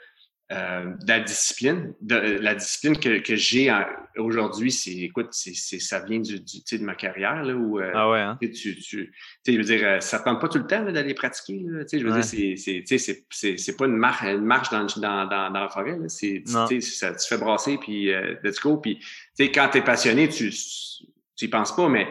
euh, 0.53 0.93
la 1.09 1.19
discipline, 1.19 1.93
de, 2.01 2.15
la 2.15 2.55
discipline 2.55 2.97
que, 2.99 3.19
que 3.19 3.35
j'ai 3.35 3.69
aujourd'hui, 4.17 4.71
c'est, 4.71 4.93
écoute, 4.93 5.29
c'est, 5.33 5.55
ça 5.55 5.99
vient 6.05 6.21
du, 6.21 6.39
du 6.39 6.79
de 6.79 6.85
ma 6.85 6.95
carrière 6.95 7.43
là 7.43 7.53
où 7.53 7.81
euh, 7.81 7.91
ah 7.93 8.11
ouais, 8.11 8.21
hein? 8.21 8.39
tu, 8.41 8.51
tu, 8.51 8.77
tu 8.77 9.13
je 9.45 9.57
veux 9.57 9.65
dire, 9.65 9.81
euh, 9.83 9.99
ça 10.01 10.21
tente 10.21 10.41
pas 10.41 10.49
tout 10.49 10.59
le 10.59 10.67
temps 10.67 10.85
d'aller 10.85 11.15
pratiquer. 11.15 11.65
Là, 11.67 11.85
je 11.93 11.99
veux 11.99 12.13
dire, 12.13 12.25
c'est, 12.25 12.55
c'est, 12.57 12.85
c'est, 12.87 13.27
c'est, 13.29 13.57
c'est 13.57 13.77
pas 13.77 13.87
une 13.87 13.97
marche, 13.97 14.23
une 14.23 14.45
marche 14.45 14.71
dans, 14.71 14.85
dans, 14.85 15.27
dans, 15.27 15.51
dans 15.51 15.61
la 15.61 15.69
forêt. 15.69 15.99
Là, 15.99 16.09
c'est, 16.09 16.45
tu, 16.69 16.81
ça, 16.81 17.13
tu 17.13 17.29
fais 17.29 17.39
brasser 17.39 17.77
puis 17.79 18.13
euh, 18.13 18.37
let's 18.45 18.61
go. 18.61 18.77
Puis, 18.77 18.99
tu 18.99 19.07
sais, 19.35 19.51
quand 19.51 19.69
t'es 19.71 19.83
passionné, 19.83 20.29
tu, 20.29 20.51
tu 20.51 21.45
y 21.45 21.49
penses 21.49 21.75
pas, 21.75 21.89
mais 21.89 22.07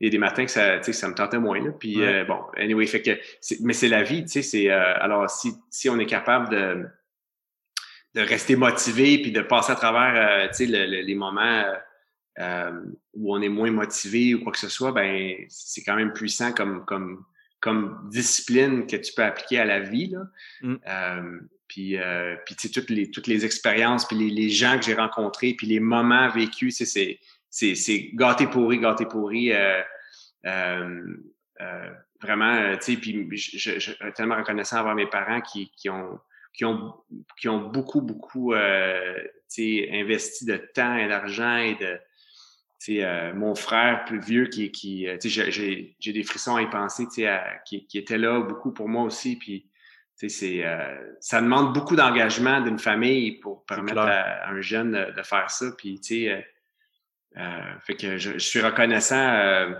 il 0.00 0.06
y 0.06 0.08
a 0.08 0.10
des 0.10 0.18
matins 0.18 0.46
que 0.46 0.50
ça, 0.50 0.82
ça 0.82 1.08
me 1.08 1.14
tentait 1.14 1.38
moins. 1.38 1.62
Là. 1.62 1.70
Puis 1.78 2.02
euh, 2.02 2.24
bon, 2.24 2.40
anyway, 2.56 2.86
fait 2.86 3.02
que, 3.02 3.18
mais 3.60 3.74
c'est 3.74 3.88
la 3.88 4.02
vie, 4.02 4.22
tu 4.22 4.28
sais. 4.28 4.42
C'est 4.42 4.70
alors 4.70 5.28
si, 5.28 5.52
si 5.70 5.90
on 5.90 5.98
est 5.98 6.06
capable 6.06 6.48
de 6.48 6.86
de 8.14 8.20
rester 8.20 8.56
motivé 8.56 9.18
puis 9.18 9.32
de 9.32 9.40
passer 9.40 9.72
à 9.72 9.74
travers 9.74 10.48
euh, 10.48 10.66
les 10.66 11.14
moments 11.14 11.42
euh, 11.42 11.74
euh, 12.40 12.80
où 13.14 13.34
on 13.34 13.40
est 13.42 13.48
moins 13.48 13.70
motivé 13.70 14.34
ou 14.34 14.42
quoi 14.42 14.52
que 14.52 14.58
ce 14.58 14.68
soit, 14.68 14.92
ben 14.92 15.36
c'est 15.48 15.82
quand 15.82 15.96
même 15.96 16.12
puissant 16.12 16.52
comme 16.52 16.84
comme 16.84 17.24
comme 17.60 18.08
discipline 18.10 18.86
que 18.86 18.96
tu 18.96 19.12
peux 19.14 19.22
appliquer 19.22 19.60
à 19.60 19.64
la 19.64 19.80
vie 19.80 20.08
là. 20.08 20.26
Mm. 20.62 20.74
Euh, 20.86 21.40
puis 21.68 21.96
euh, 21.98 22.36
puis 22.44 22.56
toutes 22.56 22.90
les 22.90 23.10
toutes 23.10 23.26
les 23.26 23.44
expériences 23.44 24.06
puis 24.06 24.16
les, 24.16 24.30
les 24.30 24.50
gens 24.50 24.78
que 24.78 24.84
j'ai 24.84 24.94
rencontrés 24.94 25.54
puis 25.54 25.66
les 25.66 25.80
moments 25.80 26.28
vécus, 26.28 26.76
c'est 26.76 27.20
c'est 27.50 27.74
c'est 27.74 28.10
gâté 28.14 28.46
pourri 28.46 28.78
gâté 28.78 29.06
pourri. 29.06 29.52
Euh, 31.60 31.90
vraiment, 32.20 32.76
tu 32.76 32.94
sais, 32.94 32.96
puis 32.96 33.28
je, 33.36 33.58
je, 33.58 33.78
je, 33.78 34.10
tellement 34.10 34.36
reconnaissant 34.36 34.78
avoir 34.78 34.94
mes 34.94 35.06
parents 35.06 35.40
qui, 35.40 35.70
qui 35.76 35.88
ont 35.88 36.18
qui 36.54 36.64
ont, 36.64 36.94
qui 37.38 37.48
ont 37.48 37.68
beaucoup, 37.68 38.00
beaucoup 38.00 38.54
euh, 38.54 39.18
investi 39.58 40.46
de 40.46 40.56
temps 40.56 40.96
et 40.96 41.08
d'argent 41.08 41.56
et 41.58 41.74
de, 41.74 41.98
euh, 42.90 43.32
mon 43.34 43.54
frère 43.54 44.04
plus 44.04 44.20
vieux 44.20 44.46
qui, 44.46 44.70
qui 44.70 45.08
euh, 45.08 45.16
j'ai, 45.24 45.96
j'ai 45.98 46.12
des 46.12 46.22
frissons 46.22 46.56
à 46.56 46.62
y 46.62 46.68
penser, 46.68 47.26
à, 47.26 47.58
qui, 47.64 47.86
qui 47.86 47.98
était 47.98 48.18
là 48.18 48.40
beaucoup 48.40 48.72
pour 48.72 48.88
moi 48.88 49.02
aussi. 49.04 49.36
Puis, 49.36 49.70
c'est, 50.16 50.64
euh, 50.64 51.12
ça 51.20 51.40
demande 51.40 51.74
beaucoup 51.74 51.96
d'engagement 51.96 52.60
d'une 52.60 52.78
famille 52.78 53.32
pour 53.40 53.64
permettre 53.64 53.98
à, 53.98 54.48
un 54.48 54.60
jeune 54.60 55.12
de, 55.16 55.22
faire 55.22 55.50
ça. 55.50 55.66
Puis, 55.76 56.00
tu 56.00 56.26
sais, 56.26 56.46
fait 57.80 57.96
que 57.96 58.16
je, 58.16 58.38
suis 58.38 58.60
reconnaissant 58.60 59.72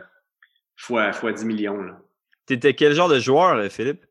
fois, 0.77 1.13
fois 1.13 1.33
10 1.33 1.45
millions. 1.45 1.95
Tu 2.47 2.55
étais 2.55 2.75
quel 2.75 2.95
genre 2.95 3.09
de 3.09 3.21
joueur, 3.21 3.71
Philippe? 3.71 4.05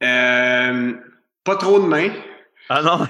Pas 0.00 1.56
trop 1.56 1.80
de 1.80 1.86
mains. 1.86 2.10
Ah 2.70 2.82
non, 2.82 3.06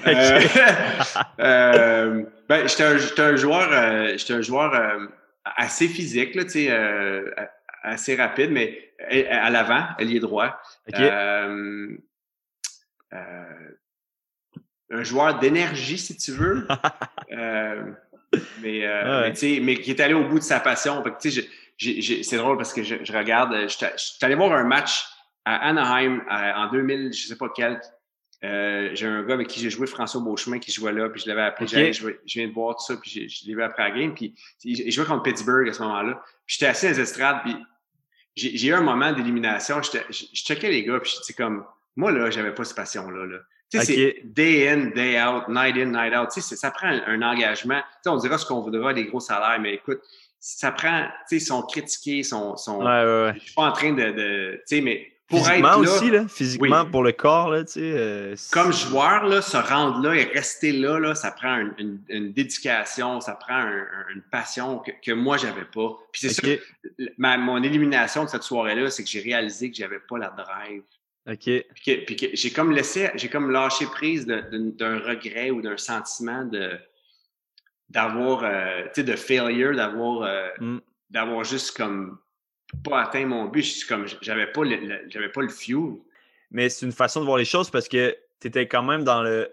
euh, 1.39 2.23
ben, 2.49 2.67
j'étais 2.67 2.83
un, 2.83 2.95
un, 3.25 3.35
joueur, 3.35 3.69
euh, 3.73 4.15
un 4.29 4.41
joueur 4.41 4.73
euh, 4.73 5.05
assez 5.43 5.89
physique, 5.89 6.33
là, 6.35 6.43
euh, 6.55 7.29
assez 7.83 8.15
rapide, 8.15 8.51
mais 8.51 8.93
à, 9.29 9.49
l'avant, 9.49 9.85
ailier 9.97 10.21
droit. 10.21 10.61
un 14.91 15.03
joueur 15.03 15.39
d'énergie, 15.39 15.97
si 15.97 16.15
tu 16.15 16.31
veux. 16.31 16.65
mais, 17.29 17.93
mais, 18.61 19.59
mais, 19.61 19.75
qui 19.75 19.91
est 19.91 19.99
allé 19.99 20.13
au 20.13 20.23
bout 20.23 20.39
de 20.39 20.43
sa 20.43 20.61
passion. 20.61 21.03
c'est 21.19 22.37
drôle 22.37 22.55
parce 22.55 22.71
que 22.71 22.83
je, 22.83 22.95
je 23.03 23.11
regarde, 23.11 23.67
je 23.67 23.67
suis 23.67 24.17
allé 24.21 24.35
voir 24.35 24.53
un 24.53 24.63
match 24.63 25.05
à 25.49 25.69
Anaheim 25.69 26.21
en 26.29 26.71
2000, 26.71 27.13
je 27.13 27.27
sais 27.27 27.35
pas 27.35 27.49
quel, 27.55 27.79
euh, 28.43 28.91
j'ai 28.93 29.05
un 29.05 29.23
gars 29.23 29.33
avec 29.33 29.47
qui 29.47 29.59
j'ai 29.59 29.69
joué, 29.69 29.85
François 29.87 30.21
Beauchemin, 30.21 30.59
qui 30.59 30.71
jouait 30.71 30.93
là, 30.93 31.09
puis 31.09 31.21
je 31.21 31.27
l'avais 31.27 31.41
appelé, 31.41 31.91
je, 31.91 32.07
viens 32.25 32.47
de 32.47 32.53
voir 32.53 32.75
tout 32.75 32.85
ça, 32.85 32.95
puis 32.95 33.27
je, 33.27 33.47
l'ai 33.47 33.55
vu 33.55 33.63
après 33.63 33.89
la 33.89 33.99
game, 33.99 34.13
puis 34.13 34.33
il 34.63 34.91
jouait 34.91 35.05
contre 35.05 35.23
Pittsburgh 35.23 35.67
à 35.67 35.73
ce 35.73 35.81
moment-là. 35.81 36.21
Puis 36.45 36.57
j'étais 36.57 36.67
assis 36.67 36.85
dans 36.85 36.91
les 36.93 36.99
estrades, 37.01 37.41
puis 37.43 37.55
j'ai 38.35 38.67
eu 38.67 38.73
un 38.73 38.81
moment 38.81 39.11
d'élimination, 39.11 39.81
je, 39.81 39.99
checkais 40.33 40.69
les 40.69 40.83
gars, 40.85 40.99
puis 40.99 41.13
c'est 41.23 41.33
comme, 41.33 41.65
moi 41.95 42.11
là, 42.11 42.29
j'avais 42.29 42.53
pas 42.53 42.63
cette 42.63 42.77
passion-là. 42.77 43.25
Là. 43.25 43.37
Tu 43.71 43.79
sais, 43.79 43.85
c'est 43.85 44.21
day 44.23 44.69
in, 44.69 44.91
day 44.91 45.21
out, 45.21 45.43
night 45.49 45.75
in, 45.75 45.91
night 45.91 46.13
out. 46.15 46.29
Tu 46.33 46.41
sais, 46.41 46.55
ça 46.55 46.71
prend 46.71 46.87
un, 46.87 47.21
engagement. 47.21 47.79
Tu 47.79 47.85
sais, 48.03 48.09
on 48.09 48.17
dira 48.17 48.37
ce 48.37 48.45
qu'on 48.45 48.61
voudra, 48.61 48.93
des 48.93 49.05
gros 49.05 49.19
salaires, 49.19 49.59
mais 49.59 49.75
écoute, 49.75 49.99
ça 50.39 50.71
prend, 50.71 51.07
tu 51.27 51.37
sais, 51.39 51.43
ils 51.43 51.47
sont 51.47 51.61
critiqués, 51.63 52.23
sont, 52.23 52.55
sont, 52.55 52.77
ouais, 52.77 52.85
ouais, 52.85 53.23
ouais. 53.25 53.33
je 53.35 53.43
suis 53.43 53.53
pas 53.53 53.63
en 53.63 53.73
train 53.73 53.91
de, 53.91 54.11
de 54.11 54.61
tu 54.67 54.77
sais, 54.77 54.81
mais 54.81 55.11
Physiquement 55.29 55.77
aussi, 55.77 56.09
là, 56.09 56.27
physiquement 56.27 56.85
pour 56.85 57.03
le 57.03 57.11
corps, 57.11 57.51
là, 57.51 57.63
tu 57.63 57.73
sais. 57.73 57.81
Euh, 57.83 58.35
Comme 58.51 58.73
joueur, 58.73 59.25
là, 59.25 59.43
se 59.43 59.57
rendre 59.57 60.01
là 60.01 60.15
et 60.15 60.23
rester 60.23 60.71
là, 60.71 60.97
là 60.97 61.13
ça 61.13 61.31
prend 61.31 61.57
une, 61.77 62.01
une, 62.09 62.31
dédication, 62.33 63.21
ça 63.21 63.33
prend 63.33 63.63
une 64.13 64.23
passion 64.31 64.79
que, 64.79 64.91
que 65.03 65.11
moi, 65.11 65.37
j'avais 65.37 65.65
pas. 65.65 65.97
Puis 66.11 66.29
c'est 66.29 66.39
okay. 66.39 66.61
ma, 67.17 67.37
mon 67.37 67.61
élimination 67.61 68.23
de 68.23 68.29
cette 68.29 68.41
soirée-là, 68.41 68.89
c'est 68.89 69.03
que 69.03 69.09
j'ai 69.09 69.21
réalisé 69.21 69.69
que 69.69 69.77
j'avais 69.77 69.99
pas 69.99 70.17
la 70.17 70.29
drive. 70.29 70.81
OK. 71.27 71.65
Puis 71.75 72.15
que, 72.15 72.25
que 72.25 72.35
j'ai 72.35 72.51
comme 72.51 72.71
laissé, 72.71 73.11
j'ai 73.13 73.29
comme 73.29 73.51
lâché 73.51 73.85
prise 73.85 74.25
d'un 74.25 74.99
regret 74.99 75.51
ou 75.51 75.61
d'un 75.61 75.77
sentiment 75.77 76.43
de 76.43 76.79
d'avoir, 77.89 78.43
euh, 78.43 78.83
tu 78.93 79.01
sais, 79.01 79.03
de 79.03 79.15
failure, 79.15 79.75
d'avoir 79.75 80.23
euh, 80.23 80.49
mm. 80.59 80.79
d'avoir 81.09 81.43
juste 81.43 81.75
comme 81.75 82.19
pas 82.83 83.03
atteint 83.03 83.25
mon 83.25 83.45
but. 83.45 83.85
Comme, 83.87 84.05
j'avais 84.21 84.47
pas 84.47 84.63
le, 84.63 85.49
fuel. 85.49 85.93
Mais 86.51 86.69
c'est 86.69 86.85
une 86.85 86.91
façon 86.91 87.19
de 87.19 87.25
voir 87.25 87.37
les 87.37 87.45
choses 87.45 87.69
parce 87.69 87.87
que 87.87 88.15
tu 88.39 88.47
étais 88.47 88.67
quand 88.67 88.83
même 88.83 89.03
dans 89.03 89.21
le 89.21 89.49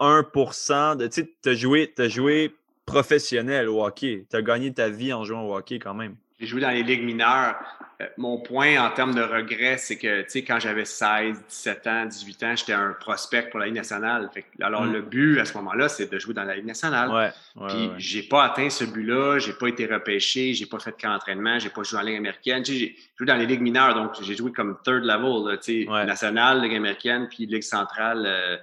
1% 0.00 0.96
de, 0.96 1.06
tu 1.06 1.22
sais, 1.22 1.32
tu 1.42 1.48
as 1.48 1.54
joué, 1.54 1.94
joué 1.98 2.54
professionnel 2.84 3.68
au 3.68 3.84
hockey. 3.84 4.26
Tu 4.30 4.36
as 4.36 4.42
gagné 4.42 4.72
ta 4.72 4.88
vie 4.88 5.12
en 5.12 5.24
jouant 5.24 5.44
au 5.44 5.56
hockey 5.56 5.78
quand 5.78 5.94
même. 5.94 6.16
J'ai 6.38 6.46
joué 6.46 6.60
dans 6.60 6.70
les 6.70 6.82
ligues 6.82 7.02
mineures. 7.02 7.56
Euh, 8.02 8.06
mon 8.18 8.38
point 8.38 8.76
en 8.76 8.90
termes 8.90 9.14
de 9.14 9.22
regret, 9.22 9.78
c'est 9.78 9.96
que, 9.96 10.20
tu 10.22 10.30
sais, 10.30 10.44
quand 10.44 10.58
j'avais 10.58 10.84
16, 10.84 11.42
17 11.48 11.86
ans, 11.86 12.04
18 12.04 12.42
ans, 12.42 12.54
j'étais 12.54 12.74
un 12.74 12.92
prospect 12.92 13.48
pour 13.48 13.58
la 13.58 13.66
Ligue 13.66 13.76
nationale. 13.76 14.30
alors, 14.60 14.84
mm. 14.84 14.92
le 14.92 15.00
but 15.00 15.40
à 15.40 15.46
ce 15.46 15.54
moment-là, 15.54 15.88
c'est 15.88 16.12
de 16.12 16.18
jouer 16.18 16.34
dans 16.34 16.44
la 16.44 16.56
Ligue 16.56 16.66
nationale. 16.66 17.10
Ouais, 17.10 17.68
Puis, 17.68 17.90
j'ai 17.96 18.22
pas 18.22 18.44
atteint 18.44 18.68
ce 18.68 18.84
but-là, 18.84 19.38
j'ai 19.38 19.54
pas 19.54 19.68
été 19.68 19.86
repêché, 19.86 20.52
j'ai 20.52 20.66
pas 20.66 20.78
fait 20.78 20.90
de 20.90 20.96
camp 20.96 21.10
d'entraînement, 21.10 21.58
j'ai 21.58 21.70
pas 21.70 21.82
joué 21.84 21.98
en 21.98 22.02
Ligue 22.02 22.18
américaine. 22.18 22.62
J'ai 22.62 22.94
joué 23.16 23.26
dans 23.26 23.36
les 23.36 23.46
ligues 23.46 23.62
mineures, 23.62 23.94
donc 23.94 24.12
j'ai 24.20 24.34
joué 24.34 24.52
comme 24.52 24.76
third 24.84 25.04
level, 25.04 25.58
tu 25.60 25.86
sais, 25.86 26.04
nationale, 26.04 26.60
Ligue 26.60 26.74
américaine, 26.74 27.28
puis 27.30 27.46
Ligue 27.46 27.62
centrale 27.62 28.24
euh, 28.26 28.58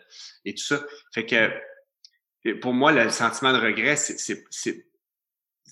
et 0.46 0.54
tout 0.54 0.64
ça. 0.64 0.80
Fait 1.12 1.26
que, 1.26 2.54
pour 2.62 2.74
moi, 2.74 2.92
le 2.92 3.10
sentiment 3.10 3.52
de 3.52 3.58
regret, 3.58 3.96
c'est 3.96 4.86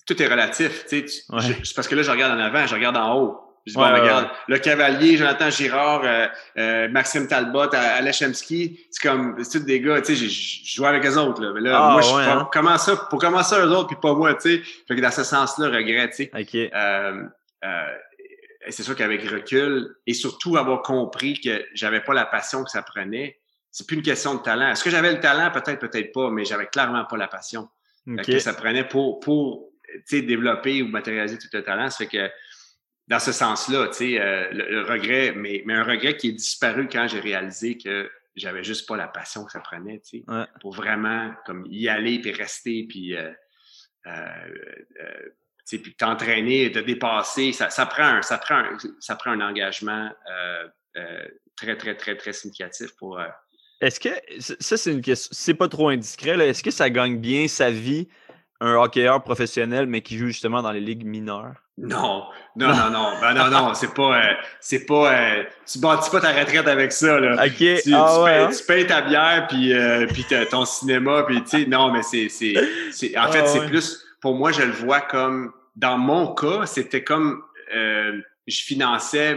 tout 0.06 0.20
est 0.22 0.26
relatif. 0.26 0.84
Tu 0.88 1.06
sais, 1.08 1.24
C'est 1.64 1.74
parce 1.74 1.88
que 1.88 1.94
là, 1.94 2.02
je 2.02 2.10
regarde 2.10 2.38
en 2.38 2.42
avant, 2.42 2.66
je 2.66 2.74
regarde 2.74 2.96
en 2.96 3.16
haut. 3.16 3.52
Je 3.64 3.78
regarde, 3.78 4.28
le 4.48 4.58
cavalier, 4.58 5.16
Jonathan 5.16 5.48
Girard, 5.48 6.02
euh, 6.04 6.26
euh, 6.58 6.88
Maxime 6.88 7.28
Talbot, 7.28 7.72
Alechemski, 7.72 8.80
c'est 8.90 9.08
comme, 9.08 9.36
c'est 9.42 9.60
tous 9.60 9.64
des 9.64 9.80
gars, 9.80 10.00
tu 10.00 10.16
sais, 10.16 10.26
je 10.26 10.74
joue 10.74 10.84
avec 10.84 11.06
eux 11.06 11.16
autres, 11.16 11.40
là. 11.40 11.52
Mais 11.54 11.60
là, 11.60 11.78
ah, 11.80 11.92
moi, 11.92 12.00
je 12.00 12.12
hein? 12.12 12.48
comment 12.52 12.76
ça, 12.76 12.96
pour 12.96 13.20
comment 13.20 13.44
ça, 13.44 13.64
eux 13.64 13.70
autres, 13.70 13.86
puis 13.86 13.96
pas 14.02 14.14
moi, 14.14 14.34
tu 14.34 14.56
sais? 14.56 14.62
Fait 14.88 14.96
que 14.96 15.00
dans 15.00 15.12
ce 15.12 15.22
sens-là, 15.22 15.68
regret, 15.68 16.10
tu 16.10 16.24
sais. 16.24 16.30
OK. 16.36 16.72
Euh, 16.74 17.22
c'est 18.68 18.82
sûr 18.82 18.96
qu'avec 18.96 19.28
recul, 19.28 19.94
et 20.08 20.14
surtout 20.14 20.56
avoir 20.56 20.82
compris 20.82 21.40
que 21.40 21.64
j'avais 21.72 22.00
pas 22.00 22.14
la 22.14 22.26
passion 22.26 22.64
que 22.64 22.70
ça 22.70 22.82
prenait, 22.82 23.38
c'est 23.70 23.86
plus 23.86 23.96
une 23.96 24.02
question 24.02 24.34
de 24.34 24.42
talent. 24.42 24.70
Est-ce 24.70 24.82
que 24.82 24.90
j'avais 24.90 25.12
le 25.12 25.20
talent? 25.20 25.50
Peut-être, 25.52 25.78
peut-être 25.78 26.12
pas, 26.12 26.30
mais 26.30 26.44
j'avais 26.44 26.66
clairement 26.66 27.04
pas 27.04 27.16
la 27.16 27.28
passion 27.28 27.68
que 28.26 28.38
ça 28.40 28.54
prenait 28.54 28.84
pour, 28.86 29.20
pour 29.20 29.71
développer 30.10 30.82
ou 30.82 30.88
matérialiser 30.88 31.38
tout 31.38 31.48
le 31.52 31.62
talent. 31.62 31.90
Ça 31.90 31.98
fait 31.98 32.06
que 32.06 32.30
dans 33.08 33.18
ce 33.18 33.32
sens-là, 33.32 33.90
euh, 34.00 34.48
le, 34.52 34.82
regret, 34.82 35.32
mais, 35.36 35.62
mais 35.66 35.74
un 35.74 35.84
regret 35.84 36.16
qui 36.16 36.28
est 36.28 36.32
disparu 36.32 36.88
quand 36.90 37.08
j'ai 37.08 37.20
réalisé 37.20 37.76
que 37.76 38.10
j'avais 38.36 38.64
juste 38.64 38.88
pas 38.88 38.96
la 38.96 39.08
passion 39.08 39.44
que 39.44 39.52
ça 39.52 39.60
prenait, 39.60 40.00
tu 40.00 40.20
sais, 40.20 40.24
pour 40.60 40.72
vraiment 40.72 41.32
comme 41.44 41.66
y 41.68 41.88
aller 41.88 42.20
puis 42.20 42.32
rester 42.32 42.86
puis 42.88 43.14
euh, 43.14 43.30
euh, 44.06 45.28
puis 45.66 45.94
t'entraîner, 45.94 46.70
te 46.72 46.78
dépasser, 46.78 47.52
ça, 47.52 47.70
ça, 47.70 47.86
prend 47.86 48.04
un, 48.04 48.22
ça 48.22 48.38
prend 48.38 48.56
un, 48.56 48.76
ça 49.00 49.16
prend 49.16 49.30
un 49.32 49.40
engagement 49.40 50.10
très 51.56 51.76
très 51.76 51.94
très 51.94 52.16
très 52.16 52.32
significatif 52.32 52.96
pour. 52.96 53.20
Est-ce 53.80 54.00
que 54.00 54.10
ça 54.38 54.76
c'est 54.76 54.92
une 54.92 55.02
question, 55.02 55.30
c'est 55.32 55.54
pas 55.54 55.68
trop 55.68 55.88
indiscret. 55.88 56.38
Est-ce 56.48 56.62
que 56.62 56.70
ça 56.70 56.88
gagne 56.88 57.18
bien 57.18 57.48
sa 57.48 57.70
vie 57.70 58.08
un 58.62 58.76
hockeyeur 58.76 59.22
professionnel, 59.22 59.86
mais 59.86 60.02
qui 60.02 60.16
joue 60.16 60.28
justement 60.28 60.62
dans 60.62 60.70
les 60.70 60.80
ligues 60.80 61.04
mineures? 61.04 61.54
Non, 61.78 62.26
non, 62.54 62.68
non, 62.68 62.90
non, 62.90 63.12
ben 63.20 63.34
non, 63.34 63.48
non, 63.48 63.74
c'est 63.74 63.92
pas, 63.92 64.20
euh, 64.20 64.34
c'est 64.60 64.86
pas, 64.86 65.14
euh, 65.14 65.44
tu 65.66 65.80
bâtis 65.80 66.10
pas 66.10 66.20
ta 66.20 66.32
retraite 66.32 66.68
avec 66.68 66.92
ça, 66.92 67.18
là. 67.18 67.44
Ok, 67.44 67.56
tu, 67.56 67.66
ah 67.66 67.80
tu, 67.82 67.92
ouais, 67.92 68.30
payes, 68.30 68.44
hein? 68.44 68.50
tu, 68.56 68.64
payes, 68.64 68.86
ta 68.86 69.00
bière, 69.00 69.46
puis, 69.48 69.72
euh, 69.72 70.06
puis 70.06 70.24
ton 70.50 70.64
cinéma, 70.64 71.24
puis 71.24 71.42
tu 71.42 71.48
sais, 71.48 71.66
non, 71.66 71.90
mais 71.90 72.02
c'est, 72.02 72.28
c'est, 72.28 72.54
c'est, 72.92 73.18
en 73.18 73.32
fait, 73.32 73.40
ah 73.42 73.46
c'est 73.46 73.60
ouais. 73.60 73.68
plus, 73.68 74.04
pour 74.20 74.34
moi, 74.34 74.52
je 74.52 74.62
le 74.62 74.72
vois 74.72 75.00
comme, 75.00 75.52
dans 75.74 75.98
mon 75.98 76.34
cas, 76.34 76.66
c'était 76.66 77.02
comme, 77.02 77.42
euh, 77.74 78.20
je 78.46 78.62
finançais 78.62 79.36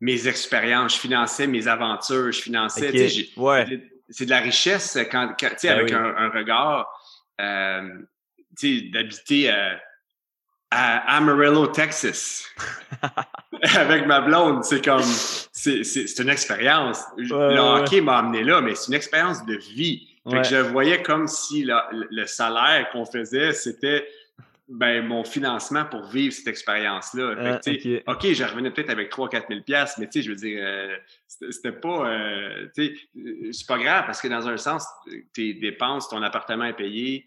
mes 0.00 0.28
expériences, 0.28 0.94
je 0.94 1.00
finançais 1.00 1.46
mes 1.46 1.66
aventures, 1.66 2.30
je 2.30 2.42
finançais, 2.42 2.90
okay. 2.90 3.08
tu 3.08 3.24
sais, 3.24 3.40
ouais. 3.40 3.88
c'est 4.10 4.26
de 4.26 4.30
la 4.30 4.40
richesse 4.40 4.96
quand, 5.10 5.34
quand 5.40 5.48
tu 5.48 5.54
sais, 5.58 5.68
Ben 5.68 5.78
avec 5.78 5.90
oui. 5.90 5.96
un, 5.96 6.14
un 6.16 6.28
regard, 6.28 6.86
euh, 7.40 7.88
d'habiter 8.92 9.52
euh, 9.52 9.74
à 10.70 11.16
Amarillo, 11.16 11.66
Texas, 11.68 12.44
avec 13.76 14.06
ma 14.06 14.20
blonde, 14.20 14.64
c'est 14.64 14.84
comme, 14.84 15.02
c'est, 15.02 16.18
une 16.18 16.28
expérience. 16.28 17.02
Le 17.16 17.34
ouais, 17.34 17.58
hockey 17.58 18.00
m'a 18.00 18.18
amené 18.18 18.44
là, 18.44 18.60
mais 18.60 18.74
c'est 18.74 18.88
une 18.88 18.94
expérience 18.94 19.44
de 19.46 19.56
vie. 19.56 20.08
Fait 20.28 20.36
Ouais. 20.36 20.42
que 20.42 20.48
je 20.48 20.56
voyais 20.56 21.02
comme 21.02 21.26
si 21.26 21.64
la- 21.64 21.88
le 21.92 22.26
salaire 22.26 22.90
qu'on 22.92 23.06
faisait, 23.06 23.52
c'était 23.54 24.06
ben, 24.68 25.06
mon 25.06 25.24
financement 25.24 25.86
pour 25.86 26.04
vivre 26.04 26.34
cette 26.34 26.46
expérience-là. 26.48 27.34
Ah, 27.38 27.62
sais, 27.62 28.02
ok. 28.06 28.32
Je 28.32 28.44
revenais 28.44 28.70
peut-être 28.70 28.90
avec 28.90 29.10
3-4 29.10 29.48
000 29.48 29.60
pièces, 29.62 29.96
mais 29.98 30.06
tu 30.06 30.18
sais, 30.18 30.22
je 30.22 30.30
veux 30.30 30.36
dire, 30.36 30.60
euh, 30.62 30.96
c'était 31.26 31.72
pas, 31.72 32.06
euh, 32.10 32.68
tu 32.74 32.86
sais, 32.86 32.94
euh, 33.16 33.52
c'est 33.52 33.66
pas 33.66 33.78
grave 33.78 34.04
parce 34.04 34.20
que 34.20 34.28
dans 34.28 34.46
un 34.46 34.58
sens, 34.58 34.86
tes 35.32 35.54
dépenses, 35.54 36.08
ton 36.10 36.22
appartement 36.22 36.64
est 36.66 36.76
payé, 36.76 37.26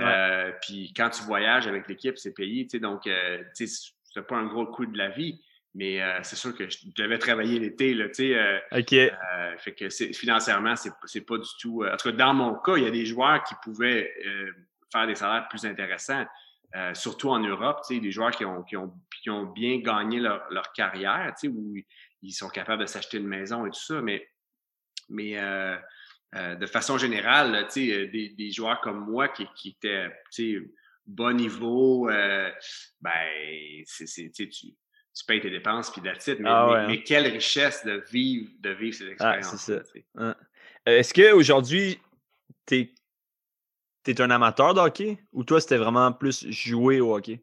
euh, 0.00 0.52
puis 0.62 0.92
quand 0.96 1.10
tu 1.10 1.22
voyages 1.24 1.66
avec 1.66 1.88
l'équipe, 1.88 2.16
c'est 2.16 2.32
payé, 2.32 2.64
tu 2.64 2.70
sais, 2.70 2.78
donc, 2.78 3.06
euh, 3.06 3.42
tu 3.56 3.66
sais, 3.66 3.90
c'est 4.14 4.26
pas 4.26 4.36
un 4.36 4.46
gros 4.46 4.64
coût 4.66 4.86
de 4.86 4.96
la 4.96 5.10
vie, 5.10 5.40
mais 5.74 6.00
euh, 6.00 6.20
c'est 6.22 6.36
sûr 6.36 6.56
que 6.56 6.70
je 6.70 6.78
devais 6.96 7.18
travailler 7.18 7.58
l'été, 7.58 7.92
là, 7.94 8.06
tu 8.08 8.14
sais, 8.14 8.34
euh, 8.34 8.58
OK. 8.72 8.92
euh, 8.94 9.58
fait 9.58 9.72
que 9.74 9.88
financièrement, 9.90 10.74
c'est, 10.76 10.92
c'est 11.04 11.26
pas 11.26 11.36
du 11.36 11.48
tout. 11.60 11.82
euh, 11.82 11.92
en 11.92 11.96
tout 11.96 12.10
cas, 12.10 12.16
dans 12.16 12.32
mon 12.32 12.54
cas, 12.54 12.76
il 12.76 12.84
y 12.84 12.86
a 12.86 12.90
des 12.90 13.04
joueurs 13.04 13.42
qui 13.44 13.54
pouvaient 13.62 14.10
euh, 14.26 14.52
faire 14.90 15.06
des 15.06 15.16
salaires 15.16 15.48
plus 15.50 15.66
intéressants, 15.66 16.24
euh, 16.76 16.94
surtout 16.94 17.30
en 17.30 17.38
Europe, 17.40 17.80
tu 17.86 18.00
des 18.00 18.10
joueurs 18.10 18.30
qui 18.32 18.44
ont, 18.44 18.62
qui 18.62 18.76
ont, 18.76 18.92
qui 19.22 19.30
ont 19.30 19.44
bien 19.46 19.78
gagné 19.78 20.20
leur, 20.20 20.46
leur 20.50 20.72
carrière, 20.72 21.34
tu 21.40 21.48
où 21.48 21.74
ils 22.22 22.32
sont 22.32 22.48
capables 22.48 22.82
de 22.82 22.86
s'acheter 22.86 23.18
une 23.18 23.26
maison 23.26 23.64
et 23.66 23.70
tout 23.70 23.80
ça, 23.80 24.00
mais, 24.02 24.28
mais 25.08 25.38
euh, 25.38 25.76
euh, 26.34 26.54
de 26.56 26.66
façon 26.66 26.98
générale, 26.98 27.66
tu 27.72 27.86
des, 28.08 28.30
des 28.30 28.50
joueurs 28.50 28.80
comme 28.82 29.00
moi 29.08 29.28
qui, 29.28 29.46
qui 29.56 29.70
étaient, 29.70 30.10
tu 30.32 30.74
bas 31.06 31.32
niveau, 31.32 32.06
ben, 33.00 33.12
c'est, 33.86 34.06
c'est, 34.06 34.30
tu, 34.30 34.48
tu 34.50 34.74
payes 35.26 35.40
tes 35.40 35.50
dépenses 35.50 35.90
puis 35.90 36.02
that's 36.02 36.26
it. 36.26 36.38
Mais, 36.38 36.48
Ah 36.50 36.84
mais- 36.86 36.98
hein. 36.98 37.02
quelle 37.06 37.26
richesse 37.28 37.84
de 37.84 38.04
vivre, 38.10 38.50
de 38.60 38.70
vivre 38.70 38.94
ces 38.94 39.06
Ah, 39.06 39.12
expériences. 39.38 39.56
c'est 39.64 39.82
ça. 39.84 40.02
Euh, 40.18 40.34
Est-ce 40.84 41.14
qu'aujourd'hui, 41.14 41.98
t'es 42.66 42.80
es 42.80 42.94
un 44.20 44.30
amateur 44.30 44.74
de 44.74 44.80
hockey 44.80 45.18
ou 45.32 45.44
toi, 45.44 45.60
c'était 45.60 45.76
vraiment 45.76 46.12
plus 46.12 46.46
jouer 46.50 47.00
au 47.00 47.14
hockey? 47.14 47.42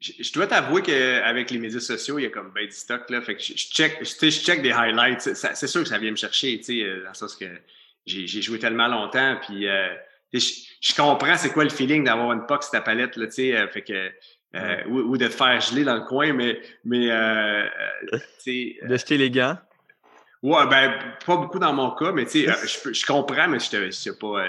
Je, 0.00 0.12
je 0.20 0.32
dois 0.32 0.46
t'avouer 0.46 0.82
qu'avec 0.82 1.50
les 1.50 1.58
médias 1.58 1.80
sociaux, 1.80 2.18
il 2.18 2.22
y 2.22 2.26
a 2.26 2.30
comme 2.30 2.50
ben 2.52 2.66
du 2.66 2.72
stock, 2.72 3.08
là. 3.08 3.20
Fait 3.22 3.36
que 3.36 3.42
je, 3.42 3.52
je 3.52 3.68
check, 3.68 3.98
je, 4.00 4.30
check 4.30 4.62
des 4.62 4.72
highlights. 4.72 5.20
C'est 5.20 5.66
sûr 5.66 5.82
que 5.82 5.88
ça 5.88 5.98
vient 5.98 6.10
me 6.10 6.16
chercher, 6.16 6.58
tu 6.58 6.64
sais, 6.64 6.82
euh, 6.82 7.02
dans 7.02 7.10
le 7.10 7.14
sens 7.14 7.36
que 7.36 7.46
j'ai 8.06 8.42
joué 8.42 8.58
tellement 8.58 8.88
longtemps, 8.88 9.38
puis 9.46 9.68
euh, 9.68 9.94
je, 10.32 10.94
comprends 10.96 11.36
c'est 11.36 11.52
quoi 11.52 11.64
le 11.64 11.70
feeling 11.70 12.04
d'avoir 12.04 12.32
une 12.32 12.46
puck 12.46 12.62
sur 12.62 12.72
ta 12.72 12.80
palette, 12.80 13.16
là, 13.16 13.26
tu 13.26 13.32
sais, 13.32 13.56
euh, 13.56 13.68
fait 13.68 13.82
que 13.82 14.10
euh, 14.54 14.84
ou, 14.88 14.98
ou 15.00 15.16
de 15.16 15.26
te 15.26 15.32
faire 15.32 15.60
geler 15.60 15.84
dans 15.84 15.94
le 15.94 16.02
coin, 16.02 16.32
mais 16.32 16.60
mais 16.84 17.06
euh, 17.10 17.66
De 18.46 18.96
jeter 18.96 19.18
les 19.18 19.30
gants? 19.30 19.58
ouais, 20.42 20.66
ben 20.66 20.94
pas 21.24 21.36
beaucoup 21.36 21.58
dans 21.58 21.72
mon 21.72 21.92
cas, 21.92 22.12
mais 22.12 22.24
tu 22.24 22.44
sais, 22.44 22.92
je, 22.92 23.06
comprends, 23.06 23.48
mais 23.48 23.58
je 23.58 23.90
sais 23.90 24.18
pas, 24.18 24.46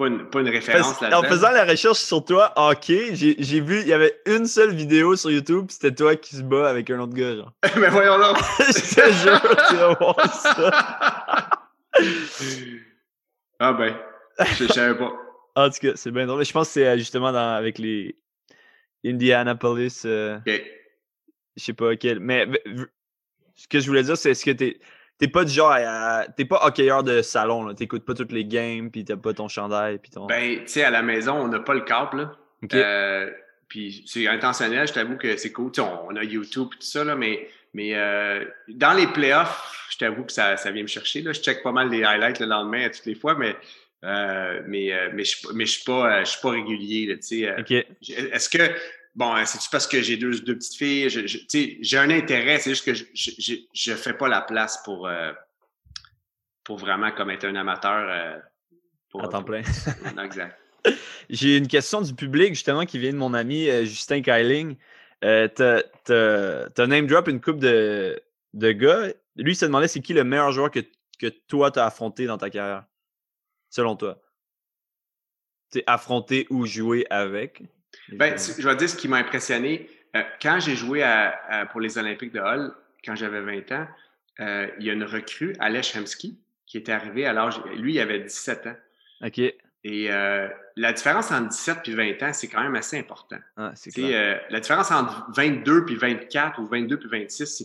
pas 0.00 0.06
une, 0.06 0.30
pas 0.30 0.40
une 0.40 0.48
référence 0.48 0.98
Parce- 0.98 1.14
en 1.14 1.22
faisant 1.22 1.50
la 1.50 1.66
recherche 1.66 1.98
sur 1.98 2.24
toi, 2.24 2.54
hockey, 2.56 3.14
j'ai 3.14 3.60
vu, 3.60 3.82
il 3.82 3.88
y 3.88 3.92
avait 3.92 4.18
une 4.24 4.46
seule 4.46 4.74
vidéo 4.74 5.14
sur 5.14 5.30
YouTube, 5.30 5.66
c'était 5.68 5.94
toi 5.94 6.16
qui 6.16 6.36
se 6.36 6.42
bat 6.42 6.70
avec 6.70 6.88
un 6.88 6.98
autre 7.00 7.12
gars, 7.12 7.36
genre. 7.36 7.52
mais 7.76 7.90
voyons 7.90 8.16
là. 8.16 8.32
Je 8.58 8.94
te 8.94 9.12
jure, 9.12 9.56
tu 9.68 9.76
vas 9.76 9.94
voir 9.94 10.34
ça. 10.34 11.50
ah 13.58 13.72
ben, 13.74 13.94
je, 14.38 14.66
je 14.66 14.72
savais 14.72 14.96
pas. 14.96 15.12
En 15.54 15.68
tout 15.68 15.80
cas, 15.80 15.92
c'est 15.96 16.10
bien 16.10 16.26
drôle. 16.26 16.46
Je 16.46 16.52
pense 16.52 16.68
que 16.68 16.72
c'est 16.72 16.86
euh, 16.86 16.96
justement 16.96 17.30
dans, 17.30 17.54
avec 17.54 17.78
les 17.78 18.16
Indianapolis, 19.04 20.02
euh, 20.06 20.38
OK. 20.38 20.62
je 21.56 21.62
sais 21.62 21.74
pas 21.74 21.94
quel. 21.96 22.20
Mais 22.20 22.48
ce 23.54 23.68
que 23.68 23.80
je 23.80 23.86
voulais 23.86 24.04
dire, 24.04 24.16
c'est 24.16 24.30
est-ce 24.30 24.46
que 24.46 24.52
t'es 24.52 24.80
t'es 25.20 25.28
pas 25.28 25.44
du 25.44 25.52
genre 25.52 25.70
à- 25.70 26.26
t'es 26.36 26.46
pas 26.46 26.60
hockeyeur 26.64 27.04
de 27.04 27.22
salon, 27.22 27.64
là. 27.64 27.74
T'écoutes 27.74 28.04
pas 28.04 28.14
toutes 28.14 28.32
les 28.32 28.44
games, 28.44 28.90
puis 28.90 29.04
t'as 29.04 29.16
pas 29.16 29.34
ton 29.34 29.48
chandail, 29.48 29.98
puis 29.98 30.10
ton. 30.10 30.26
Ben, 30.26 30.60
tu 30.60 30.68
sais, 30.68 30.82
à 30.82 30.90
la 30.90 31.02
maison, 31.02 31.34
on 31.34 31.48
n'a 31.48 31.60
pas 31.60 31.74
le 31.74 31.82
câble, 31.82 32.16
là. 32.18 32.32
Euh, 32.74 33.30
puis 33.68 34.02
c'est 34.06 34.26
intentionnel, 34.26 34.88
je 34.88 34.92
t'avoue 34.92 35.16
que 35.16 35.36
c'est 35.36 35.52
cool. 35.52 35.70
On, 35.78 36.16
a 36.16 36.24
YouTube 36.24 36.68
et 36.72 36.78
tout 36.78 36.86
ça, 36.86 37.04
là, 37.04 37.14
mais, 37.14 37.48
mais 37.74 37.94
euh, 37.94 38.44
dans 38.68 38.94
les 38.94 39.06
playoffs, 39.06 39.86
je 39.90 39.98
t'avoue 39.98 40.24
que 40.24 40.32
ça, 40.32 40.56
ça 40.56 40.70
vient 40.70 40.82
me 40.82 40.88
chercher. 40.88 41.22
Là. 41.22 41.32
Je 41.32 41.40
check 41.40 41.62
pas 41.62 41.72
mal 41.72 41.90
les 41.90 42.02
highlights 42.02 42.40
le 42.40 42.46
lendemain 42.46 42.86
à 42.86 42.90
toutes 42.90 43.06
les 43.06 43.14
fois, 43.14 43.34
mais, 43.34 43.56
euh, 44.04 44.62
mais, 44.66 44.92
mais 45.12 45.24
je 45.24 45.36
mais 45.54 45.66
je 45.66 45.72
suis 45.72 45.84
pas, 45.84 46.24
je 46.24 46.30
suis 46.30 46.40
pas 46.40 46.50
régulier. 46.50 47.06
Là, 47.06 47.14
tu 47.16 47.22
sais, 47.22 48.24
Est-ce 48.32 48.48
que, 48.48 48.58
bon, 49.14 49.36
euh, 49.36 49.44
c'est-tu 49.44 49.68
parce 49.70 49.86
que 49.86 50.00
j'ai 50.02 50.16
deux, 50.16 50.40
deux 50.40 50.56
petites 50.56 50.76
filles? 50.76 51.08
J'ai 51.80 51.98
un 51.98 52.10
intérêt, 52.10 52.58
c'est 52.58 52.70
juste 52.70 52.84
que 52.84 52.94
je, 52.94 53.04
je 53.72 53.94
fais 53.94 54.14
pas 54.14 54.28
la 54.28 54.42
place 54.42 54.80
pour, 54.84 55.06
euh, 55.06 55.32
pour 56.64 56.78
vraiment 56.78 57.10
comme 57.12 57.30
être 57.30 57.44
un 57.44 57.56
amateur. 57.56 58.08
euh, 58.08 58.38
pour, 59.10 59.24
À 59.24 59.28
temps 59.28 59.42
plein. 59.42 59.62
Non, 60.14 60.22
exact. 60.22 60.56
J'ai 61.30 61.56
une 61.56 61.68
question 61.68 62.00
du 62.00 62.14
public, 62.14 62.50
justement, 62.50 62.86
qui 62.86 62.98
vient 62.98 63.12
de 63.12 63.18
mon 63.18 63.34
ami 63.34 63.68
euh, 63.68 63.84
Justin 63.84 64.22
Kyling. 64.22 64.76
Euh, 65.24 65.48
t'as 65.48 66.86
name 66.86 67.06
drop 67.06 67.28
une 67.28 67.40
coupe 67.40 67.58
de, 67.58 68.18
de 68.54 68.72
gars. 68.72 69.08
Lui, 69.36 69.52
il 69.52 69.56
se 69.56 69.66
demandait 69.66 69.88
c'est 69.88 70.00
qui 70.00 70.14
le 70.14 70.24
meilleur 70.24 70.52
joueur 70.52 70.70
que, 70.70 70.80
que 71.18 71.26
toi 71.26 71.70
t'as 71.70 71.84
affronté 71.84 72.26
dans 72.26 72.38
ta 72.38 72.48
carrière, 72.50 72.84
selon 73.68 73.96
toi? 73.96 74.20
T'es 75.70 75.84
affronté 75.86 76.46
ou 76.50 76.66
joué 76.66 77.06
avec? 77.10 77.62
Ben, 78.12 78.34
tu- 78.34 78.60
je 78.60 78.66
vais 78.68 78.74
te 78.74 78.78
dire 78.80 78.88
ce 78.88 78.96
qui 78.96 79.08
m'a 79.08 79.18
impressionné. 79.18 79.88
Euh, 80.16 80.22
quand 80.42 80.58
j'ai 80.60 80.74
joué 80.76 81.02
à, 81.02 81.38
à- 81.48 81.66
pour 81.66 81.80
les 81.80 81.98
Olympiques 81.98 82.32
de 82.32 82.40
Hull, 82.40 82.72
quand 83.04 83.14
j'avais 83.16 83.40
20 83.40 83.70
ans, 83.72 83.86
euh, 84.40 84.66
il 84.78 84.86
y 84.86 84.90
a 84.90 84.92
une 84.92 85.04
recrue, 85.04 85.54
Aleš 85.60 85.94
Hemsky, 85.96 86.38
qui 86.66 86.78
était 86.78 86.92
arrivé 86.92 87.26
à 87.26 87.32
l'âge. 87.32 87.60
Lui, 87.76 87.94
il 87.94 88.00
avait 88.00 88.20
17 88.20 88.66
ans. 88.66 88.76
Ok. 89.24 89.38
Et 89.82 90.10
euh, 90.12 90.48
la 90.76 90.92
différence 90.92 91.30
entre 91.32 91.48
17 91.48 91.88
et 91.88 91.94
20 91.94 92.22
ans, 92.22 92.32
c'est 92.32 92.48
quand 92.48 92.62
même 92.62 92.74
assez 92.76 92.98
important. 92.98 93.38
Ah, 93.56 93.72
c'est 93.74 93.90
clair. 93.90 94.42
la 94.50 94.60
différence 94.60 94.90
entre 94.90 95.26
22 95.34 95.84
puis 95.86 95.96
24 95.96 96.58
ou 96.60 96.66
22 96.66 96.98
puis 96.98 97.08
26, 97.08 97.46
c'est. 97.46 97.64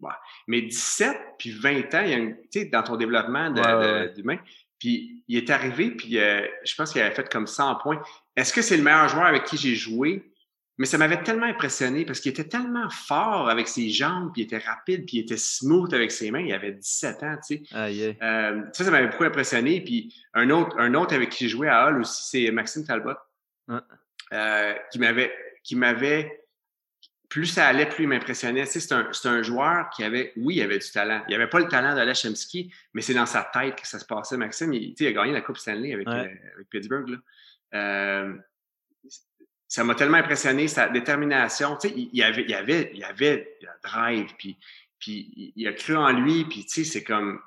ouais. 0.00 0.12
Mais 0.46 0.62
17 0.62 1.16
puis 1.38 1.50
20 1.50 1.92
ans, 1.94 2.02
il 2.04 2.10
y 2.10 2.14
a 2.14 2.18
une- 2.18 2.36
dans 2.70 2.82
ton 2.84 2.96
développement 2.96 3.50
Ouais, 3.52 3.74
ouais, 3.74 4.08
d'humain, 4.14 4.38
puis 4.78 5.24
il 5.28 5.36
est 5.36 5.50
arrivé, 5.50 5.90
puis 5.90 6.18
euh, 6.18 6.46
je 6.64 6.74
pense 6.74 6.92
qu'il 6.92 7.00
avait 7.00 7.14
fait 7.14 7.28
comme 7.30 7.46
100 7.46 7.76
points. 7.76 8.02
Est-ce 8.36 8.52
que 8.52 8.62
c'est 8.62 8.76
le 8.76 8.82
meilleur 8.82 9.08
joueur 9.08 9.26
avec 9.26 9.44
qui 9.44 9.56
j'ai 9.56 9.74
joué? 9.74 10.30
Mais 10.78 10.84
ça 10.84 10.98
m'avait 10.98 11.22
tellement 11.22 11.46
impressionné 11.46 12.04
parce 12.04 12.20
qu'il 12.20 12.30
était 12.30 12.48
tellement 12.48 12.90
fort 12.90 13.48
avec 13.48 13.66
ses 13.66 13.88
jambes, 13.88 14.30
puis 14.32 14.42
il 14.42 14.44
était 14.44 14.58
rapide, 14.58 15.06
puis 15.06 15.18
il 15.18 15.20
était 15.20 15.38
smooth 15.38 15.92
avec 15.94 16.12
ses 16.12 16.30
mains. 16.30 16.40
Il 16.40 16.52
avait 16.52 16.72
17 16.72 17.22
ans, 17.22 17.36
tu 17.46 17.56
sais. 17.56 17.62
Aïe, 17.72 18.04
aïe. 18.04 18.18
Euh, 18.20 18.62
ça, 18.72 18.84
ça 18.84 18.90
m'avait 18.90 19.08
beaucoup 19.08 19.24
impressionné. 19.24 19.80
Puis 19.80 20.14
un 20.34 20.50
autre, 20.50 20.78
un 20.78 20.92
autre 20.92 21.14
avec 21.14 21.30
qui 21.30 21.44
j'ai 21.44 21.48
joué 21.48 21.68
à 21.68 21.86
Hall 21.86 22.00
aussi, 22.00 22.28
c'est 22.28 22.50
Maxime 22.50 22.84
Talbot, 22.84 23.14
euh, 24.32 24.74
qui 24.92 24.98
m'avait, 24.98 25.32
qui 25.62 25.76
m'avait, 25.76 26.45
plus 27.36 27.44
ça 27.44 27.66
allait, 27.66 27.84
plus 27.84 28.04
il 28.04 28.08
m'impressionnait. 28.08 28.64
Tu 28.64 28.72
sais, 28.72 28.80
c'est 28.80 28.94
un, 28.94 29.12
c'est 29.12 29.28
un 29.28 29.42
joueur 29.42 29.90
qui 29.90 30.02
avait, 30.02 30.32
oui, 30.38 30.54
il 30.54 30.62
avait 30.62 30.78
du 30.78 30.90
talent. 30.90 31.22
Il 31.28 31.34
avait 31.34 31.48
pas 31.48 31.58
le 31.58 31.68
talent 31.68 31.94
d'Alain 31.94 32.14
Chemsky, 32.14 32.72
mais 32.94 33.02
c'est 33.02 33.12
dans 33.12 33.26
sa 33.26 33.42
tête 33.52 33.76
que 33.78 33.86
ça 33.86 33.98
se 33.98 34.06
passait. 34.06 34.38
Maxime, 34.38 34.72
il, 34.72 34.94
tu 34.94 35.04
sais, 35.04 35.04
il 35.04 35.08
a 35.08 35.12
gagné 35.12 35.34
la 35.34 35.42
Coupe 35.42 35.58
Stanley 35.58 35.92
avec, 35.92 36.08
Ouais. 36.08 36.14
euh, 36.14 36.54
avec 36.54 36.70
Pittsburgh. 36.70 37.10
Là. 37.10 37.18
Euh, 37.74 38.38
ça 39.68 39.84
m'a 39.84 39.94
tellement 39.94 40.16
impressionné, 40.16 40.66
sa 40.66 40.88
détermination. 40.88 41.76
Tu 41.76 41.88
sais, 41.88 41.94
il, 41.94 42.08
il 42.10 42.22
avait, 42.22 42.46
il 42.48 42.54
avait, 42.54 42.90
il 42.94 43.04
avait 43.04 43.58
la 43.60 43.76
drive, 43.84 44.30
puis, 44.38 44.56
puis 44.98 45.52
il, 45.56 45.68
a 45.68 45.74
cru 45.74 45.94
en 45.94 46.12
lui, 46.12 46.46
puis 46.46 46.64
tu 46.64 46.84
sais, 46.84 46.90
c'est 46.90 47.04
comme. 47.04 47.38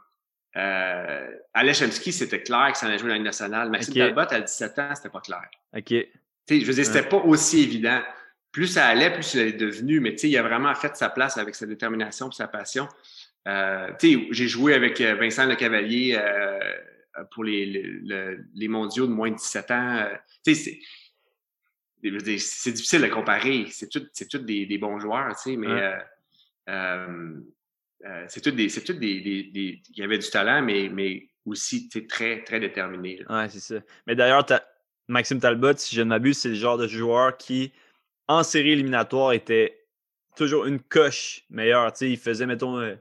Euh, 0.56 1.32
Alain 1.56 1.74
Chemsky, 1.74 2.14
c'était 2.14 2.44
clair 2.44 2.74
que 2.74 2.78
ça 2.78 2.86
allait 2.86 3.00
jouer 3.00 3.08
dans 3.08 3.14
la 3.14 3.18
Ligue 3.18 3.26
nationale. 3.26 3.72
Maxime 3.72 3.94
Ok. 3.94 3.98
Talbot, 3.98 4.34
à 4.36 4.42
17 4.42 4.78
ans, 4.78 4.94
c'était 4.94 5.10
pas 5.10 5.22
clair. 5.22 5.50
Ok. 5.76 5.86
Tu 5.86 6.06
sais, 6.48 6.60
je 6.60 6.66
veux 6.68 6.74
dire, 6.74 6.86
c'était 6.86 7.10
pas 7.10 7.18
aussi 7.18 7.64
évident. 7.64 8.04
Plus 8.52 8.68
ça 8.68 8.88
allait, 8.88 9.12
plus 9.14 9.34
il 9.36 9.40
est 9.42 9.54
devenu, 9.54 10.00
mais 10.00 10.12
tu 10.14 10.20
sais, 10.20 10.30
il 10.30 10.38
a 10.38 10.42
vraiment 10.42 10.74
fait 10.76 10.96
sa 10.96 11.10
place 11.10 11.38
avec 11.38 11.54
sa 11.56 11.66
détermination 11.68 12.30
et 12.30 12.34
sa 12.34 12.48
passion. 12.48 12.88
Euh, 13.48 13.92
tu 14.00 14.14
sais, 14.16 14.28
j'ai 14.32 14.48
joué 14.48 14.74
avec 14.74 15.00
euh, 15.02 15.16
Vincent 15.16 15.46
Le 15.46 15.56
Cavalier 15.56 16.18
euh, 16.20 16.60
pour 17.32 17.44
les, 17.44 17.66
les, 17.66 17.84
le- 17.84 18.46
les 18.56 18.68
mondiaux 18.68 19.06
de 19.08 19.12
moins 19.12 19.30
de 19.32 19.36
17 19.36 19.72
ans. 19.72 19.96
Euh, 19.98 20.16
tu 20.46 20.56
sais, 20.56 20.80
c'est- 22.40 22.72
difficile 22.72 23.02
de 23.02 23.08
comparer. 23.08 23.66
C'est 23.70 23.90
tout, 23.90 24.02
tous 24.30 24.38
des, 24.40 24.66
des 24.66 24.78
bons 24.78 25.00
joueurs, 25.00 25.36
tu 25.36 25.52
sais, 25.52 25.58
mais 25.58 25.68
Ouais. 25.68 25.94
euh, 26.70 27.40
c'est 28.28 28.42
tous 28.42 28.52
des, 28.52 28.70
c'est 28.70 28.84
tous 28.84 28.94
des, 28.94 29.20
des, 29.52 29.82
qui 29.94 30.02
avaient 30.04 30.18
du 30.18 30.30
talent, 30.30 30.62
mais, 30.62 30.90
mais 30.90 31.28
aussi, 31.46 31.90
très, 32.08 32.44
très 32.44 32.60
déterminés. 32.60 33.22
Ouais, 33.30 33.50
c'est 33.50 33.60
ça. 33.60 33.76
Mais 34.08 34.16
d'ailleurs, 34.16 34.46
Maxime 35.08 35.40
Talbot, 35.40 35.74
si 35.78 35.96
je 35.96 36.02
ne 36.02 36.08
m'abuse, 36.10 36.38
c'est 36.38 36.50
le 36.50 36.56
genre 36.56 36.78
de 36.78 36.88
joueur 36.88 37.36
qui, 37.38 37.72
en 38.30 38.44
série 38.44 38.72
éliminatoire, 38.72 39.34
était 39.34 39.86
toujours 40.38 40.66
une 40.66 40.80
coche 40.80 41.44
meilleure. 41.50 41.92
Tu 41.92 41.98
sais, 41.98 42.12
il 42.12 42.18
faisait, 42.18 42.46
mettons, 42.46 42.78
euh, 42.78 42.96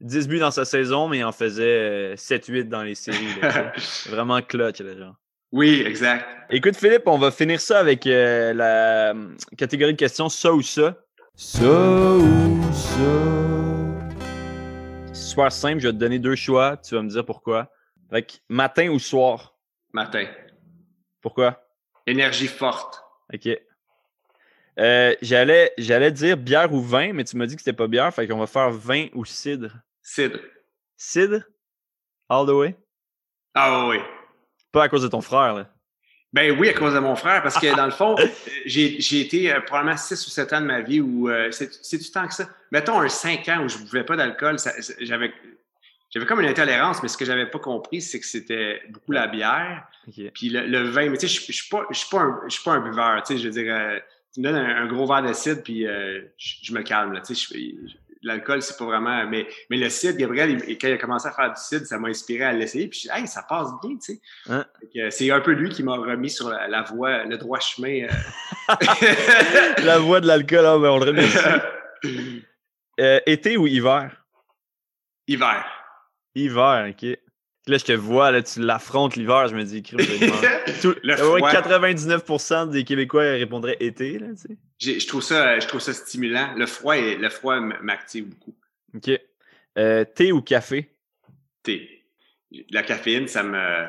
10 0.00 0.28
buts 0.28 0.38
dans 0.38 0.50
sa 0.50 0.64
saison, 0.64 1.08
mais 1.08 1.18
il 1.18 1.24
en 1.24 1.32
faisait 1.32 2.12
euh, 2.12 2.14
7-8 2.14 2.68
dans 2.68 2.82
les 2.82 2.94
séries. 2.94 3.40
là. 3.42 3.72
Vraiment 4.08 4.40
clutch, 4.42 4.80
là, 4.80 4.96
genre. 4.96 5.14
oui, 5.50 5.82
exact. 5.84 6.26
Écoute, 6.50 6.76
Philippe, 6.76 7.06
on 7.06 7.18
va 7.18 7.30
finir 7.30 7.60
ça 7.60 7.80
avec 7.80 8.06
euh, 8.06 8.52
la 8.52 9.10
euh, 9.14 9.34
catégorie 9.56 9.94
de 9.94 9.98
questions 9.98 10.28
ça 10.28 10.52
ou 10.52 10.62
ça. 10.62 10.94
Ça 11.34 11.64
ou 11.64 12.72
ça. 12.72 13.28
Super 15.12 15.50
simple, 15.50 15.80
je 15.80 15.88
vais 15.88 15.92
te 15.94 15.98
donner 15.98 16.18
deux 16.18 16.36
choix, 16.36 16.76
tu 16.76 16.94
vas 16.94 17.02
me 17.02 17.08
dire 17.08 17.24
pourquoi. 17.24 17.70
Fait 18.10 18.22
que 18.22 18.34
matin 18.48 18.88
ou 18.90 18.98
soir? 18.98 19.56
Martin. 19.92 20.26
Pourquoi? 21.20 21.64
Énergie 22.06 22.46
forte. 22.46 23.02
OK. 23.32 23.48
Euh, 24.78 25.14
j'allais, 25.22 25.72
j'allais 25.76 26.12
dire 26.12 26.36
bière 26.36 26.72
ou 26.72 26.80
vin, 26.80 27.12
mais 27.12 27.24
tu 27.24 27.36
m'as 27.36 27.46
dit 27.46 27.56
que 27.56 27.62
c'était 27.62 27.76
pas 27.76 27.88
bière, 27.88 28.12
fait 28.14 28.28
qu'on 28.28 28.38
va 28.38 28.46
faire 28.46 28.70
vin 28.70 29.06
ou 29.14 29.24
cidre. 29.24 29.72
Cidre. 30.02 30.38
Cidre? 30.96 31.42
All 32.28 32.46
the 32.46 32.50
way? 32.50 32.76
Ah 33.54 33.86
oui. 33.88 33.98
Pas 34.70 34.84
à 34.84 34.88
cause 34.88 35.02
de 35.02 35.08
ton 35.08 35.20
frère, 35.20 35.54
là. 35.54 35.68
Ben 36.32 36.56
oui, 36.58 36.68
à 36.68 36.74
cause 36.74 36.92
de 36.94 36.98
mon 36.98 37.16
frère, 37.16 37.42
parce 37.42 37.58
que 37.58 37.74
dans 37.76 37.86
le 37.86 37.90
fond, 37.90 38.14
j'ai 38.66 39.00
j'ai 39.00 39.20
été 39.20 39.50
euh, 39.52 39.60
probablement 39.62 39.96
6 39.96 40.26
ou 40.26 40.30
7 40.30 40.52
ans 40.52 40.60
de 40.60 40.66
ma 40.66 40.82
vie 40.82 41.00
où 41.00 41.28
euh, 41.30 41.50
c'est 41.50 41.72
c'est 41.82 41.96
du 41.98 42.10
temps 42.10 42.28
que 42.28 42.34
ça. 42.34 42.46
Mettons 42.70 43.00
un 43.00 43.08
5 43.08 43.48
ans 43.48 43.64
où 43.64 43.68
je 43.68 43.78
ne 43.78 43.84
buvais 43.84 44.04
pas 44.04 44.14
d'alcool, 44.14 44.58
ça- 44.58 44.74
j'avais 45.00 45.32
j'avais 46.10 46.26
comme 46.26 46.40
une 46.40 46.48
intolérance, 46.48 47.02
mais 47.02 47.08
ce 47.08 47.16
que 47.16 47.24
j'avais 47.24 47.46
pas 47.50 47.58
compris, 47.58 48.00
c'est 48.02 48.20
que 48.20 48.26
c'était 48.26 48.82
beaucoup 48.90 49.12
la 49.12 49.26
bière, 49.26 49.86
puis 50.34 50.50
le, 50.50 50.66
le 50.66 50.82
vin. 50.82 51.08
Mais 51.08 51.16
tu 51.18 51.26
sais, 51.28 51.34
je 51.34 51.46
je 51.46 51.52
suis 51.52 51.68
pas, 51.70 51.80
un- 52.20 52.48
pas 52.64 52.72
un 52.72 52.80
buveur. 52.80 53.22
Tu 53.22 53.34
sais, 53.34 53.38
je 53.42 53.48
veux 53.48 53.62
dire, 53.62 53.74
euh, 53.74 53.98
tu 54.34 54.40
me 54.40 54.44
donnes 54.46 54.56
un, 54.56 54.82
un 54.82 54.86
gros 54.86 55.06
verre 55.06 55.22
de 55.22 55.32
cidre, 55.32 55.62
puis 55.62 55.86
euh, 55.86 56.20
je, 56.36 56.54
je 56.62 56.72
me 56.74 56.82
calme. 56.82 57.12
Là, 57.12 57.20
tu 57.20 57.34
sais, 57.34 57.58
l'alcool, 58.22 58.62
c'est 58.62 58.76
pas 58.76 58.84
vraiment. 58.84 59.26
Mais, 59.26 59.46
mais 59.70 59.76
le 59.76 59.88
cidre, 59.90 60.18
Gabriel, 60.18 60.62
il- 60.68 60.76
quand 60.78 60.88
il 60.88 60.94
a 60.94 60.98
commencé 60.98 61.28
à 61.28 61.32
faire 61.32 61.50
du 61.52 61.60
cidre, 61.60 61.86
ça 61.86 61.98
m'a 61.98 62.08
inspiré 62.08 62.44
à 62.44 62.52
l'essayer. 62.52 62.88
Puis 62.88 63.06
je 63.06 63.16
hey, 63.16 63.26
ça 63.26 63.42
passe 63.42 63.68
bien, 63.82 63.96
tu 63.96 64.14
sais. 64.14 64.20
Hein? 64.48 64.64
C'est 65.10 65.30
un 65.30 65.40
peu 65.40 65.52
lui 65.52 65.68
qui 65.70 65.82
m'a 65.82 65.96
remis 65.96 66.30
sur 66.30 66.48
la, 66.50 66.66
la 66.68 66.82
voie, 66.82 67.24
le 67.24 67.38
droit 67.38 67.60
chemin. 67.60 68.06
euh. 68.06 68.08
La 69.84 69.98
voix 69.98 70.20
de 70.20 70.26
l'alcool, 70.26 70.62
ben, 70.82 70.90
on 70.90 70.98
le 70.98 71.04
remercie. 71.06 71.38
Euh, 73.00 73.20
été 73.26 73.56
ou 73.56 73.68
hiver? 73.68 74.24
Hiver. 75.28 75.64
Hiver, 76.34 76.90
ok. 76.90 77.16
Là, 77.68 77.76
je 77.78 77.84
te 77.84 77.92
vois, 77.92 78.30
là, 78.30 78.42
tu 78.42 78.60
l'affrontes 78.60 79.14
l'hiver, 79.16 79.46
je 79.48 79.54
me 79.54 79.62
dis. 79.62 79.82
Tout- 80.82 80.94
Le 81.02 81.12
ouais, 81.30 81.38
froid. 81.40 81.52
99% 81.52 82.70
des 82.70 82.84
Québécois 82.84 83.22
répondraient 83.22 83.76
été, 83.80 84.18
là, 84.18 84.28
tu 84.30 84.56
sais. 84.80 84.98
Je 85.00 85.06
trouve 85.06 85.22
ça, 85.22 85.58
je 85.60 85.66
trouve 85.68 85.80
ça 85.80 85.92
stimulant. 85.92 86.54
Le 86.56 86.66
froid, 86.66 86.96
est- 86.96 87.16
le 87.16 87.28
froid 87.28 87.60
m'active 87.60 88.26
beaucoup. 88.26 88.54
Ok. 88.94 89.10
Euh, 89.76 90.04
thé 90.04 90.32
ou 90.32 90.40
café? 90.40 90.90
Thé. 91.62 92.04
La 92.70 92.82
caféine, 92.82 93.28
ça 93.28 93.42
me. 93.42 93.86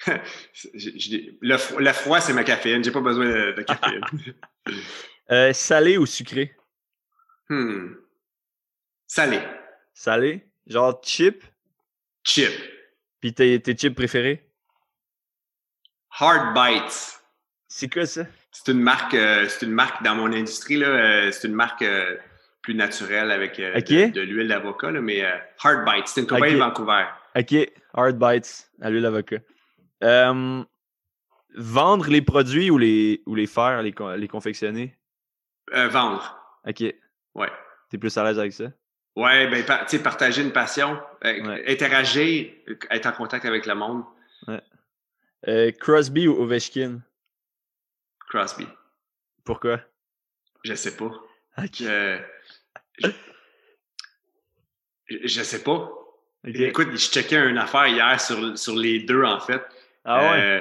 je- 0.06 0.68
je- 0.74 1.16
le, 1.40 1.56
fro- 1.56 1.78
le 1.78 1.92
froid, 1.92 2.20
c'est 2.20 2.32
ma 2.32 2.42
caféine. 2.42 2.82
J'ai 2.82 2.90
pas 2.90 3.00
besoin 3.00 3.26
de, 3.26 3.52
de 3.52 3.62
caféine. 3.62 4.00
Euh, 5.30 5.52
salé 5.52 5.96
ou 5.96 6.06
sucré? 6.06 6.56
Hmm. 7.48 7.94
Salé. 9.06 9.38
Salé? 9.94 10.44
Genre 10.66 11.00
chip? 11.04 11.44
Chip. 12.24 12.50
Puis 13.20 13.34
tes, 13.34 13.60
tes 13.60 13.74
chips 13.74 13.94
préférés? 13.94 14.50
Hard 16.18 16.54
Bites. 16.54 17.20
C'est 17.68 17.92
quoi 17.92 18.06
ça? 18.06 18.24
C'est 18.50 18.72
une 18.72 18.80
marque, 18.80 19.14
euh, 19.14 19.46
c'est 19.48 19.66
une 19.66 19.72
marque 19.72 20.02
dans 20.02 20.14
mon 20.16 20.32
industrie 20.32 20.76
là. 20.76 20.88
euh, 20.88 21.30
c'est 21.30 21.46
une 21.46 21.54
marque 21.54 21.82
euh, 21.82 22.16
plus 22.62 22.74
naturelle 22.74 23.30
avec 23.30 23.58
de, 23.58 24.10
de 24.10 24.20
l'huile 24.20 24.48
d'avocat 24.48 24.90
là, 24.90 25.00
mais 25.00 25.22
Hard 25.62 25.84
Bites. 25.84 26.08
C'est 26.08 26.22
une 26.22 26.26
compagnie 26.26 26.54
de 26.54 26.58
Vancouver. 26.58 27.06
Ok, 27.36 27.54
hard 27.94 28.18
bites 28.18 28.70
à 28.80 28.90
l'huile 28.90 29.02
d'avocat. 29.02 29.38
Vendre 31.56 32.08
les 32.08 32.22
produits 32.22 32.70
ou 32.70 32.78
les, 32.78 33.22
ou 33.26 33.34
les 33.34 33.46
faire, 33.46 33.82
les, 33.82 33.94
les 34.16 34.28
confectionner? 34.28 34.96
Euh, 35.74 35.88
vendre. 35.88 36.36
Ok. 36.66 36.84
Ouais. 37.34 37.50
T'es 37.88 37.98
plus 37.98 38.16
à 38.16 38.24
l'aise 38.24 38.38
avec 38.38 38.52
ça? 38.52 38.66
Ouais, 39.16 39.48
ben, 39.48 39.64
tu 39.64 39.72
sais, 39.88 40.02
partager 40.02 40.42
une 40.42 40.52
passion, 40.52 41.00
euh, 41.24 41.42
Ouais. 41.42 41.64
interagir, 41.72 42.52
être 42.90 43.06
en 43.06 43.12
contact 43.12 43.44
avec 43.44 43.66
le 43.66 43.74
monde. 43.74 44.04
Euh, 45.48 45.72
Crosby 45.72 46.28
ou 46.28 46.34
Ovechkin? 46.42 47.00
Crosby. 48.28 48.66
Pourquoi? 49.44 49.80
Je 50.64 50.74
sais 50.74 50.96
pas. 50.96 51.10
Ok. 51.58 51.80
Euh, 51.80 52.18
je, 55.08 55.42
sais 55.42 55.62
pas. 55.62 55.90
Écoute, 56.44 56.88
je 56.92 56.96
checkais 57.10 57.48
une 57.48 57.58
affaire 57.58 57.86
hier 57.86 58.20
sur, 58.20 58.56
sur 58.58 58.76
les 58.76 59.00
deux, 59.00 59.24
en 59.24 59.40
fait. 59.40 59.62
Ah 60.04 60.20
ouais? 60.32 60.40
Euh, 60.40 60.60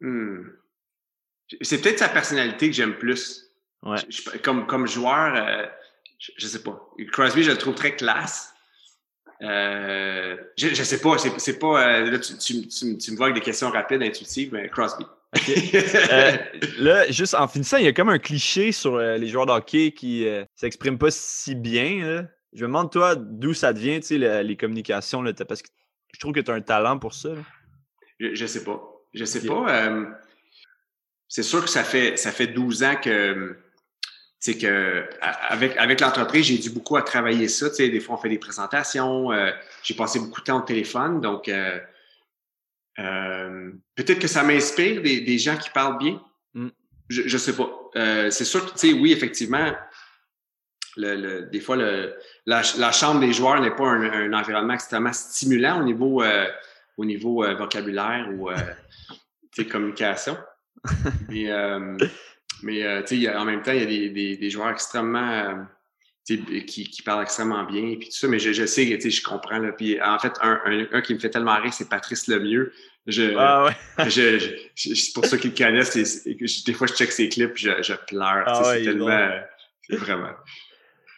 hmm. 0.00 0.50
C'est 1.62 1.80
peut-être 1.80 1.98
sa 1.98 2.08
personnalité 2.10 2.68
que 2.68 2.74
j'aime 2.76 2.94
plus. 2.98 3.50
Ouais. 3.82 3.96
Je- 4.08 4.30
je- 4.30 4.38
comme, 4.38 4.66
comme 4.66 4.86
joueur, 4.86 5.34
euh, 5.34 5.66
je, 6.18 6.32
je 6.36 6.46
sais 6.46 6.62
pas. 6.62 6.80
Crosby, 7.12 7.42
je 7.42 7.50
le 7.50 7.58
trouve 7.58 7.74
très 7.74 7.94
classe. 7.96 8.52
Euh, 9.42 10.36
je, 10.56 10.68
je 10.68 10.82
sais 10.82 11.00
pas, 11.00 11.16
c'est 11.18 11.38
c'est 11.38 11.58
pas. 11.58 11.80
euh, 12.00 12.10
là, 12.10 12.18
tu, 12.18 12.36
tu- 12.38 12.66
tu- 12.66 12.98
tu 12.98 13.10
me 13.12 13.16
vois 13.16 13.26
avec 13.26 13.36
des 13.36 13.44
questions 13.44 13.70
rapides, 13.70 14.02
intuitives, 14.02 14.52
mais 14.52 14.68
Crosby. 14.68 15.04
Euh, 16.10 16.36
là, 16.78 17.10
juste 17.10 17.34
en 17.34 17.46
finissant, 17.46 17.76
il 17.76 17.84
y 17.84 17.88
a 17.88 17.92
comme 17.92 18.08
un 18.08 18.18
cliché 18.18 18.72
sur 18.72 18.94
euh, 18.94 19.16
les 19.18 19.28
joueurs 19.28 19.44
de 19.46 19.52
hockey 19.52 19.92
qui 19.92 20.26
s'expriment 20.54 20.98
pas 20.98 21.10
si 21.10 21.54
bien. 21.54 22.04
là. 22.04 22.24
Je 22.54 22.62
me 22.64 22.68
demande, 22.68 22.90
toi, 22.90 23.14
d'où 23.14 23.52
ça 23.52 23.72
devient, 23.74 24.00
tu 24.00 24.06
sais, 24.06 24.18
le- 24.18 24.40
les 24.40 24.56
communications, 24.56 25.20
là, 25.22 25.32
parce 25.46 25.60
que 25.62 25.68
je 26.14 26.18
trouve 26.18 26.32
que 26.32 26.40
tu 26.40 26.50
as 26.50 26.54
un 26.54 26.62
talent 26.62 26.98
pour 26.98 27.12
ça. 27.14 27.28
là. 27.28 27.42
Je, 28.18 28.34
je 28.34 28.46
sais 28.46 28.64
pas. 28.64 28.82
Je 29.14 29.24
sais 29.24 29.46
pas. 29.46 29.66
c'est 31.28 31.42
sûr 31.42 31.62
que 31.62 31.70
ça 31.70 31.84
fait 31.84 32.16
ça 32.16 32.32
fait 32.32 32.46
12 32.48 32.82
ans 32.82 32.96
que 32.96 33.56
c'est 34.40 34.56
que 34.56 35.08
avec 35.48 35.76
avec 35.76 36.00
l'entreprise, 36.00 36.46
j'ai 36.46 36.58
dû 36.58 36.70
beaucoup 36.70 36.96
à 36.96 37.02
travailler 37.02 37.48
ça. 37.48 37.68
Tu 37.70 37.76
sais, 37.76 37.88
des 37.88 38.00
fois 38.00 38.14
on 38.16 38.18
fait 38.18 38.28
des 38.28 38.38
présentations. 38.38 39.32
euh, 39.32 39.50
j'ai 39.82 39.94
passé 39.94 40.20
beaucoup 40.20 40.40
de 40.40 40.44
temps 40.46 40.58
au 40.58 40.64
téléphone, 40.64 41.20
donc 41.20 41.48
euh, 41.48 41.78
euh, 42.98 43.72
peut-être 43.94 44.18
que 44.20 44.28
ça 44.28 44.42
m'inspire 44.42 45.02
des, 45.02 45.20
des 45.20 45.38
gens 45.38 45.56
qui 45.56 45.70
parlent 45.70 45.98
bien. 45.98 46.20
Mm. 46.54 46.68
Je, 47.08 47.22
je 47.26 47.38
sais 47.38 47.54
pas. 47.54 47.68
C'est 48.30 48.44
sûr 48.44 48.64
que 48.66 48.72
tu 48.78 48.78
sais, 48.88 48.92
oui, 48.92 49.12
effectivement. 49.12 49.72
Le, 50.96 51.14
le- 51.14 51.42
des 51.46 51.60
fois, 51.60 51.76
le, 51.76 52.16
la, 52.44 52.62
la 52.76 52.90
chambre 52.92 53.20
des 53.20 53.32
joueurs 53.32 53.60
n'est 53.60 53.74
pas 53.74 53.86
un, 53.86 54.02
un 54.02 54.32
environnement 54.32 54.74
extrêmement 54.74 55.12
stimulant 55.12 55.80
au 55.80 55.84
niveau 55.84 56.22
au 56.96 57.04
niveau 57.04 57.44
vocabulaire 57.56 58.28
ou 58.34 58.50
communication. 59.70 60.36
mais 61.28 61.50
mais 62.62 62.82
euh, 62.84 63.02
y 63.12 63.26
a- 63.28 63.40
en 63.40 63.44
même 63.44 63.62
temps, 63.62 63.72
il 63.72 63.80
y 63.80 63.82
a 63.82 63.86
des, 63.86 64.08
des, 64.10 64.36
des 64.36 64.50
joueurs 64.50 64.70
extrêmement 64.70 65.30
euh, 65.30 65.54
qui, 66.66 66.84
qui 66.90 67.02
parlent 67.02 67.22
extrêmement 67.22 67.64
bien 67.64 67.96
puis 67.98 68.08
tout 68.08 68.16
ça, 68.16 68.28
mais 68.28 68.38
je, 68.38 68.52
je 68.52 68.66
sais, 68.66 68.84
tu 68.84 69.00
sais, 69.00 69.10
je 69.10 69.22
comprends. 69.22 69.58
Là, 69.58 69.72
puis 69.72 70.00
en 70.02 70.18
fait, 70.18 70.32
un, 70.42 70.60
un, 70.66 70.86
un 70.92 71.00
qui 71.00 71.14
me 71.14 71.18
fait 71.18 71.30
tellement 71.30 71.56
rire, 71.60 71.72
c'est 71.72 71.88
Patrice 71.88 72.26
Lemieux. 72.28 72.72
Je, 73.06 73.34
Ah 73.38 73.64
ouais. 73.64 74.08
je, 74.10 74.38
je- 74.38 74.50
je- 74.74 74.94
c'est 74.94 75.12
pour 75.14 75.24
ceux 75.24 75.38
qui 75.38 75.48
le 75.48 75.56
connaissent, 75.56 75.90
que 75.94 76.64
des 76.66 76.74
fois, 76.74 76.86
je 76.86 76.92
check 76.94 77.10
ses 77.10 77.28
clips, 77.30 77.56
je, 77.56 77.70
je 77.82 77.94
pleure. 78.06 78.44
Ah 78.46 78.68
ouais, 78.68 78.78
c'est 78.78 78.84
tellement. 78.84 79.30
vraiment. 79.90 80.32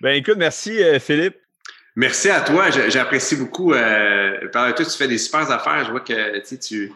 Ben 0.00 0.10
écoute, 0.14 0.36
merci 0.38 0.80
euh, 0.82 1.00
Philippe. 1.00 1.36
Merci 1.96 2.30
à 2.30 2.40
toi. 2.42 2.70
J'apprécie 2.70 3.34
beaucoup. 3.34 3.74
Euh, 3.74 4.48
par 4.52 4.72
toi, 4.74 4.84
tu 4.86 4.96
fais 4.96 5.08
des 5.08 5.18
super 5.18 5.50
affaires. 5.50 5.84
Je 5.84 5.90
vois 5.90 6.00
que 6.00 6.38
tu, 6.48 6.58
tu, 6.60 6.92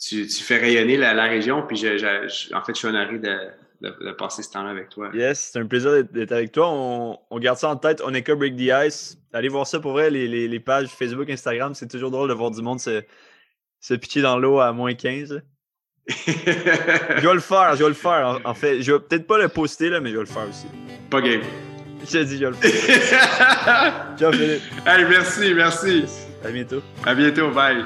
tu, 0.00 0.26
tu 0.28 0.42
fais 0.44 0.58
rayonner 0.58 0.96
la, 0.96 1.12
la 1.12 1.24
région. 1.24 1.66
Puis, 1.66 1.76
je, 1.76 1.98
je- 1.98 2.28
je- 2.28 2.54
en 2.54 2.62
fait, 2.62 2.72
je 2.74 2.78
suis 2.78 2.86
honoré 2.86 3.18
de, 3.18 3.36
de, 3.80 3.94
de 4.04 4.12
passer 4.12 4.42
ce 4.42 4.50
temps-là 4.50 4.70
avec 4.70 4.88
toi. 4.88 5.10
Yes, 5.14 5.50
c'est 5.52 5.58
un 5.58 5.66
plaisir 5.66 6.02
d'être- 6.04 6.32
avec 6.32 6.52
toi. 6.52 6.68
On, 6.70 7.18
on 7.30 7.38
garde 7.38 7.58
ça 7.58 7.68
en 7.70 7.76
tête. 7.76 8.00
Oneka 8.00 8.34
Break 8.34 8.56
the 8.56 8.70
Ice. 8.86 9.18
Allez 9.32 9.48
voir 9.48 9.66
ça 9.66 9.78
pour 9.80 9.92
vrai, 9.92 10.10
les, 10.10 10.26
les, 10.26 10.48
les 10.48 10.60
pages 10.60 10.88
Facebook, 10.88 11.28
Instagram. 11.30 11.74
C'est 11.74 11.88
toujours 11.88 12.10
drôle 12.10 12.28
de 12.28 12.34
voir 12.34 12.50
du 12.50 12.60
monde 12.62 12.80
se, 12.80 13.02
se 13.80 13.94
pitcher 13.94 14.22
dans 14.22 14.38
l'eau 14.38 14.58
à 14.60 14.72
moins 14.72 14.94
15. 14.94 15.32
là. 15.34 15.40
Je 16.26 17.26
vais 17.26 17.34
le 17.34 17.40
faire, 17.40 17.76
je 17.76 17.82
vais 17.82 17.88
le 17.88 17.94
faire. 17.94 18.40
En, 18.44 18.50
en 18.50 18.54
fait, 18.54 18.80
je 18.80 18.92
vais 18.92 18.98
peut-être 18.98 19.26
pas 19.26 19.36
le 19.36 19.48
poster, 19.48 19.90
là, 19.90 20.00
mais 20.00 20.08
je 20.10 20.14
vais 20.14 20.20
le 20.22 20.26
faire 20.26 20.48
aussi. 20.48 20.66
Pas 21.10 21.20
game. 21.20 21.42
Je 22.04 22.10
te 22.10 22.22
dis, 22.24 22.38
je 22.38 22.46
vais 22.46 22.50
le 22.50 22.56
faire. 22.56 24.06
Ciao 24.18 24.32
Philippe. 24.32 24.62
Allez, 24.86 25.04
merci, 25.04 25.52
merci. 25.54 26.04
À 26.42 26.50
bientôt. 26.50 26.80
À 27.04 27.14
bientôt. 27.14 27.50
Bye. 27.50 27.84